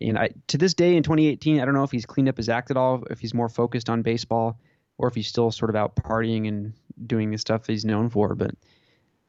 and 0.00 0.18
I 0.18 0.30
to 0.48 0.58
this 0.58 0.74
day 0.74 0.96
in 0.96 1.02
2018, 1.02 1.60
I 1.60 1.64
don't 1.64 1.74
know 1.74 1.84
if 1.84 1.90
he's 1.90 2.06
cleaned 2.06 2.28
up 2.28 2.36
his 2.36 2.48
act 2.48 2.70
at 2.70 2.76
all, 2.76 3.04
if 3.10 3.20
he's 3.20 3.34
more 3.34 3.48
focused 3.48 3.88
on 3.88 4.02
baseball, 4.02 4.58
or 4.98 5.08
if 5.08 5.14
he's 5.14 5.28
still 5.28 5.50
sort 5.50 5.70
of 5.70 5.76
out 5.76 5.96
partying 5.96 6.48
and 6.48 6.72
doing 7.06 7.30
the 7.30 7.38
stuff 7.38 7.66
he's 7.66 7.84
known 7.84 8.10
for. 8.10 8.34
But 8.34 8.54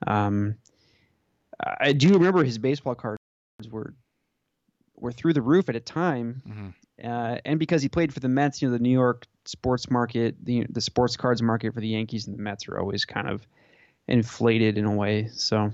um, 0.08 0.56
I 1.80 1.94
do 1.94 2.14
remember 2.14 2.44
his 2.44 2.58
baseball 2.58 2.96
cards 2.96 3.20
were 3.70 3.94
were 4.96 5.12
through 5.12 5.34
the 5.34 5.42
roof 5.42 5.70
at 5.70 5.76
a 5.76 5.80
time, 5.80 6.42
mm-hmm. 6.48 7.08
uh, 7.08 7.38
and 7.46 7.60
because 7.60 7.82
he 7.82 7.90
played 7.90 8.14
for 8.14 8.20
the 8.20 8.30
Mets, 8.30 8.62
you 8.62 8.68
know, 8.68 8.74
the 8.74 8.84
New 8.84 8.90
York 8.90 9.26
sports 9.46 9.90
market, 9.90 10.36
the 10.44 10.66
the 10.70 10.82
sports 10.82 11.18
cards 11.18 11.42
market 11.42 11.74
for 11.74 11.82
the 11.82 11.88
Yankees 11.88 12.28
and 12.28 12.38
the 12.38 12.42
Mets 12.42 12.68
are 12.68 12.80
always 12.80 13.06
kind 13.06 13.28
of 13.28 13.46
inflated 14.08 14.78
in 14.78 14.86
a 14.86 14.94
way. 14.94 15.30
So 15.32 15.72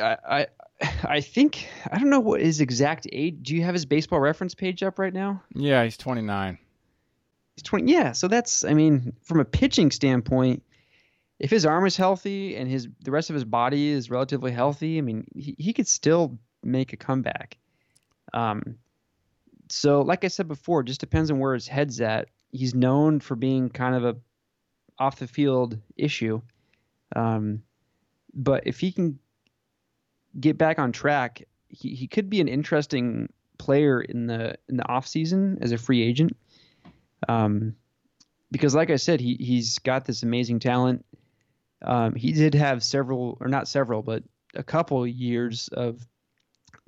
I, 0.00 0.16
I 0.28 0.46
I 1.04 1.20
think 1.20 1.68
I 1.90 1.98
don't 1.98 2.10
know 2.10 2.20
what 2.20 2.40
his 2.40 2.60
exact 2.60 3.06
age. 3.12 3.36
Do 3.42 3.54
you 3.54 3.62
have 3.62 3.74
his 3.74 3.84
baseball 3.84 4.20
reference 4.20 4.54
page 4.54 4.82
up 4.82 4.98
right 4.98 5.12
now? 5.12 5.42
Yeah, 5.54 5.84
he's 5.84 5.96
29. 5.96 6.58
He's 7.56 7.62
20. 7.62 7.90
Yeah, 7.90 8.12
so 8.12 8.28
that's 8.28 8.64
I 8.64 8.74
mean, 8.74 9.14
from 9.22 9.40
a 9.40 9.44
pitching 9.44 9.90
standpoint, 9.90 10.62
if 11.38 11.50
his 11.50 11.66
arm 11.66 11.86
is 11.86 11.96
healthy 11.96 12.56
and 12.56 12.68
his 12.68 12.88
the 13.04 13.10
rest 13.10 13.30
of 13.30 13.34
his 13.34 13.44
body 13.44 13.88
is 13.88 14.10
relatively 14.10 14.52
healthy, 14.52 14.98
I 14.98 15.02
mean, 15.02 15.26
he, 15.34 15.54
he 15.58 15.72
could 15.72 15.88
still 15.88 16.38
make 16.62 16.92
a 16.92 16.96
comeback. 16.96 17.58
Um, 18.32 18.78
so 19.68 20.02
like 20.02 20.24
I 20.24 20.28
said 20.28 20.48
before, 20.48 20.80
it 20.80 20.86
just 20.86 21.00
depends 21.00 21.30
on 21.30 21.38
where 21.38 21.54
his 21.54 21.68
head's 21.68 22.00
at. 22.00 22.28
He's 22.52 22.74
known 22.74 23.20
for 23.20 23.34
being 23.34 23.68
kind 23.68 23.94
of 23.94 24.04
a 24.04 24.16
off 24.98 25.18
the 25.18 25.26
field 25.26 25.78
issue. 25.96 26.40
Um, 27.14 27.62
but 28.32 28.66
if 28.66 28.80
he 28.80 28.92
can 28.92 29.18
get 30.38 30.56
back 30.56 30.78
on 30.78 30.92
track, 30.92 31.42
he, 31.68 31.94
he 31.94 32.06
could 32.06 32.30
be 32.30 32.40
an 32.40 32.48
interesting 32.48 33.32
player 33.58 34.00
in 34.00 34.26
the 34.26 34.56
in 34.68 34.76
the 34.76 34.88
off 34.88 35.06
season 35.06 35.58
as 35.60 35.72
a 35.72 35.78
free 35.78 36.02
agent. 36.02 36.36
Um, 37.28 37.74
because 38.50 38.74
like 38.74 38.90
I 38.90 38.96
said, 38.96 39.20
he 39.20 39.34
he's 39.34 39.78
got 39.78 40.04
this 40.04 40.22
amazing 40.22 40.60
talent. 40.60 41.04
Um, 41.82 42.14
he 42.14 42.32
did 42.32 42.54
have 42.54 42.82
several, 42.82 43.36
or 43.40 43.48
not 43.48 43.68
several, 43.68 44.02
but 44.02 44.22
a 44.54 44.62
couple 44.62 45.06
years 45.06 45.68
of 45.68 46.06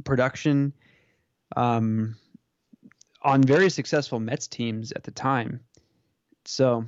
production 0.04 0.72
um, 1.56 2.16
on 3.22 3.42
very 3.42 3.70
successful 3.70 4.20
Mets 4.20 4.48
teams 4.48 4.92
at 4.92 5.04
the 5.04 5.10
time. 5.10 5.60
So 6.44 6.84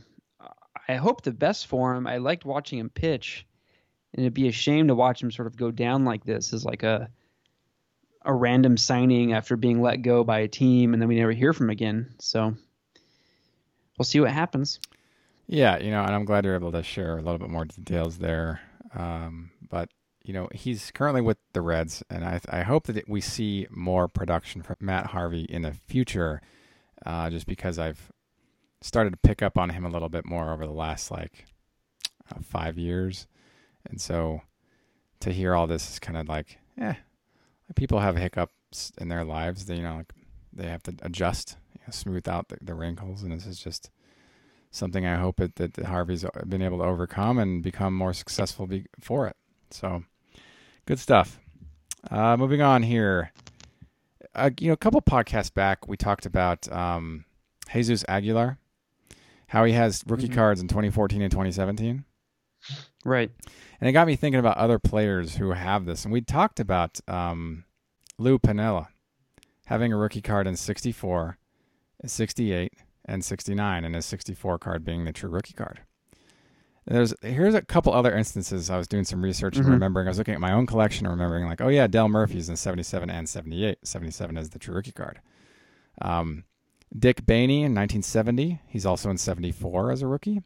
I 0.88 0.94
hope 0.96 1.22
the 1.22 1.32
best 1.32 1.66
for 1.66 1.94
him. 1.94 2.06
I 2.06 2.18
liked 2.18 2.44
watching 2.44 2.78
him 2.78 2.90
pitch 2.90 3.46
and 4.12 4.24
it'd 4.24 4.34
be 4.34 4.48
a 4.48 4.52
shame 4.52 4.88
to 4.88 4.94
watch 4.94 5.22
him 5.22 5.30
sort 5.30 5.46
of 5.46 5.56
go 5.56 5.70
down 5.70 6.04
like 6.04 6.24
this 6.24 6.52
as 6.52 6.64
like 6.64 6.82
a 6.82 7.08
a 8.22 8.34
random 8.34 8.76
signing 8.76 9.32
after 9.32 9.56
being 9.56 9.80
let 9.80 10.02
go 10.02 10.22
by 10.24 10.40
a 10.40 10.48
team 10.48 10.92
and 10.92 11.00
then 11.00 11.08
we 11.08 11.16
never 11.16 11.32
hear 11.32 11.54
from 11.54 11.66
him 11.66 11.70
again. 11.70 12.14
So 12.18 12.54
we'll 13.96 14.04
see 14.04 14.20
what 14.20 14.30
happens. 14.30 14.78
Yeah, 15.52 15.78
you 15.78 15.90
know, 15.90 16.04
and 16.04 16.14
I'm 16.14 16.24
glad 16.24 16.44
you're 16.44 16.54
able 16.54 16.70
to 16.70 16.82
share 16.84 17.18
a 17.18 17.22
little 17.22 17.38
bit 17.38 17.50
more 17.50 17.64
details 17.64 18.18
there. 18.18 18.60
Um, 18.94 19.50
but 19.68 19.90
you 20.22 20.32
know, 20.32 20.48
he's 20.52 20.92
currently 20.92 21.22
with 21.22 21.38
the 21.54 21.60
Reds, 21.60 22.04
and 22.08 22.24
I 22.24 22.40
I 22.48 22.62
hope 22.62 22.84
that 22.86 23.08
we 23.08 23.20
see 23.20 23.66
more 23.68 24.06
production 24.06 24.62
from 24.62 24.76
Matt 24.78 25.06
Harvey 25.06 25.42
in 25.42 25.62
the 25.62 25.72
future, 25.72 26.40
uh, 27.04 27.30
just 27.30 27.48
because 27.48 27.80
I've 27.80 28.12
started 28.80 29.10
to 29.10 29.16
pick 29.16 29.42
up 29.42 29.58
on 29.58 29.70
him 29.70 29.84
a 29.84 29.88
little 29.88 30.08
bit 30.08 30.24
more 30.24 30.52
over 30.52 30.64
the 30.64 30.72
last 30.72 31.10
like 31.10 31.46
uh, 32.30 32.40
five 32.42 32.78
years. 32.78 33.26
And 33.84 34.00
so 34.00 34.42
to 35.18 35.32
hear 35.32 35.56
all 35.56 35.66
this 35.66 35.90
is 35.90 35.98
kind 35.98 36.16
of 36.16 36.28
like, 36.28 36.58
eh, 36.80 36.94
people 37.74 37.98
have 37.98 38.16
hiccups 38.16 38.92
in 38.98 39.08
their 39.08 39.24
lives. 39.24 39.66
They, 39.66 39.76
you 39.76 39.82
know, 39.82 39.96
like 39.96 40.12
they 40.52 40.68
have 40.68 40.84
to 40.84 40.94
adjust, 41.02 41.56
you 41.74 41.80
know, 41.86 41.90
smooth 41.90 42.28
out 42.28 42.50
the, 42.50 42.58
the, 42.62 42.74
wrinkles. 42.74 43.24
And 43.24 43.32
this 43.32 43.46
is 43.46 43.58
just 43.58 43.90
something 44.70 45.06
I 45.06 45.16
hope 45.16 45.40
it, 45.40 45.56
that, 45.56 45.76
Harvey's 45.76 46.24
been 46.46 46.62
able 46.62 46.78
to 46.78 46.84
overcome 46.84 47.38
and 47.38 47.62
become 47.62 47.94
more 47.94 48.12
successful 48.12 48.66
be, 48.66 48.86
for 49.00 49.26
it. 49.26 49.36
So 49.70 50.04
good 50.86 50.98
stuff. 50.98 51.38
Uh, 52.10 52.36
moving 52.36 52.62
on 52.62 52.82
here. 52.82 53.32
Uh, 54.34 54.50
you 54.60 54.68
know, 54.68 54.74
a 54.74 54.78
couple 54.78 55.02
podcasts 55.02 55.52
back, 55.52 55.88
we 55.88 55.96
talked 55.96 56.24
about 56.24 56.70
um, 56.72 57.24
Jesus 57.72 58.04
Aguilar, 58.08 58.58
how 59.48 59.64
he 59.64 59.72
has 59.72 60.04
rookie 60.06 60.26
mm-hmm. 60.26 60.34
cards 60.34 60.60
in 60.60 60.68
2014 60.68 61.20
and 61.20 61.30
2017. 61.30 62.04
Right. 63.04 63.30
And 63.80 63.88
it 63.88 63.92
got 63.92 64.06
me 64.06 64.14
thinking 64.14 64.38
about 64.38 64.56
other 64.56 64.78
players 64.78 65.36
who 65.36 65.50
have 65.50 65.84
this. 65.84 66.04
And 66.04 66.12
we 66.12 66.20
talked 66.20 66.60
about 66.60 67.00
um, 67.08 67.64
Lou 68.18 68.38
Piniella 68.38 68.88
having 69.66 69.92
a 69.92 69.96
rookie 69.96 70.20
card 70.20 70.46
in 70.46 70.56
64, 70.56 71.38
68, 72.04 72.72
and 73.04 73.24
69, 73.24 73.84
and 73.84 73.94
his 73.94 74.06
64 74.06 74.58
card 74.58 74.84
being 74.84 75.04
the 75.04 75.12
true 75.12 75.30
rookie 75.30 75.54
card. 75.54 75.80
there's 76.86 77.14
here's 77.22 77.54
a 77.54 77.62
couple 77.62 77.92
other 77.92 78.14
instances. 78.14 78.70
I 78.70 78.76
was 78.76 78.88
doing 78.88 79.04
some 79.04 79.22
research 79.22 79.56
and 79.56 79.64
mm-hmm. 79.64 79.74
remembering. 79.74 80.06
I 80.06 80.10
was 80.10 80.18
looking 80.18 80.34
at 80.34 80.40
my 80.40 80.52
own 80.52 80.66
collection 80.66 81.06
and 81.06 81.12
remembering, 81.12 81.46
like, 81.46 81.60
oh 81.60 81.68
yeah, 81.68 81.86
Dale 81.86 82.08
Murphy's 82.08 82.48
in 82.48 82.56
77 82.56 83.10
and 83.10 83.28
78. 83.28 83.78
77 83.84 84.36
is 84.36 84.50
the 84.50 84.58
true 84.58 84.74
rookie 84.74 84.92
card. 84.92 85.20
Um, 86.02 86.44
Dick 86.96 87.24
Baney 87.24 87.62
in 87.62 87.74
1970. 87.74 88.60
He's 88.66 88.86
also 88.86 89.10
in 89.10 89.18
74 89.18 89.92
as 89.92 90.02
a 90.02 90.06
rookie. 90.06 90.42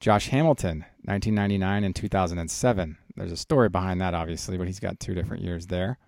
Josh 0.00 0.28
Hamilton, 0.28 0.84
1999 1.04 1.84
and 1.84 1.96
2007. 1.96 2.98
There's 3.16 3.32
a 3.32 3.36
story 3.36 3.70
behind 3.70 4.00
that, 4.00 4.12
obviously, 4.12 4.58
but 4.58 4.66
he's 4.66 4.80
got 4.80 5.00
two 5.00 5.14
different 5.14 5.42
years 5.42 5.68
there. 5.68 5.98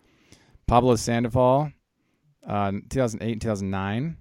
Pablo 0.66 0.96
Sandoval, 0.96 1.72
uh, 2.46 2.72
2008 2.90 3.32
and 3.32 3.40
2009. 3.40 4.16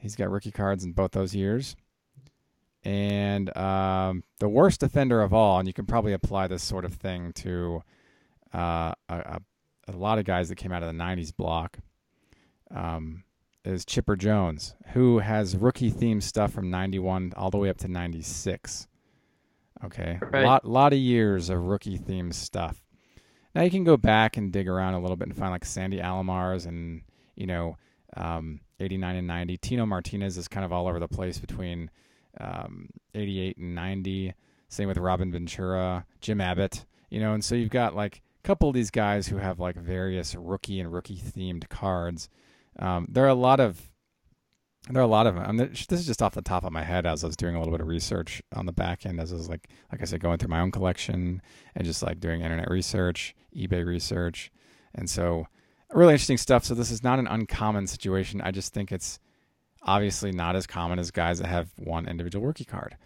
He's 0.00 0.16
got 0.16 0.30
rookie 0.30 0.50
cards 0.50 0.84
in 0.84 0.92
both 0.92 1.12
those 1.12 1.34
years. 1.34 1.76
And 2.82 3.54
um, 3.56 4.24
the 4.38 4.48
worst 4.48 4.82
offender 4.82 5.20
of 5.20 5.34
all, 5.34 5.58
and 5.58 5.68
you 5.68 5.74
can 5.74 5.84
probably 5.84 6.14
apply 6.14 6.46
this 6.46 6.62
sort 6.62 6.86
of 6.86 6.94
thing 6.94 7.32
to 7.34 7.82
uh, 8.54 8.92
a, 9.08 9.40
a, 9.86 9.92
lot 9.92 10.18
of 10.18 10.24
guys 10.24 10.48
that 10.48 10.56
came 10.56 10.72
out 10.72 10.82
of 10.82 10.88
the 10.88 10.98
90s 10.98 11.36
block, 11.36 11.78
um, 12.74 13.24
is 13.64 13.84
Chipper 13.84 14.16
Jones, 14.16 14.74
who 14.92 15.18
has 15.18 15.56
rookie 15.56 15.92
themed 15.92 16.22
stuff 16.22 16.52
from 16.52 16.70
91 16.70 17.34
all 17.36 17.50
the 17.50 17.58
way 17.58 17.68
up 17.68 17.76
to 17.78 17.88
96. 17.88 18.88
Okay, 19.84 20.18
right. 20.30 20.44
lot 20.44 20.64
lot 20.64 20.92
of 20.92 20.98
years 20.98 21.48
of 21.48 21.58
rookie 21.58 21.98
themed 21.98 22.34
stuff. 22.34 22.82
Now 23.54 23.62
you 23.62 23.70
can 23.70 23.84
go 23.84 23.96
back 23.96 24.36
and 24.36 24.52
dig 24.52 24.68
around 24.68 24.94
a 24.94 25.00
little 25.00 25.16
bit 25.16 25.28
and 25.28 25.36
find 25.36 25.50
like 25.50 25.64
Sandy 25.64 25.98
Alomars 25.98 26.66
and 26.66 27.02
you 27.34 27.46
know 27.46 27.76
um, 28.16 28.60
89 28.80 29.16
and 29.16 29.26
90. 29.26 29.56
Tino 29.58 29.86
Martinez 29.86 30.36
is 30.36 30.48
kind 30.48 30.64
of 30.64 30.72
all 30.72 30.88
over 30.88 30.98
the 30.98 31.08
place 31.08 31.38
between 31.38 31.90
um, 32.40 32.88
88 33.14 33.56
and 33.56 33.74
90. 33.74 34.34
Same 34.68 34.88
with 34.88 34.98
Robin 34.98 35.32
Ventura, 35.32 36.06
Jim 36.20 36.40
Abbott. 36.40 36.84
You 37.10 37.20
know, 37.20 37.34
and 37.34 37.44
so 37.44 37.54
you've 37.54 37.70
got 37.70 37.94
like 37.94 38.22
a 38.42 38.46
couple 38.46 38.68
of 38.68 38.74
these 38.74 38.90
guys 38.90 39.26
who 39.26 39.36
have 39.36 39.58
like 39.58 39.76
various 39.76 40.34
rookie 40.34 40.80
and 40.80 40.92
rookie 40.92 41.16
themed 41.16 41.68
cards. 41.68 42.28
Um, 42.78 43.06
there 43.10 43.24
are 43.24 43.28
a 43.28 43.34
lot 43.34 43.60
of 43.60 43.90
there 44.88 45.02
are 45.02 45.04
a 45.04 45.08
lot 45.08 45.26
of 45.26 45.34
them. 45.34 45.56
this 45.56 45.86
is 45.90 46.06
just 46.06 46.22
off 46.22 46.34
the 46.34 46.40
top 46.40 46.64
of 46.64 46.72
my 46.72 46.82
head 46.82 47.04
as 47.04 47.22
I 47.22 47.26
was 47.26 47.36
doing 47.36 47.54
a 47.54 47.58
little 47.58 47.72
bit 47.72 47.82
of 47.82 47.86
research 47.86 48.42
on 48.54 48.64
the 48.64 48.72
back 48.72 49.04
end, 49.04 49.20
as 49.20 49.32
I 49.32 49.36
was 49.36 49.48
like, 49.48 49.68
like 49.92 50.00
I 50.00 50.04
said, 50.04 50.20
going 50.20 50.38
through 50.38 50.48
my 50.48 50.60
own 50.60 50.70
collection 50.70 51.42
and 51.74 51.84
just 51.84 52.02
like 52.02 52.18
doing 52.18 52.40
internet 52.40 52.70
research, 52.70 53.34
eBay 53.54 53.84
research, 53.84 54.50
and 54.94 55.08
so 55.08 55.46
really 55.92 56.14
interesting 56.14 56.38
stuff. 56.38 56.64
So 56.64 56.74
this 56.74 56.90
is 56.90 57.02
not 57.02 57.18
an 57.18 57.26
uncommon 57.26 57.86
situation. 57.86 58.40
I 58.40 58.50
just 58.50 58.72
think 58.72 58.92
it's 58.92 59.18
obviously 59.82 60.32
not 60.32 60.56
as 60.56 60.66
common 60.66 60.98
as 60.98 61.10
guys 61.10 61.38
that 61.38 61.48
have 61.48 61.70
one 61.76 62.06
individual 62.06 62.46
rookie 62.46 62.64
card. 62.64 62.96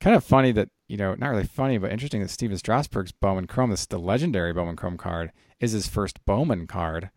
Kind 0.00 0.16
of 0.16 0.24
funny 0.24 0.52
that 0.52 0.70
you 0.90 0.96
know, 0.96 1.14
not 1.14 1.28
really 1.28 1.44
funny, 1.44 1.78
but 1.78 1.92
interesting 1.92 2.20
that 2.20 2.30
Stephen 2.30 2.58
Strasburg's 2.58 3.12
Bowman 3.12 3.46
Chrome, 3.46 3.70
this 3.70 3.86
the 3.86 3.96
legendary 3.96 4.52
Bowman 4.52 4.74
Chrome 4.74 4.96
card, 4.96 5.30
is 5.60 5.70
his 5.70 5.86
first 5.86 6.24
Bowman 6.24 6.66
card, 6.66 7.10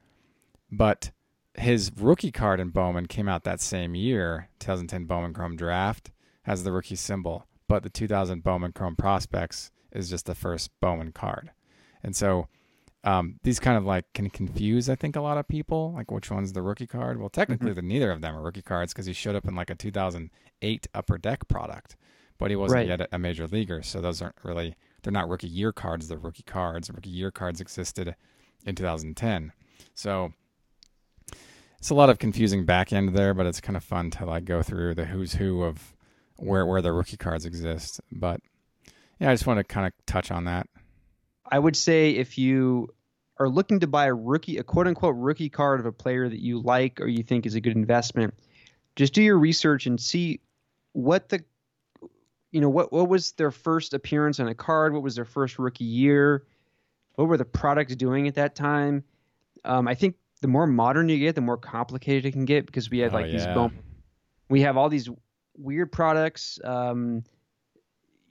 but 0.71 1.09
his 1.55 1.91
rookie 1.97 2.31
card 2.31 2.59
in 2.59 2.69
Bowman 2.69 3.07
came 3.07 3.27
out 3.27 3.45
that 3.45 3.61
same 3.61 3.95
year, 3.95 4.49
2010 4.59 5.05
Bowman 5.05 5.33
Chrome 5.33 5.55
Draft 5.55 6.11
has 6.43 6.63
the 6.63 6.71
rookie 6.71 6.95
symbol, 6.95 7.47
but 7.67 7.81
the 7.81 7.89
2000 7.89 8.43
Bowman 8.43 8.73
Chrome 8.73 8.95
Prospects 8.95 9.71
is 9.91 10.07
just 10.07 10.27
the 10.27 10.35
first 10.35 10.69
Bowman 10.79 11.11
card. 11.11 11.51
And 12.03 12.15
so 12.15 12.47
um, 13.03 13.39
these 13.43 13.59
kind 13.59 13.77
of 13.77 13.85
like 13.85 14.05
can 14.13 14.29
confuse, 14.29 14.89
I 14.89 14.95
think, 14.95 15.15
a 15.15 15.21
lot 15.21 15.37
of 15.37 15.47
people, 15.47 15.93
like 15.93 16.11
which 16.11 16.31
one's 16.31 16.53
the 16.53 16.61
rookie 16.61 16.87
card. 16.87 17.19
Well, 17.19 17.29
technically, 17.29 17.71
mm-hmm. 17.71 17.75
the, 17.75 17.81
neither 17.81 18.11
of 18.11 18.21
them 18.21 18.35
are 18.35 18.41
rookie 18.41 18.61
cards 18.61 18.93
because 18.93 19.05
he 19.05 19.13
showed 19.13 19.35
up 19.35 19.45
in 19.45 19.55
like 19.55 19.69
a 19.69 19.75
2008 19.75 20.87
Upper 20.93 21.17
Deck 21.17 21.47
product, 21.47 21.97
but 22.37 22.49
he 22.49 22.55
wasn't 22.55 22.89
right. 22.89 22.99
yet 22.99 23.09
a 23.11 23.19
major 23.19 23.47
leaguer. 23.47 23.81
So 23.81 23.99
those 23.99 24.21
aren't 24.21 24.37
really, 24.43 24.75
they're 25.01 25.11
not 25.11 25.27
rookie 25.27 25.47
year 25.47 25.73
cards, 25.73 26.07
they're 26.07 26.17
rookie 26.17 26.43
cards. 26.43 26.89
Rookie 26.89 27.09
year 27.09 27.31
cards 27.31 27.59
existed 27.59 28.15
in 28.65 28.75
2010. 28.75 29.51
So 29.95 30.31
it's 31.77 31.89
a 31.89 31.95
lot 31.95 32.09
of 32.09 32.19
confusing 32.19 32.65
back 32.65 32.93
end 32.93 33.09
there, 33.09 33.33
but 33.33 33.45
it's 33.45 33.59
kind 33.59 33.75
of 33.75 33.83
fun 33.83 34.11
to 34.11 34.25
like 34.25 34.45
go 34.45 34.63
through 34.63 34.95
the 34.95 35.05
who's 35.05 35.33
who 35.33 35.63
of 35.63 35.93
where 36.37 36.65
where 36.65 36.81
the 36.81 36.93
rookie 36.93 37.17
cards 37.17 37.45
exist. 37.45 37.99
But 38.09 38.39
yeah, 39.19 39.29
I 39.29 39.33
just 39.33 39.45
want 39.45 39.57
to 39.57 39.65
kind 39.65 39.87
of 39.87 39.93
touch 40.05 40.31
on 40.31 40.45
that. 40.45 40.67
I 41.49 41.59
would 41.59 41.75
say 41.75 42.11
if 42.11 42.37
you 42.37 42.93
are 43.37 43.49
looking 43.49 43.79
to 43.81 43.87
buy 43.87 44.05
a 44.05 44.13
rookie, 44.13 44.57
a 44.57 44.63
quote 44.63 44.87
unquote 44.87 45.15
rookie 45.17 45.49
card 45.49 45.79
of 45.79 45.85
a 45.85 45.91
player 45.91 46.27
that 46.27 46.39
you 46.39 46.59
like 46.59 47.01
or 47.01 47.07
you 47.07 47.23
think 47.23 47.45
is 47.45 47.55
a 47.55 47.61
good 47.61 47.75
investment, 47.75 48.33
just 48.95 49.13
do 49.13 49.21
your 49.21 49.37
research 49.37 49.85
and 49.85 49.99
see 49.99 50.39
what 50.93 51.29
the 51.29 51.43
you 52.51 52.61
know 52.61 52.69
what 52.69 52.93
what 52.93 53.09
was 53.09 53.31
their 53.33 53.51
first 53.51 53.93
appearance 53.93 54.39
on 54.39 54.47
a 54.47 54.55
card, 54.55 54.93
what 54.93 55.01
was 55.01 55.15
their 55.15 55.25
first 55.25 55.57
rookie 55.57 55.83
year, 55.85 56.43
what 57.15 57.27
were 57.27 57.37
the 57.37 57.45
products 57.45 57.95
doing 57.95 58.27
at 58.27 58.35
that 58.35 58.55
time. 58.55 59.03
Um, 59.65 59.87
I 59.87 59.95
think 59.95 60.15
the 60.41 60.47
more 60.47 60.67
modern 60.67 61.09
you 61.09 61.17
get, 61.17 61.35
the 61.35 61.41
more 61.41 61.57
complicated 61.57 62.25
it 62.25 62.31
can 62.33 62.45
get 62.45 62.65
because 62.65 62.89
we 62.89 62.99
had 62.99 63.11
Oh, 63.11 63.15
like 63.15 63.31
these 63.31 63.45
yeah. 63.45 63.53
bone, 63.53 63.79
we 64.49 64.61
have 64.61 64.77
all 64.77 64.89
these 64.89 65.09
weird 65.57 65.91
products. 65.91 66.59
Um, 66.63 67.23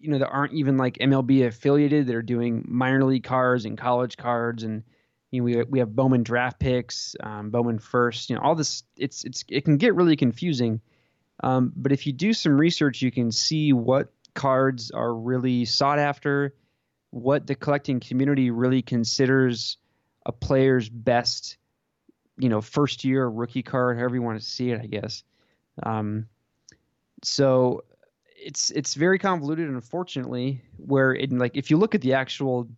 you 0.03 0.11
know 0.11 0.18
that 0.18 0.28
aren't 0.28 0.53
even 0.53 0.76
like 0.76 0.98
MLB 0.98 1.46
affiliated. 1.46 2.07
They're 2.07 2.22
doing 2.22 2.64
minor 2.68 3.05
league 3.05 3.22
cards 3.22 3.64
and 3.64 3.78
college 3.78 4.16
cards, 4.16 4.64
and 4.64 4.82
you 5.30 5.40
know 5.40 5.44
we 5.44 5.62
we 5.62 5.78
have 5.78 5.94
Bowman 5.94 6.24
draft 6.24 6.59
picks, 6.59 7.14
um, 7.22 7.50
Bowman 7.50 7.78
first. 7.78 8.28
You 8.28 8.36
know 8.36 8.42
all 8.42 8.57
this. 8.57 8.82
It's 8.96 9.24
it's 9.24 9.44
it 9.48 9.64
can 9.64 9.76
get 9.76 9.94
really 9.94 10.16
confusing. 10.16 10.80
Um, 11.42 11.72
but 11.74 11.92
if 11.92 12.07
you 12.07 12.12
do 12.12 12.32
some 12.32 12.59
research, 12.59 13.00
you 13.00 13.11
can 13.11 13.30
see 13.30 13.72
what 13.72 14.12
cards 14.34 14.90
are 14.90 15.14
really 15.14 15.64
sought 15.64 15.98
after, 15.98 16.55
what 17.11 17.46
the 17.46 17.55
collecting 17.55 18.00
community 18.00 18.50
really 18.50 18.82
considers 18.82 19.76
a 20.26 20.32
player's 20.32 20.88
best, 20.88 21.59
you 22.38 22.48
know, 22.48 22.61
first 22.61 23.05
year 23.05 23.26
rookie 23.26 23.62
card, 23.62 23.98
however 23.98 24.16
you 24.16 24.22
want 24.22 24.40
to 24.40 24.46
see 24.46 24.70
it, 24.70 24.80
I 24.80 24.86
guess. 24.86 25.24
Um, 25.82 26.26
so 27.22 27.84
it's 28.45 28.70
it's 28.70 28.95
very 28.95 29.18
convoluted, 29.18 29.68
unfortunately. 29.68 30.62
Where 30.76 31.14
it 31.14 31.32
like 31.32 31.57
if 31.57 31.70
you 31.70 31.76
look 31.76 31.95
at 31.95 32.01
the 32.01 32.14
actual 32.14 32.68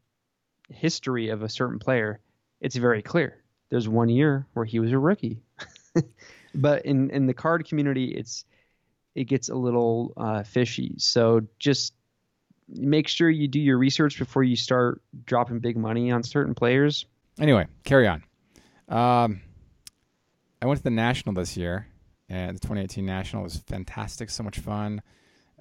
history 0.68 1.28
of 1.28 1.42
a 1.42 1.48
certain 1.48 1.78
player, 1.78 2.20
it's 2.60 2.76
very 2.76 3.02
clear. 3.02 3.42
There's 3.70 3.88
one 3.88 4.08
year 4.08 4.46
where 4.52 4.64
he 4.64 4.78
was 4.78 4.92
a 4.92 4.98
rookie, 4.98 5.42
but 6.54 6.84
in 6.84 7.10
in 7.10 7.26
the 7.26 7.34
card 7.34 7.66
community, 7.66 8.06
it's 8.06 8.44
it 9.14 9.24
gets 9.24 9.48
a 9.48 9.54
little 9.54 10.12
uh, 10.16 10.42
fishy. 10.42 10.94
So 10.98 11.46
just 11.58 11.94
make 12.68 13.08
sure 13.08 13.28
you 13.30 13.48
do 13.48 13.60
your 13.60 13.78
research 13.78 14.18
before 14.18 14.42
you 14.42 14.56
start 14.56 15.02
dropping 15.24 15.60
big 15.60 15.76
money 15.76 16.10
on 16.10 16.22
certain 16.22 16.54
players. 16.54 17.06
Anyway, 17.38 17.66
carry 17.84 18.06
on. 18.06 18.22
Um, 18.88 19.40
I 20.60 20.66
went 20.66 20.78
to 20.78 20.84
the 20.84 20.90
National 20.90 21.34
this 21.34 21.56
year, 21.56 21.86
and 22.28 22.56
the 22.56 22.60
2018 22.60 23.04
National 23.04 23.42
was 23.42 23.56
fantastic. 23.66 24.30
So 24.30 24.42
much 24.42 24.58
fun. 24.58 25.02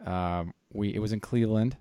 Um, 0.06 0.54
we 0.72 0.94
it 0.94 1.00
was 1.00 1.14
in 1.14 1.20
Cleveland, 1.20 1.78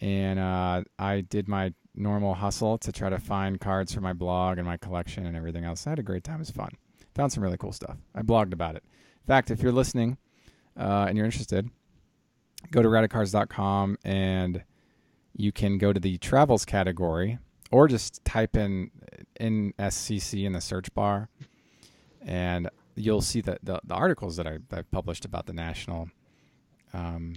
and 0.00 0.38
uh, 0.38 0.84
I 0.98 1.20
did 1.22 1.48
my 1.48 1.72
normal 1.94 2.34
hustle 2.34 2.78
to 2.78 2.92
try 2.92 3.08
to 3.08 3.18
find 3.18 3.60
cards 3.60 3.92
for 3.92 4.00
my 4.00 4.12
blog 4.12 4.58
and 4.58 4.66
my 4.66 4.76
collection 4.76 5.26
and 5.26 5.36
everything 5.36 5.64
else. 5.64 5.86
I 5.86 5.90
had 5.90 5.98
a 5.98 6.02
great 6.02 6.24
time. 6.24 6.36
It 6.36 6.40
was 6.40 6.50
fun. 6.50 6.70
Found 7.14 7.32
some 7.32 7.42
really 7.42 7.56
cool 7.56 7.72
stuff. 7.72 7.96
I 8.14 8.22
blogged 8.22 8.52
about 8.52 8.76
it. 8.76 8.84
In 8.84 9.26
fact, 9.26 9.50
if 9.50 9.62
you're 9.62 9.72
listening 9.72 10.18
uh, 10.78 11.06
and 11.08 11.16
you're 11.16 11.24
interested, 11.24 11.70
go 12.70 12.82
to 12.82 12.88
rowdycards.com 12.88 13.98
and 14.04 14.62
you 15.34 15.52
can 15.52 15.78
go 15.78 15.92
to 15.92 16.00
the 16.00 16.18
travels 16.18 16.64
category 16.64 17.38
or 17.70 17.88
just 17.88 18.24
type 18.24 18.56
in 18.56 18.90
NSCC 19.40 20.44
in 20.44 20.52
the 20.52 20.60
search 20.60 20.92
bar, 20.94 21.28
and 22.24 22.70
you'll 22.94 23.22
see 23.22 23.40
the, 23.40 23.58
the, 23.62 23.80
the 23.84 23.94
articles 23.94 24.36
that 24.36 24.46
I, 24.46 24.58
that 24.68 24.78
I 24.78 24.82
published 24.82 25.24
about 25.24 25.46
the 25.46 25.52
national. 25.52 26.10
Um, 26.92 27.36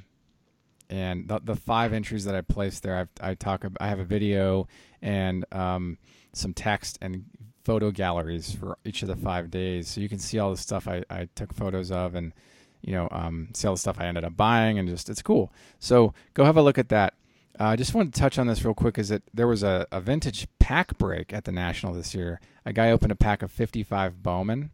and 0.89 1.27
the, 1.27 1.39
the 1.43 1.55
five 1.55 1.93
entries 1.93 2.25
that 2.25 2.35
I 2.35 2.41
placed 2.41 2.83
there, 2.83 2.97
I've, 2.97 3.09
I 3.21 3.35
talk. 3.35 3.63
I 3.79 3.87
have 3.87 3.99
a 3.99 4.05
video 4.05 4.67
and 5.01 5.45
um, 5.51 5.97
some 6.33 6.53
text 6.53 6.97
and 7.01 7.25
photo 7.63 7.91
galleries 7.91 8.51
for 8.51 8.77
each 8.83 9.03
of 9.03 9.07
the 9.07 9.15
five 9.15 9.51
days, 9.51 9.87
so 9.87 10.01
you 10.01 10.09
can 10.09 10.19
see 10.19 10.39
all 10.39 10.49
the 10.51 10.57
stuff 10.57 10.87
I, 10.87 11.03
I 11.09 11.29
took 11.35 11.53
photos 11.53 11.91
of 11.91 12.15
and 12.15 12.33
you 12.81 12.93
know 12.93 13.07
um, 13.11 13.49
see 13.53 13.67
all 13.67 13.75
the 13.75 13.79
stuff 13.79 13.99
I 13.99 14.05
ended 14.05 14.23
up 14.23 14.35
buying, 14.35 14.79
and 14.79 14.89
just 14.89 15.09
it's 15.09 15.21
cool. 15.21 15.53
So 15.77 16.13
go 16.33 16.43
have 16.43 16.57
a 16.57 16.63
look 16.63 16.79
at 16.79 16.89
that. 16.89 17.13
Uh, 17.59 17.65
I 17.65 17.75
just 17.75 17.93
wanted 17.93 18.13
to 18.13 18.19
touch 18.19 18.39
on 18.39 18.47
this 18.47 18.65
real 18.65 18.73
quick. 18.73 18.97
Is 18.97 19.09
that 19.09 19.21
there 19.33 19.47
was 19.47 19.61
a, 19.61 19.85
a 19.91 20.01
vintage 20.01 20.47
pack 20.57 20.97
break 20.97 21.33
at 21.33 21.43
the 21.43 21.51
National 21.51 21.93
this 21.93 22.15
year? 22.15 22.39
A 22.65 22.73
guy 22.73 22.89
opened 22.89 23.11
a 23.11 23.15
pack 23.15 23.43
of 23.43 23.51
55 23.51 24.23
Bowman, 24.23 24.71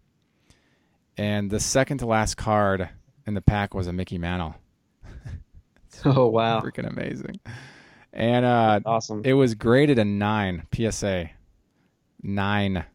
and 1.17 1.51
the 1.51 1.59
second 1.59 1.97
to 1.97 2.05
last 2.05 2.36
card 2.36 2.89
in 3.28 3.34
the 3.34 3.41
pack 3.41 3.73
was 3.73 3.88
a 3.88 3.93
Mickey 3.93 4.17
Mantle. 4.17 4.55
Oh 6.06 6.28
wow, 6.28 6.62
Freaking 6.62 6.89
amazing! 6.89 7.39
And 8.14 8.46
uh, 8.46 8.80
awesome! 8.86 9.22
it 9.26 9.34
was 9.34 9.56
graded 9.56 10.00
a 10.00 10.06
nine 10.06 10.68
PSA, 10.74 11.30
nine, 12.22 12.86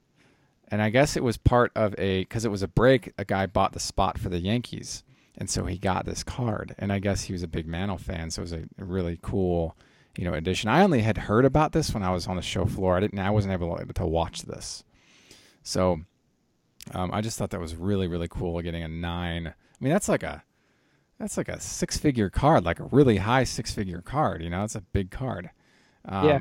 and 0.68 0.82
I 0.82 0.90
guess 0.90 1.16
it 1.16 1.24
was 1.24 1.36
part 1.36 1.72
of 1.74 1.94
a 1.98 2.20
because 2.20 2.44
it 2.44 2.50
was 2.50 2.62
a 2.62 2.68
break. 2.68 3.12
A 3.18 3.24
guy 3.24 3.46
bought 3.46 3.72
the 3.72 3.80
spot 3.80 4.18
for 4.18 4.28
the 4.28 4.38
Yankees, 4.38 5.02
and 5.36 5.48
so 5.50 5.64
he 5.66 5.78
got 5.78 6.04
this 6.04 6.22
card. 6.22 6.74
And 6.78 6.92
I 6.92 6.98
guess 6.98 7.22
he 7.22 7.32
was 7.32 7.42
a 7.42 7.48
big 7.48 7.66
Mantle 7.66 7.98
fan, 7.98 8.30
so 8.30 8.40
it 8.40 8.44
was 8.44 8.52
a, 8.52 8.64
a 8.78 8.84
really 8.84 9.18
cool, 9.22 9.76
you 10.16 10.24
know, 10.24 10.34
addition. 10.34 10.68
I 10.68 10.82
only 10.82 11.00
had 11.00 11.18
heard 11.18 11.44
about 11.44 11.72
this 11.72 11.92
when 11.92 12.02
I 12.02 12.12
was 12.12 12.26
on 12.26 12.36
the 12.36 12.42
show 12.42 12.66
floor. 12.66 12.96
I 12.96 13.00
didn't. 13.00 13.18
I 13.18 13.30
wasn't 13.30 13.54
able 13.54 13.76
to 13.76 14.06
watch 14.06 14.42
this, 14.42 14.84
so 15.62 16.00
um, 16.92 17.10
I 17.12 17.20
just 17.20 17.38
thought 17.38 17.50
that 17.50 17.60
was 17.60 17.74
really 17.74 18.08
really 18.08 18.28
cool. 18.28 18.60
Getting 18.62 18.82
a 18.82 18.88
nine. 18.88 19.48
I 19.48 19.84
mean, 19.84 19.92
that's 19.92 20.08
like 20.08 20.22
a 20.22 20.42
that's 21.20 21.36
like 21.36 21.50
a 21.50 21.60
six 21.60 21.98
figure 21.98 22.30
card, 22.30 22.64
like 22.64 22.80
a 22.80 22.84
really 22.84 23.18
high 23.18 23.44
six 23.44 23.72
figure 23.72 24.00
card. 24.00 24.42
You 24.42 24.48
know, 24.48 24.64
it's 24.64 24.74
a 24.74 24.80
big 24.80 25.10
card. 25.10 25.50
Um, 26.06 26.26
Yeah. 26.26 26.38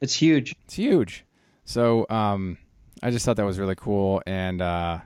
It's 0.00 0.14
huge. 0.14 0.54
it's 0.64 0.74
huge. 0.74 1.26
So 1.64 2.06
um, 2.08 2.56
I 3.02 3.10
just 3.10 3.26
thought 3.26 3.36
that 3.36 3.44
was 3.44 3.58
really 3.58 3.74
cool. 3.74 4.22
And 4.26 4.62
uh, 4.62 5.00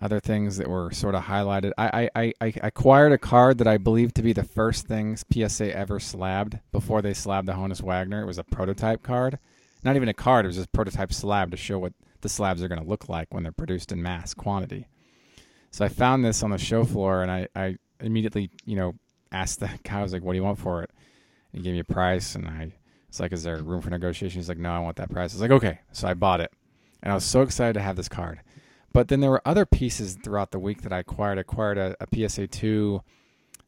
other 0.00 0.20
things 0.20 0.58
that 0.58 0.68
were 0.68 0.90
sort 0.92 1.14
of 1.14 1.24
highlighted. 1.24 1.72
I, 1.76 2.08
I, 2.14 2.22
I, 2.22 2.32
I 2.40 2.52
acquired 2.62 3.12
a 3.12 3.18
card 3.18 3.58
that 3.58 3.66
I 3.66 3.78
believe 3.78 4.14
to 4.14 4.22
be 4.22 4.32
the 4.32 4.44
first 4.44 4.86
things 4.86 5.24
PSA 5.32 5.76
ever 5.76 5.98
slabbed 5.98 6.60
before 6.70 7.02
they 7.02 7.14
slabbed 7.14 7.48
the 7.48 7.54
Honus 7.54 7.82
Wagner. 7.82 8.22
It 8.22 8.26
was 8.26 8.38
a 8.38 8.44
prototype 8.44 9.02
card. 9.02 9.38
Not 9.82 9.96
even 9.96 10.08
a 10.08 10.14
card, 10.14 10.44
it 10.44 10.48
was 10.48 10.56
just 10.56 10.72
prototype 10.72 11.12
slab 11.12 11.50
to 11.50 11.56
show 11.56 11.78
what 11.78 11.92
the 12.20 12.28
slabs 12.28 12.62
are 12.62 12.68
going 12.68 12.82
to 12.82 12.88
look 12.88 13.08
like 13.08 13.32
when 13.32 13.42
they're 13.42 13.52
produced 13.52 13.92
in 13.92 14.02
mass 14.02 14.34
quantity. 14.34 14.86
So 15.70 15.84
I 15.84 15.88
found 15.88 16.24
this 16.24 16.42
on 16.42 16.50
the 16.50 16.58
show 16.58 16.84
floor 16.84 17.22
and 17.22 17.30
I, 17.30 17.48
I 17.54 17.76
immediately, 18.00 18.50
you 18.64 18.76
know, 18.76 18.94
asked 19.32 19.60
the 19.60 19.70
guy, 19.82 20.00
I 20.00 20.02
was 20.02 20.12
like, 20.12 20.22
what 20.22 20.32
do 20.32 20.36
you 20.36 20.44
want 20.44 20.58
for 20.58 20.82
it? 20.82 20.90
And 21.52 21.60
he 21.60 21.64
gave 21.64 21.74
me 21.74 21.80
a 21.80 21.84
price 21.84 22.34
and 22.34 22.46
I 22.46 22.72
it's 23.08 23.20
like, 23.20 23.32
is 23.32 23.44
there 23.44 23.56
room 23.62 23.80
for 23.80 23.88
negotiation? 23.88 24.40
He's 24.40 24.48
like, 24.48 24.58
no, 24.58 24.70
I 24.70 24.78
want 24.78 24.96
that 24.96 25.10
price. 25.10 25.32
I 25.32 25.36
was 25.36 25.40
like, 25.40 25.50
okay. 25.52 25.80
So 25.92 26.06
I 26.06 26.12
bought 26.12 26.42
it. 26.42 26.52
And 27.02 27.10
I 27.10 27.14
was 27.14 27.24
so 27.24 27.40
excited 27.40 27.72
to 27.74 27.80
have 27.80 27.96
this 27.96 28.10
card. 28.10 28.40
But 28.92 29.08
then 29.08 29.20
there 29.20 29.30
were 29.30 29.40
other 29.46 29.64
pieces 29.64 30.18
throughout 30.22 30.50
the 30.50 30.58
week 30.58 30.82
that 30.82 30.92
I 30.92 30.98
acquired. 30.98 31.38
I 31.38 31.42
acquired 31.42 31.78
a, 31.78 31.96
a 32.00 32.28
PSA 32.28 32.48
2 32.48 33.00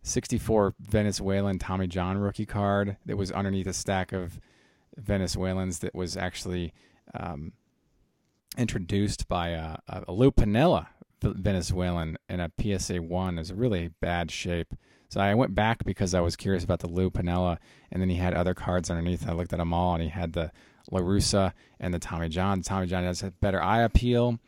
64 0.02 0.74
Venezuelan 0.80 1.58
Tommy 1.58 1.86
John 1.86 2.18
rookie 2.18 2.46
card 2.46 2.96
that 3.06 3.16
was 3.16 3.32
underneath 3.32 3.66
a 3.66 3.72
stack 3.72 4.12
of 4.12 4.38
Venezuelans 4.96 5.80
that 5.80 5.94
was 5.94 6.16
actually 6.16 6.72
um, 7.14 7.52
introduced 8.56 9.28
by 9.28 9.54
uh, 9.54 9.76
a, 9.88 10.04
a 10.08 10.12
Lou 10.12 10.30
Piniella 10.30 10.88
Venezuelan 11.22 12.16
in 12.28 12.40
a 12.40 12.50
PSA 12.60 13.02
1 13.02 13.38
is 13.38 13.52
really 13.52 13.90
bad 14.00 14.30
shape. 14.30 14.74
So 15.08 15.20
I 15.20 15.34
went 15.34 15.54
back 15.54 15.84
because 15.84 16.14
I 16.14 16.20
was 16.20 16.36
curious 16.36 16.64
about 16.64 16.80
the 16.80 16.88
Lou 16.88 17.10
Piniella, 17.10 17.58
and 17.90 18.00
then 18.00 18.10
he 18.10 18.16
had 18.16 18.34
other 18.34 18.54
cards 18.54 18.90
underneath. 18.90 19.26
I 19.26 19.32
looked 19.32 19.52
at 19.52 19.58
them 19.58 19.72
all, 19.72 19.94
and 19.94 20.02
he 20.02 20.10
had 20.10 20.34
the 20.34 20.52
La 20.90 21.00
Russa 21.00 21.52
and 21.80 21.94
the 21.94 21.98
Tommy 21.98 22.28
John. 22.28 22.62
Tommy 22.62 22.86
John 22.86 23.04
has 23.04 23.22
a 23.22 23.30
better 23.30 23.62
eye 23.62 23.82
appeal, 23.82 24.38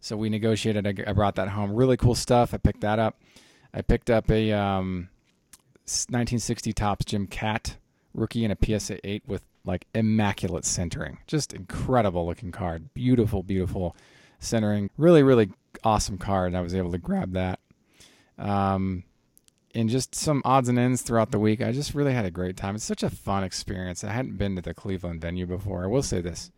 so 0.00 0.16
we 0.16 0.28
negotiated. 0.28 0.86
I, 0.86 1.12
brought 1.12 1.34
that 1.34 1.48
home. 1.48 1.74
Really 1.74 1.96
cool 1.96 2.14
stuff. 2.14 2.54
I 2.54 2.58
picked 2.58 2.82
that 2.82 2.98
up. 2.98 3.20
I 3.72 3.82
picked 3.82 4.08
up 4.08 4.30
a 4.30 4.52
um, 4.52 5.08
1960 5.84 6.72
Topps 6.72 7.04
Jim 7.04 7.26
Kaat 7.26 7.76
rookie 8.14 8.44
in 8.44 8.52
a 8.52 8.56
PSA 8.56 9.04
8 9.06 9.24
with 9.26 9.44
like 9.64 9.86
immaculate 9.94 10.64
centering. 10.64 11.18
Just 11.26 11.52
incredible 11.52 12.24
looking 12.26 12.52
card. 12.52 12.94
Beautiful, 12.94 13.42
beautiful 13.42 13.96
centering. 14.38 14.90
Really, 14.96 15.22
really 15.22 15.50
awesome 15.82 16.18
card. 16.18 16.48
And 16.48 16.56
I 16.56 16.60
was 16.60 16.74
able 16.74 16.92
to 16.92 16.98
grab 16.98 17.32
that. 17.32 17.60
Um, 18.38 19.04
and 19.74 19.88
just 19.88 20.14
some 20.14 20.40
odds 20.44 20.68
and 20.68 20.78
ends 20.78 21.02
throughout 21.02 21.32
the 21.32 21.38
week. 21.38 21.60
I 21.60 21.72
just 21.72 21.94
really 21.94 22.12
had 22.12 22.24
a 22.24 22.30
great 22.30 22.56
time. 22.56 22.76
It's 22.76 22.84
such 22.84 23.02
a 23.02 23.10
fun 23.10 23.42
experience. 23.42 24.04
I 24.04 24.12
hadn't 24.12 24.38
been 24.38 24.54
to 24.56 24.62
the 24.62 24.74
Cleveland 24.74 25.20
venue 25.20 25.46
before. 25.46 25.84
I 25.84 25.88
will 25.88 26.02
say 26.02 26.20
this. 26.20 26.50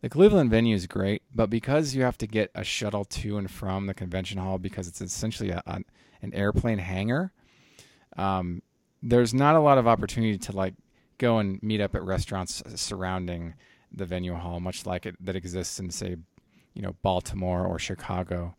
The 0.00 0.08
Cleveland 0.08 0.50
venue 0.50 0.76
is 0.76 0.86
great, 0.86 1.22
but 1.34 1.50
because 1.50 1.94
you 1.94 2.02
have 2.02 2.16
to 2.18 2.26
get 2.26 2.50
a 2.54 2.62
shuttle 2.62 3.04
to 3.04 3.36
and 3.36 3.50
from 3.50 3.86
the 3.86 3.94
convention 3.94 4.38
hall 4.38 4.56
because 4.58 4.86
it's 4.86 5.00
essentially 5.00 5.50
a, 5.50 5.62
a, 5.66 5.80
an 6.22 6.32
airplane 6.32 6.78
hangar, 6.78 7.32
um, 8.16 8.62
there's 9.02 9.34
not 9.34 9.56
a 9.56 9.60
lot 9.60 9.76
of 9.76 9.88
opportunity 9.88 10.38
to 10.38 10.52
like 10.52 10.74
go 11.18 11.38
and 11.38 11.60
meet 11.62 11.80
up 11.80 11.96
at 11.96 12.02
restaurants 12.02 12.62
surrounding 12.76 13.54
the 13.92 14.06
venue 14.06 14.34
hall, 14.34 14.60
much 14.60 14.86
like 14.86 15.04
it 15.04 15.16
that 15.24 15.36
exists 15.36 15.80
in 15.80 15.90
say, 15.90 16.16
you 16.78 16.84
know, 16.84 16.94
Baltimore 17.02 17.66
or 17.66 17.78
Chicago. 17.78 18.54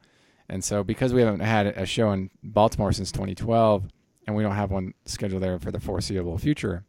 And 0.50 0.62
so, 0.64 0.84
because 0.84 1.14
we 1.14 1.22
haven't 1.22 1.40
had 1.40 1.68
a 1.68 1.86
show 1.86 2.12
in 2.12 2.30
Baltimore 2.44 2.92
since 2.92 3.12
2012, 3.14 3.88
and 4.28 4.36
we 4.36 4.44
don't 4.44 4.56
have 4.56 4.72
one 4.72 4.94
scheduled 5.06 5.42
there 5.42 5.58
for 5.58 5.72
the 5.72 5.80
foreseeable 5.80 6.38
future, 6.38 6.84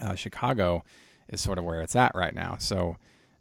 uh, 0.00 0.16
Chicago 0.16 0.82
is 1.28 1.40
sort 1.40 1.58
of 1.58 1.64
where 1.64 1.80
it's 1.82 1.94
at 1.94 2.12
right 2.16 2.34
now. 2.34 2.56
So, 2.58 2.96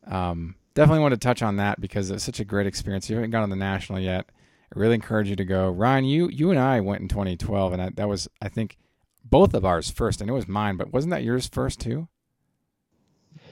um, 0.06 0.56
definitely 0.76 1.02
want 1.02 1.14
to 1.14 1.20
touch 1.20 1.42
on 1.42 1.58
that 1.58 1.82
because 1.82 2.12
it's 2.12 2.24
such 2.24 2.40
a 2.40 2.46
great 2.46 2.68
experience. 2.68 3.10
You 3.10 3.16
haven't 3.16 3.32
gone 3.32 3.44
on 3.44 3.50
the 3.50 3.56
national 3.56 4.00
yet. 4.00 4.30
I 4.76 4.80
really 4.80 4.96
encourage 4.96 5.30
you 5.30 5.36
to 5.36 5.46
go. 5.46 5.70
Ryan, 5.70 6.06
you 6.06 6.30
you 6.30 6.52
and 6.52 6.60
I 6.60 6.80
went 6.82 7.02
in 7.02 7.08
2012, 7.08 7.74
and 7.74 7.82
I, 7.82 7.90
that 7.96 8.08
was 8.08 8.28
I 8.40 8.50
think 8.50 8.78
both 9.26 9.56
of 9.56 9.66
ours 9.66 9.90
first. 9.90 10.22
and 10.22 10.30
it 10.30 10.34
was 10.34 10.48
mine, 10.48 10.78
but 10.78 10.94
wasn't 10.94 11.12
that 11.12 11.24
yours 11.24 11.48
first 11.48 11.80
too? 11.80 12.08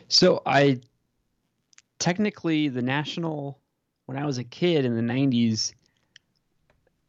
So 0.07 0.43
I 0.45 0.81
technically 2.02 2.68
the 2.68 2.82
national 2.82 3.60
when 4.08 4.18
I 4.18 4.26
was 4.26 4.39
a 4.39 4.43
kid 4.43 4.84
in 4.86 4.95
the 4.95 5.14
90s. 5.14 5.74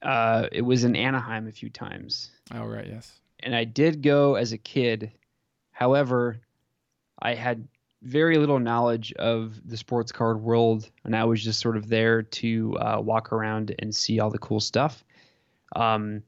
Uh, 0.02 0.48
it 0.52 0.62
was 0.62 0.84
in 0.84 0.94
Anaheim 0.94 1.48
a 1.48 1.52
few 1.52 1.70
times. 1.70 2.30
Oh 2.54 2.66
right, 2.66 2.86
yes. 2.86 3.20
And 3.40 3.56
I 3.56 3.64
did 3.64 4.02
go 4.02 4.34
as 4.34 4.52
a 4.52 4.58
kid. 4.58 5.12
However, 5.70 6.40
I 7.20 7.34
had 7.34 7.66
very 8.02 8.36
little 8.36 8.58
knowledge 8.58 9.12
of 9.14 9.60
the 9.68 9.76
sports 9.76 10.12
card 10.12 10.42
world, 10.42 10.90
and 11.04 11.16
I 11.16 11.24
was 11.24 11.42
just 11.42 11.60
sort 11.60 11.76
of 11.76 11.88
there 11.88 12.22
to 12.22 12.76
uh, 12.78 13.00
walk 13.00 13.32
around 13.32 13.74
and 13.78 13.94
see 13.94 14.20
all 14.20 14.30
the 14.30 14.38
cool 14.38 14.60
stuff. 14.60 15.04
Um, 15.76 16.22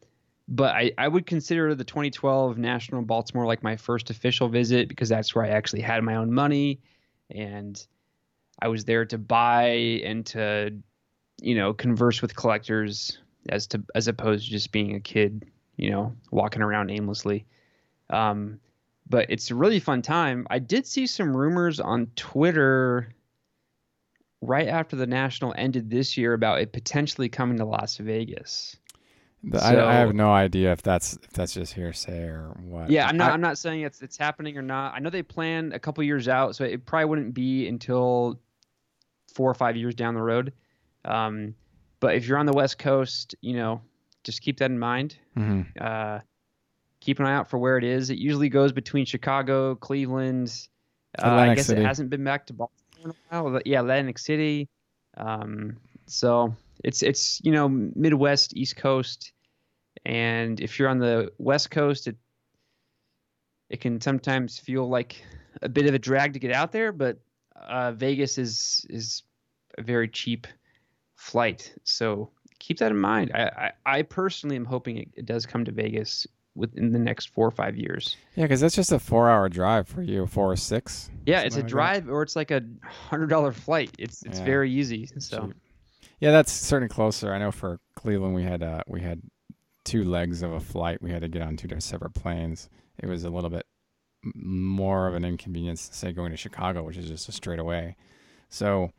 but 0.47 0.75
I, 0.75 0.93
I 0.99 1.09
would 1.09 1.27
consider 1.27 1.75
the 1.75 1.85
2012 1.85 2.59
National 2.59 3.03
Baltimore 3.03 3.47
like 3.47 3.63
my 3.63 3.77
first 3.77 4.11
official 4.11 4.49
visit 4.49 4.89
because 4.89 5.09
that's 5.09 5.35
where 5.35 5.45
I 5.45 5.49
actually 5.49 5.83
had 5.83 6.03
my 6.05 6.15
own 6.15 6.33
money, 6.33 6.81
and 7.31 7.85
I 8.61 8.69
was 8.69 8.85
there 8.85 9.05
to 9.07 9.19
buy 9.19 9.67
and 10.05 10.25
to, 10.27 10.75
you 11.41 11.55
know, 11.55 11.75
converse 11.75 12.23
with 12.23 12.37
collectors 12.37 13.19
as 13.49 13.67
to 13.69 13.83
as 13.95 14.09
opposed 14.09 14.47
to 14.47 14.51
just 14.51 14.73
being 14.73 14.95
a 14.95 15.01
kid, 15.01 15.45
you 15.77 15.91
know, 15.91 16.15
walking 16.31 16.63
around 16.63 16.91
aimlessly. 16.91 17.47
Um, 18.11 18.61
but 19.09 19.27
it's 19.29 19.51
a 19.51 19.55
really 19.55 19.81
fun 19.81 20.03
time. 20.03 20.47
I 20.51 20.59
did 20.59 20.87
see 20.87 21.07
some 21.07 21.37
rumors 21.37 21.81
on 21.81 22.07
Twitter 22.17 23.15
right 24.41 24.69
after 24.69 24.97
the 24.97 25.07
national 25.07 25.55
ended 25.57 25.91
this 25.91 26.17
year 26.17 26.33
about 26.33 26.61
it 26.61 26.73
potentially 26.73 27.29
coming 27.29 27.59
to 27.59 27.65
Las 27.65 27.97
Vegas. 27.97 28.77
The, 29.43 29.59
so, 29.59 29.67
I, 29.67 29.91
I, 29.91 29.95
have 29.97 30.15
no 30.15 30.33
idea 30.33 30.73
if 30.73 30.81
that's 30.83 31.15
if 31.23 31.31
that's 31.33 31.53
just 31.53 31.75
hearsay 31.75 32.23
or 32.23 32.57
what. 32.65 32.89
Yeah, 32.89 33.07
I'm 33.07 33.19
not. 33.19 33.31
I, 33.31 33.35
am 33.35 33.43
not 33.43 33.59
saying 33.59 33.83
it's 33.83 34.01
it's 34.01 34.17
happening 34.17 34.57
or 34.57 34.63
not. 34.63 34.95
I 34.95 35.01
know 35.01 35.11
they 35.11 35.23
plan 35.23 35.73
a 35.73 35.79
couple 35.79 36.03
years 36.03 36.29
out, 36.29 36.57
so 36.57 36.65
it 36.65 36.87
probably 36.87 37.05
wouldn't 37.05 37.35
be 37.35 37.69
until 37.69 38.41
four 39.35 39.51
or 39.51 39.55
five 39.55 39.77
years 39.77 39.95
down 39.95 40.15
the 40.15 40.23
road. 40.23 40.53
Um, 41.05 41.55
but 42.01 42.15
if 42.17 42.27
you're 42.27 42.39
on 42.39 42.47
the 42.47 42.53
West 42.53 42.79
Coast, 42.79 43.35
you 43.41 43.57
know, 43.57 43.81
just 44.23 44.41
keep 44.43 44.59
that 44.59 44.71
in 44.71 44.79
mind. 44.79 45.17
Mm-hmm. 45.37 45.63
Uh, 45.81 46.21
keep 47.01 47.19
an 47.21 47.27
eye 47.27 47.35
out 47.35 47.51
for 47.51 47.59
where 47.59 47.77
it 47.77 47.85
is. 47.85 48.11
It 48.11 48.19
usually 48.19 48.49
goes 48.49 48.73
between 48.73 49.05
Chicago, 49.05 49.75
Cleveland. 49.75 50.69
Uh, 51.23 51.29
I 51.29 51.55
guess 51.55 51.67
City. 51.67 51.83
it 51.83 51.85
hasn't 51.85 52.11
been 52.11 52.25
back 52.25 52.47
to 52.47 52.53
Baltimore 52.53 52.81
in 53.05 53.11
a 53.11 53.43
while. 53.43 53.61
Yeah, 53.65 53.81
Atlantic 53.81 54.19
City. 54.19 54.69
Um, 55.17 55.77
so 56.07 56.57
it's 56.83 57.03
it's 57.03 57.41
you 57.45 57.53
know 57.53 57.69
Midwest, 57.69 58.57
East 58.57 58.77
Coast, 58.77 59.33
and 60.05 60.61
if 60.61 60.79
you're 60.79 60.89
on 60.89 60.99
the 60.99 61.31
West 61.39 61.71
Coast, 61.71 62.09
it 62.09 62.17
it 63.71 63.81
can 63.81 64.01
sometimes 64.01 64.59
feel 64.59 64.89
like 64.89 65.25
a 65.63 65.69
bit 65.69 65.87
of 65.87 65.95
a 65.95 65.99
drag 65.99 66.33
to 66.33 66.39
get 66.39 66.53
out 66.53 66.73
there. 66.73 66.91
But 66.93 67.19
uh, 67.57 67.93
Vegas 67.93 68.39
is 68.39 68.87
is 68.89 69.23
a 69.79 69.83
very 69.83 70.09
cheap 70.09 70.47
flight, 71.17 71.73
so 71.85 72.31
keep 72.59 72.79
that 72.79 72.91
in 72.91 72.99
mind. 72.99 73.31
I 73.35 73.73
I, 73.87 73.99
I 73.99 74.03
personally 74.03 74.57
am 74.57 74.65
hoping 74.65 74.99
it, 74.99 75.09
it 75.15 75.27
does 75.27 75.47
come 75.47 75.65
to 75.65 75.73
Vegas 75.73 76.27
within 76.55 76.93
the 76.93 76.99
next 76.99 77.31
four 77.31 77.47
or 77.47 77.51
five 77.51 77.77
years. 77.77 78.17
Yeah, 78.37 78.45
because 78.45 78.61
that's 78.61 78.77
just 78.77 78.93
a 78.93 78.99
four-hour 78.99 79.49
drive 79.49 79.89
for 79.89 80.03
you, 80.03 80.27
four 80.27 80.53
or 80.53 80.57
six. 80.57 81.11
Yeah, 81.27 81.41
it's 81.41 81.57
a 81.57 81.61
like 81.61 81.69
drive, 81.69 82.07
that. 82.07 82.13
or 82.13 82.23
it's 82.23 82.37
like 82.37 82.51
a 82.51 82.63
hundred-dollar 82.83 83.53
flight. 83.53 83.91
It's 83.99 84.23
it's 84.25 84.39
yeah. 84.39 84.45
very 84.45 84.71
easy. 84.71 85.09
So. 85.19 85.53
Yeah, 86.21 86.31
that's 86.31 86.53
certainly 86.53 86.89
closer. 86.89 87.35
I 87.35 87.39
know 87.39 87.51
for 87.51 87.81
Cleveland, 87.97 88.35
we 88.35 88.45
had 88.45 88.63
uh, 88.63 88.83
we 88.87 89.01
had 89.01 89.21
two 89.85 90.05
legs 90.05 90.43
of 90.43 90.53
a 90.53 90.61
flight. 90.61 91.03
We 91.03 91.11
had 91.11 91.23
to 91.23 91.29
get 91.29 91.43
on 91.43 91.57
two 91.57 91.69
separate 91.81 92.15
planes. 92.15 92.69
It 92.99 93.07
was 93.07 93.25
a 93.25 93.31
little 93.31 93.51
bit 93.51 93.67
more 94.35 95.09
of 95.09 95.15
an 95.15 95.25
inconvenience, 95.25 95.89
to 95.89 95.95
say 95.95 96.13
going 96.13 96.31
to 96.31 96.37
Chicago, 96.37 96.83
which 96.83 96.97
is 96.97 97.09
just 97.09 97.29
a 97.29 97.33
straight 97.33 97.59
away. 97.59 97.97
So, 98.49 98.91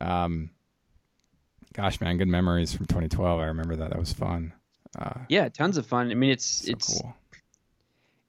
um, 0.00 0.50
gosh, 1.72 2.00
man, 2.00 2.18
good 2.18 2.28
memories 2.28 2.72
from 2.72 2.86
2012. 2.86 3.40
I 3.40 3.46
remember 3.46 3.76
that. 3.76 3.90
That 3.90 3.98
was 3.98 4.12
fun. 4.12 4.52
Uh, 4.98 5.20
yeah, 5.28 5.48
tons 5.48 5.76
of 5.76 5.86
fun. 5.86 6.10
I 6.10 6.14
mean, 6.14 6.30
it's 6.30 6.44
so 6.44 6.72
it's 6.72 7.00
cool. 7.00 7.16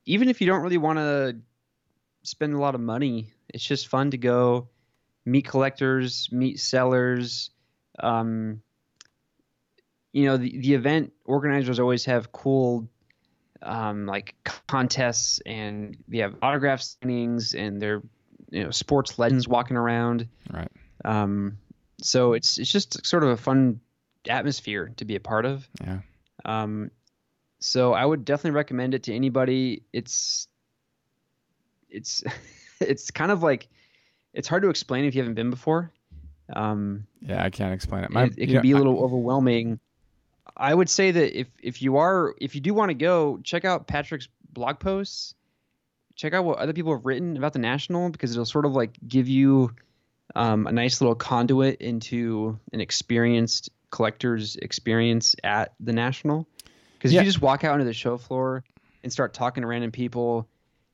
even 0.06 0.30
if 0.30 0.41
you 0.41 0.48
don't 0.48 0.62
really 0.62 0.78
want 0.78 1.00
to 1.00 1.38
spend 2.24 2.54
a 2.54 2.60
lot 2.60 2.76
of 2.76 2.82
money, 2.82 3.32
it's 3.50 3.64
just 3.64 3.88
fun 3.88 4.12
to 4.12 4.18
go 4.18 4.70
meet 5.26 5.46
collectors, 5.46 6.30
meet 6.32 6.60
sellers. 6.60 7.52
Um, 8.00 8.62
you 10.14 10.26
know, 10.26 10.38
the 10.38 10.58
the 10.58 10.74
event 10.74 11.12
organizers 11.26 11.80
always 11.80 12.06
have 12.06 12.32
cool 12.32 12.88
um, 13.64 14.05
like 14.05 14.36
contests 14.68 15.39
and 15.45 15.97
they 16.07 16.20
have 16.20 16.36
autograph 16.41 16.82
signings 16.82 17.57
and 17.57 17.82
they're 17.82 18.01
you 18.51 18.64
know 18.64 18.72
sports 18.72 19.18
legends 19.18 19.47
walking 19.47 19.78
around. 19.78 20.28
Right. 20.51 20.70
Um, 21.03 21.57
so 22.01 22.34
it's 22.34 22.57
it's 22.57 22.72
just 22.72 23.05
sort 23.05 23.24
of 23.24 23.30
a 23.30 23.38
fun 23.38 23.80
atmosphere 24.28 24.91
to 24.97 25.05
be 25.05 25.16
a 25.16 25.20
part 25.20 25.45
of. 25.45 25.68
Yeah. 25.82 25.99
Um, 26.45 26.91
so 27.59 27.93
I 27.93 28.05
would 28.05 28.26
definitely 28.26 28.51
recommend 28.51 28.93
it 28.93 29.03
to 29.03 29.14
anybody. 29.16 29.84
It's 29.93 30.47
it's 31.89 32.24
it's 32.80 33.11
kind 33.11 33.32
of 33.32 33.41
like 33.41 33.70
it's 34.34 34.47
hard 34.47 34.64
to 34.64 34.70
explain 34.70 35.05
if 35.05 35.16
you 35.16 35.22
haven't 35.22 35.36
been 35.36 35.49
before. 35.49 35.91
Um, 36.53 37.07
yeah, 37.22 37.43
I 37.43 37.49
can't 37.49 37.74
explain 37.74 38.03
it. 38.03 38.11
My, 38.11 38.26
it, 38.26 38.34
it 38.38 38.45
can 38.47 38.55
know, 38.55 38.61
be 38.61 38.72
a 38.72 38.78
little 38.78 38.99
I, 38.99 39.03
overwhelming. 39.03 39.80
I 40.56 40.74
would 40.74 40.89
say 40.89 41.12
that 41.12 41.39
if 41.39 41.47
if 41.62 41.82
you 41.82 41.97
are 41.97 42.36
if 42.39 42.56
you 42.56 42.62
do 42.62 42.74
want 42.74 42.89
to 42.89 42.95
go, 42.95 43.39
check 43.43 43.66
out 43.66 43.88
Patrick's 43.88 44.28
blog 44.51 44.80
posts. 44.80 45.36
Check 46.16 46.34
out 46.34 46.45
what 46.45 46.60
other 46.60 46.74
people 46.74 46.93
have 46.93 47.06
written 47.06 47.38
about 47.38 47.54
the 47.54 47.60
national 47.60 48.10
because 48.10 48.32
it'll 48.32 48.45
sort 48.45 48.66
of 48.66 48.74
like 48.74 48.91
give 49.08 49.28
you 49.28 49.74
um, 50.36 50.68
a 50.68 50.72
nice 50.72 51.01
little 51.01 51.16
conduit 51.16 51.82
into 51.82 52.60
an 52.72 52.82
experienced 52.82 53.72
collector's 53.89 54.56
experience 54.58 55.36
at 55.43 55.74
the 55.80 55.93
National. 55.93 56.47
Because 56.93 57.14
yeah. 57.14 57.22
if 57.22 57.26
you 57.26 57.32
just 57.32 57.41
walk 57.41 57.64
out 57.64 57.74
onto 57.74 57.86
the 57.86 57.93
show 57.93 58.18
floor 58.18 58.64
and 59.01 59.12
start 59.12 59.34
talking 59.34 59.62
to 59.62 59.68
random 59.68 59.91
people, 59.91 60.47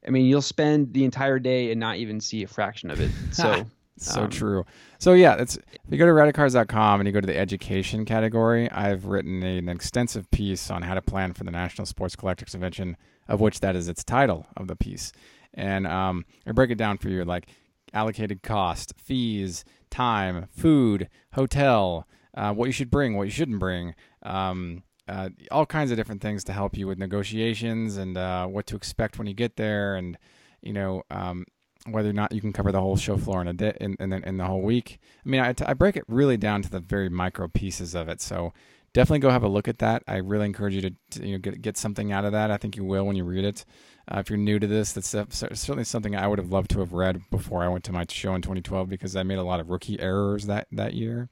I 0.05 0.09
mean, 0.09 0.25
you'll 0.25 0.41
spend 0.41 0.93
the 0.93 1.03
entire 1.03 1.39
day 1.39 1.71
and 1.71 1.79
not 1.79 1.97
even 1.97 2.21
see 2.21 2.43
a 2.43 2.47
fraction 2.47 2.91
of 2.91 3.01
it. 3.01 3.11
So. 3.31 3.65
so 4.01 4.23
um, 4.23 4.29
true. 4.29 4.65
So 4.97 5.13
yeah, 5.13 5.35
it's 5.35 5.57
if 5.57 5.91
you 5.91 5.97
go 5.97 6.05
to 6.05 6.11
rowdycards.com 6.11 6.99
and 6.99 7.07
you 7.07 7.13
go 7.13 7.21
to 7.21 7.27
the 7.27 7.37
education 7.37 8.05
category, 8.05 8.69
I've 8.71 9.05
written 9.05 9.43
a, 9.43 9.57
an 9.57 9.69
extensive 9.69 10.29
piece 10.31 10.69
on 10.71 10.81
how 10.83 10.93
to 10.93 11.01
plan 11.01 11.33
for 11.33 11.43
the 11.43 11.51
National 11.51 11.85
Sports 11.85 12.15
Collectors 12.15 12.51
Convention, 12.51 12.97
of 13.27 13.41
which 13.41 13.59
that 13.59 13.75
is 13.75 13.87
its 13.87 14.03
title 14.03 14.47
of 14.57 14.67
the 14.67 14.75
piece. 14.75 15.11
And 15.53 15.87
um, 15.87 16.25
I 16.45 16.51
break 16.51 16.71
it 16.71 16.77
down 16.77 16.97
for 16.97 17.09
you 17.09 17.23
like 17.25 17.47
allocated 17.93 18.43
cost, 18.43 18.93
fees, 18.97 19.65
time, 19.89 20.47
food, 20.51 21.09
hotel, 21.33 22.07
uh, 22.35 22.53
what 22.53 22.65
you 22.65 22.71
should 22.71 22.91
bring, 22.91 23.15
what 23.15 23.23
you 23.23 23.31
shouldn't 23.31 23.59
bring, 23.59 23.95
um, 24.23 24.83
uh, 25.07 25.29
all 25.49 25.65
kinds 25.65 25.91
of 25.91 25.97
different 25.97 26.21
things 26.21 26.43
to 26.43 26.53
help 26.53 26.77
you 26.77 26.87
with 26.87 26.99
negotiations 26.99 27.97
and 27.97 28.17
uh, 28.17 28.45
what 28.45 28.67
to 28.67 28.75
expect 28.75 29.17
when 29.17 29.27
you 29.27 29.33
get 29.33 29.55
there, 29.55 29.95
and 29.95 30.17
you 30.61 30.71
know 30.71 31.01
um, 31.09 31.45
whether 31.87 32.09
or 32.09 32.13
not 32.13 32.31
you 32.31 32.41
can 32.41 32.53
cover 32.53 32.71
the 32.71 32.81
whole 32.81 32.97
show 32.97 33.17
floor 33.17 33.41
in 33.41 33.47
a 33.47 33.53
day 33.53 33.75
in, 33.79 33.95
in, 33.99 34.11
in 34.11 34.37
the 34.37 34.45
whole 34.45 34.61
week. 34.61 34.99
I 35.25 35.29
mean, 35.29 35.41
I, 35.41 35.53
I 35.65 35.73
break 35.73 35.95
it 35.95 36.03
really 36.07 36.37
down 36.37 36.61
to 36.61 36.69
the 36.69 36.79
very 36.79 37.09
micro 37.09 37.47
pieces 37.47 37.95
of 37.95 38.09
it. 38.09 38.21
So 38.21 38.53
definitely 38.93 39.19
go 39.19 39.29
have 39.29 39.43
a 39.43 39.47
look 39.47 39.67
at 39.67 39.79
that. 39.79 40.03
I 40.07 40.17
really 40.17 40.45
encourage 40.45 40.73
you 40.75 40.81
to, 40.81 40.91
to 41.11 41.25
you 41.25 41.33
know 41.33 41.39
get 41.39 41.61
get 41.61 41.77
something 41.77 42.11
out 42.11 42.25
of 42.25 42.31
that. 42.33 42.51
I 42.51 42.57
think 42.57 42.75
you 42.75 42.83
will 42.83 43.05
when 43.05 43.15
you 43.15 43.23
read 43.23 43.45
it. 43.45 43.65
Uh, 44.11 44.19
if 44.19 44.29
you're 44.29 44.37
new 44.37 44.59
to 44.59 44.67
this, 44.67 44.93
that's 44.93 45.07
certainly 45.07 45.83
something 45.83 46.15
I 46.15 46.27
would 46.27 46.39
have 46.39 46.51
loved 46.51 46.71
to 46.71 46.79
have 46.79 46.93
read 46.93 47.21
before 47.29 47.63
I 47.63 47.67
went 47.67 47.83
to 47.85 47.91
my 47.91 48.05
show 48.09 48.33
in 48.33 48.41
2012 48.41 48.89
because 48.89 49.15
I 49.15 49.23
made 49.23 49.37
a 49.37 49.43
lot 49.43 49.59
of 49.59 49.69
rookie 49.69 49.99
errors 49.99 50.47
that 50.47 50.67
that 50.71 50.93
year. 50.93 51.29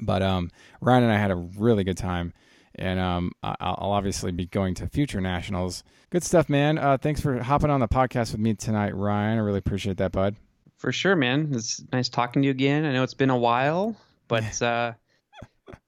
But 0.00 0.22
um, 0.22 0.50
Ryan 0.80 1.04
and 1.04 1.12
I 1.12 1.18
had 1.18 1.30
a 1.30 1.36
really 1.36 1.84
good 1.84 1.96
time, 1.96 2.34
and 2.78 3.00
um, 3.00 3.32
I'll 3.42 3.92
obviously 3.92 4.32
be 4.32 4.46
going 4.46 4.74
to 4.74 4.86
future 4.86 5.20
nationals. 5.20 5.82
Good 6.10 6.22
stuff, 6.22 6.48
man. 6.48 6.78
Uh, 6.78 6.98
thanks 6.98 7.20
for 7.20 7.42
hopping 7.42 7.70
on 7.70 7.80
the 7.80 7.88
podcast 7.88 8.32
with 8.32 8.40
me 8.40 8.54
tonight, 8.54 8.94
Ryan. 8.94 9.38
I 9.38 9.40
really 9.40 9.58
appreciate 9.58 9.96
that, 9.96 10.12
bud. 10.12 10.36
For 10.76 10.92
sure, 10.92 11.16
man. 11.16 11.50
It's 11.52 11.82
nice 11.92 12.08
talking 12.08 12.42
to 12.42 12.46
you 12.46 12.50
again. 12.50 12.84
I 12.84 12.92
know 12.92 13.02
it's 13.02 13.14
been 13.14 13.30
a 13.30 13.36
while, 13.36 13.96
but 14.28 14.62
uh, 14.62 14.92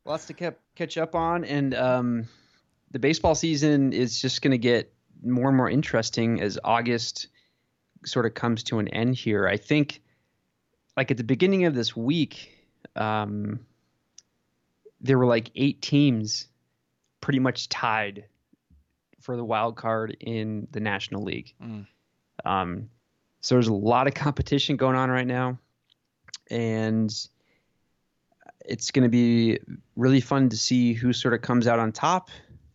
lots 0.04 0.26
to 0.26 0.32
keep, 0.32 0.54
catch 0.74 0.96
up 0.96 1.14
on, 1.14 1.44
and 1.44 1.74
um, 1.74 2.28
the 2.90 2.98
baseball 2.98 3.34
season 3.34 3.92
is 3.92 4.20
just 4.20 4.40
going 4.42 4.52
to 4.52 4.58
get 4.58 4.92
more 5.22 5.48
and 5.48 5.56
more 5.56 5.68
interesting 5.68 6.40
as 6.40 6.58
August 6.64 7.28
sort 8.04 8.24
of 8.24 8.34
comes 8.34 8.62
to 8.64 8.78
an 8.78 8.88
end 8.88 9.14
here. 9.14 9.46
I 9.46 9.56
think, 9.56 10.00
like 10.96 11.10
at 11.10 11.16
the 11.16 11.24
beginning 11.24 11.64
of 11.66 11.74
this 11.74 11.94
week, 11.94 12.66
um, 12.96 13.60
there 15.00 15.18
were 15.18 15.26
like 15.26 15.50
eight 15.54 15.82
teams 15.82 16.46
pretty 17.20 17.38
much 17.38 17.68
tied 17.68 18.24
for 19.20 19.36
the 19.36 19.44
wild 19.44 19.76
card 19.76 20.16
in 20.20 20.68
the 20.70 20.80
National 20.80 21.22
League. 21.22 21.54
Mm. 21.62 21.86
Um, 22.44 22.90
so 23.40 23.54
there's 23.54 23.68
a 23.68 23.74
lot 23.74 24.06
of 24.06 24.14
competition 24.14 24.76
going 24.76 24.96
on 24.96 25.10
right 25.10 25.26
now. 25.26 25.58
and 26.50 27.14
it's 28.64 28.90
going 28.90 29.02
to 29.02 29.08
be 29.08 29.58
really 29.96 30.20
fun 30.20 30.48
to 30.50 30.56
see 30.56 30.92
who 30.92 31.12
sort 31.12 31.34
of 31.34 31.40
comes 31.42 31.66
out 31.66 31.78
on 31.78 31.92
top, 31.92 32.30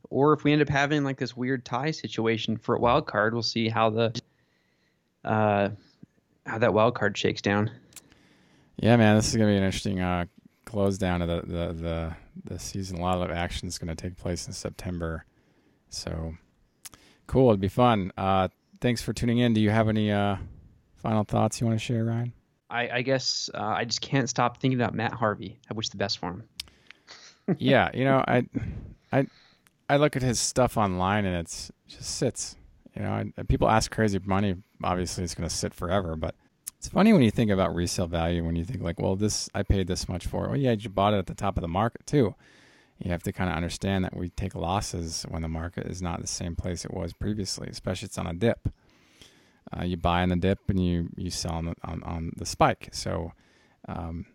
or 0.10 0.34
if 0.34 0.44
we 0.44 0.52
end 0.52 0.62
up 0.62 0.70
having 0.70 1.04
like 1.04 1.18
this 1.18 1.36
weird 1.38 1.66
tie 1.66 1.92
situation 1.92 2.58
for 2.58 2.76
a 2.76 2.80
wild 2.80 3.06
card, 3.06 3.34
we'll 3.34 3.44
see 3.44 3.70
how 3.70 3.90
the 3.90 4.22
uh, 5.24 5.70
how 6.46 6.58
that 6.58 6.74
wild 6.74 6.96
card 6.96 7.18
shakes 7.18 7.42
down. 7.42 7.72
Yeah, 8.78 8.96
man, 8.98 9.16
this 9.16 9.30
is 9.30 9.36
gonna 9.36 9.52
be 9.52 9.58
an 9.58 9.64
interesting 9.64 10.00
uh, 10.00 10.26
close 10.74 10.98
down 10.98 11.22
of 11.22 11.28
the, 11.28 11.42
the 11.46 11.74
the 11.74 12.16
the 12.46 12.60
season. 12.60 12.98
A 12.98 13.02
lot 13.02 13.22
of 13.22 13.30
action 13.30 13.68
is 13.68 13.78
gonna 13.78 13.96
take 13.96 14.18
place 14.18 14.48
in 14.48 14.54
September, 14.54 15.24
so 15.90 16.34
cool. 17.28 17.50
It'd 17.50 17.62
be 17.62 17.68
fun. 17.68 18.12
Uh, 18.18 18.48
thanks 18.82 19.02
for 19.02 19.14
tuning 19.14 19.38
in. 19.38 19.54
Do 19.54 19.62
you 19.62 19.70
have 19.70 19.88
any 19.88 20.12
uh, 20.12 20.38
final 20.96 21.24
thoughts 21.24 21.62
you 21.62 21.68
want 21.68 21.80
to 21.80 21.86
share, 21.86 22.04
Ryan? 22.04 22.34
I, 22.72 22.90
I 22.90 23.02
guess 23.04 23.52
uh, 23.54 23.62
I 23.62 23.86
just 23.86 24.02
can't 24.02 24.28
stop 24.28 24.58
thinking 24.58 24.82
about 24.82 24.96
Matt 24.96 25.14
Harvey. 25.14 25.60
I 25.70 25.76
wish 25.76 25.90
the 25.90 25.98
best 25.98 26.18
for 26.18 26.32
him. 26.32 26.44
yeah, 27.60 27.92
you 27.94 28.04
know, 28.04 28.24
I, 28.28 28.48
I, 29.12 29.28
I 29.88 29.98
look 29.98 30.16
at 30.16 30.24
his 30.24 30.40
stuff 30.40 30.76
online 30.76 31.26
and 31.26 31.36
it's 31.38 31.72
just 31.88 32.18
sits. 32.18 32.56
You 32.96 33.04
know, 33.04 33.12
I, 33.12 33.44
people 33.44 33.70
ask 33.70 33.92
crazy 33.92 34.20
money. 34.26 34.56
Obviously, 34.84 35.24
it's 35.24 35.36
going 35.36 35.48
to 35.48 35.54
sit 35.54 35.74
forever. 35.74 36.16
But 36.16 36.34
it's 36.84 36.90
funny 36.90 37.14
when 37.14 37.22
you 37.22 37.32
think 37.32 37.50
about 37.50 37.74
resale 37.74 38.08
value. 38.08 38.44
When 38.44 38.58
you 38.58 38.66
think 38.66 38.82
like, 38.82 39.00
well, 39.00 39.16
this 39.16 39.50
I 39.56 39.64
paid 39.64 39.88
this 39.88 40.10
much 40.10 40.28
for. 40.28 40.50
Well, 40.50 40.58
yeah, 40.58 40.74
you 40.74 40.90
bought 40.90 41.14
it 41.14 41.18
at 41.18 41.28
the 41.28 41.34
top 41.34 41.56
of 41.56 41.62
the 41.62 41.70
market 41.70 42.06
too. 42.06 42.36
You 43.00 43.10
have 43.10 43.24
to 43.24 43.32
kind 43.32 43.50
of 43.50 43.56
understand 43.56 44.04
that 44.04 44.18
we 44.18 44.28
take 44.28 44.54
losses 44.54 45.26
when 45.30 45.44
the 45.44 45.48
market 45.48 45.88
is 45.88 46.02
not 46.02 46.20
the 46.20 46.28
same 46.28 46.58
place 46.58 46.84
it 46.84 46.94
was 46.94 47.14
previously, 47.14 47.70
especially 47.72 48.08
it's 48.08 48.18
on 48.18 48.28
a 48.28 48.34
dip. 48.34 48.68
Uh, 49.72 49.86
you 49.86 49.96
buy 49.96 50.24
on 50.24 50.30
the 50.30 50.36
dip 50.36 50.60
and 50.68 50.86
you 50.86 51.08
you 51.16 51.30
sell 51.30 51.54
on 51.54 51.66
the, 51.68 51.76
on, 51.86 52.04
on 52.04 52.32
the 52.36 52.46
spike. 52.46 52.90
So 52.92 53.32
um, 53.88 54.26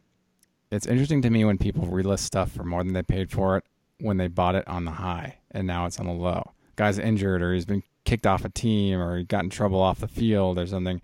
it's 0.70 0.86
interesting 0.86 1.20
to 1.22 1.30
me 1.30 1.44
when 1.44 1.58
people 1.58 1.84
relist 1.84 2.20
stuff 2.20 2.50
for 2.50 2.64
more 2.64 2.82
than 2.82 2.94
they 2.94 3.02
paid 3.02 3.30
for 3.30 3.58
it 3.58 3.64
when 4.00 4.16
they 4.16 4.28
bought 4.28 4.54
it 4.54 4.66
on 4.66 4.86
the 4.86 4.92
high 4.92 5.36
and 5.50 5.66
now 5.66 5.84
it's 5.84 6.00
on 6.00 6.06
the 6.06 6.12
low. 6.12 6.52
Guy's 6.76 6.98
injured 6.98 7.42
or 7.42 7.52
he's 7.52 7.66
been 7.66 7.82
kicked 8.06 8.26
off 8.26 8.46
a 8.46 8.48
team 8.48 8.98
or 8.98 9.18
he 9.18 9.24
got 9.24 9.44
in 9.44 9.50
trouble 9.50 9.82
off 9.82 10.00
the 10.00 10.08
field 10.08 10.58
or 10.58 10.66
something. 10.66 11.02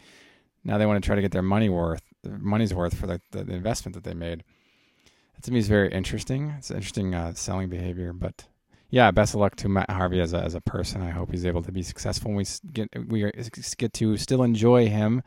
Now 0.65 0.79
they 0.79 0.87
want 0.87 1.03
to 1.03 1.07
try 1.07 1.17
to 1.17 1.23
get 1.23 1.33
their 1.33 1.43
money 1.43 1.69
worth, 1.69 2.03
money's 2.25 2.73
worth 2.73 2.97
for 2.97 3.07
the, 3.07 3.21
the, 3.31 3.41
investment 3.41 3.95
that 3.95 4.05
they 4.05 4.15
made. 4.15 4.45
That 5.35 5.45
to 5.45 5.53
me 5.53 5.59
is 5.59 5.69
very 5.69 5.93
interesting. 5.93 6.55
It's 6.59 6.71
interesting 6.71 7.15
uh, 7.15 7.35
selling 7.35 7.69
behavior, 7.69 8.13
but 8.13 8.47
yeah, 8.91 9.11
best 9.11 9.35
of 9.35 9.41
luck 9.41 9.57
to 9.57 9.69
Matt 9.69 9.91
Harvey 9.91 10.21
as 10.21 10.33
a, 10.33 10.39
as 10.39 10.55
a 10.55 10.61
person. 10.61 11.03
I 11.03 11.11
hope 11.11 11.31
he's 11.33 11.45
able 11.45 11.63
to 11.63 11.73
be 11.73 11.83
successful. 11.83 12.31
And 12.31 12.37
we 12.37 12.47
get 12.73 12.89
we 13.09 13.31
get 13.77 13.93
to 13.95 14.17
still 14.17 14.43
enjoy 14.43 14.89
him 14.89 15.23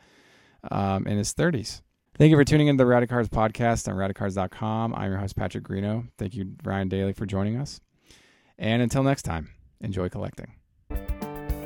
um, 0.72 1.06
in 1.06 1.18
his 1.18 1.34
thirties. 1.34 1.82
Thank 2.18 2.32
you 2.32 2.38
for 2.38 2.44
tuning 2.44 2.68
in 2.68 2.78
to 2.78 2.84
the 2.84 2.88
Rowdy 2.88 3.06
Cards 3.06 3.30
podcast 3.30 3.88
on 3.88 3.96
rowdycards.com. 3.96 4.96
I'm 4.96 5.12
your 5.12 5.20
host 5.20 5.36
Patrick 5.36 5.64
Greeno. 5.64 6.08
Thank 6.18 6.34
you 6.34 6.56
Ryan 6.64 6.88
Daly 6.88 7.14
for 7.14 7.28
joining 7.28 7.58
us. 7.58 7.80
And 8.58 8.82
until 8.82 9.04
next 9.04 9.22
time, 9.22 9.50
enjoy 9.82 10.10
collecting. 10.10 10.54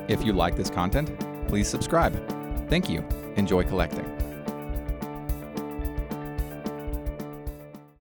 If 0.09 0.25
you 0.25 0.33
like 0.33 0.57
this 0.57 0.69
content, 0.69 1.09
please 1.47 1.69
subscribe. 1.69 2.40
Thank 2.71 2.89
you. 2.89 3.03
Enjoy 3.35 3.65
collecting. 3.65 4.20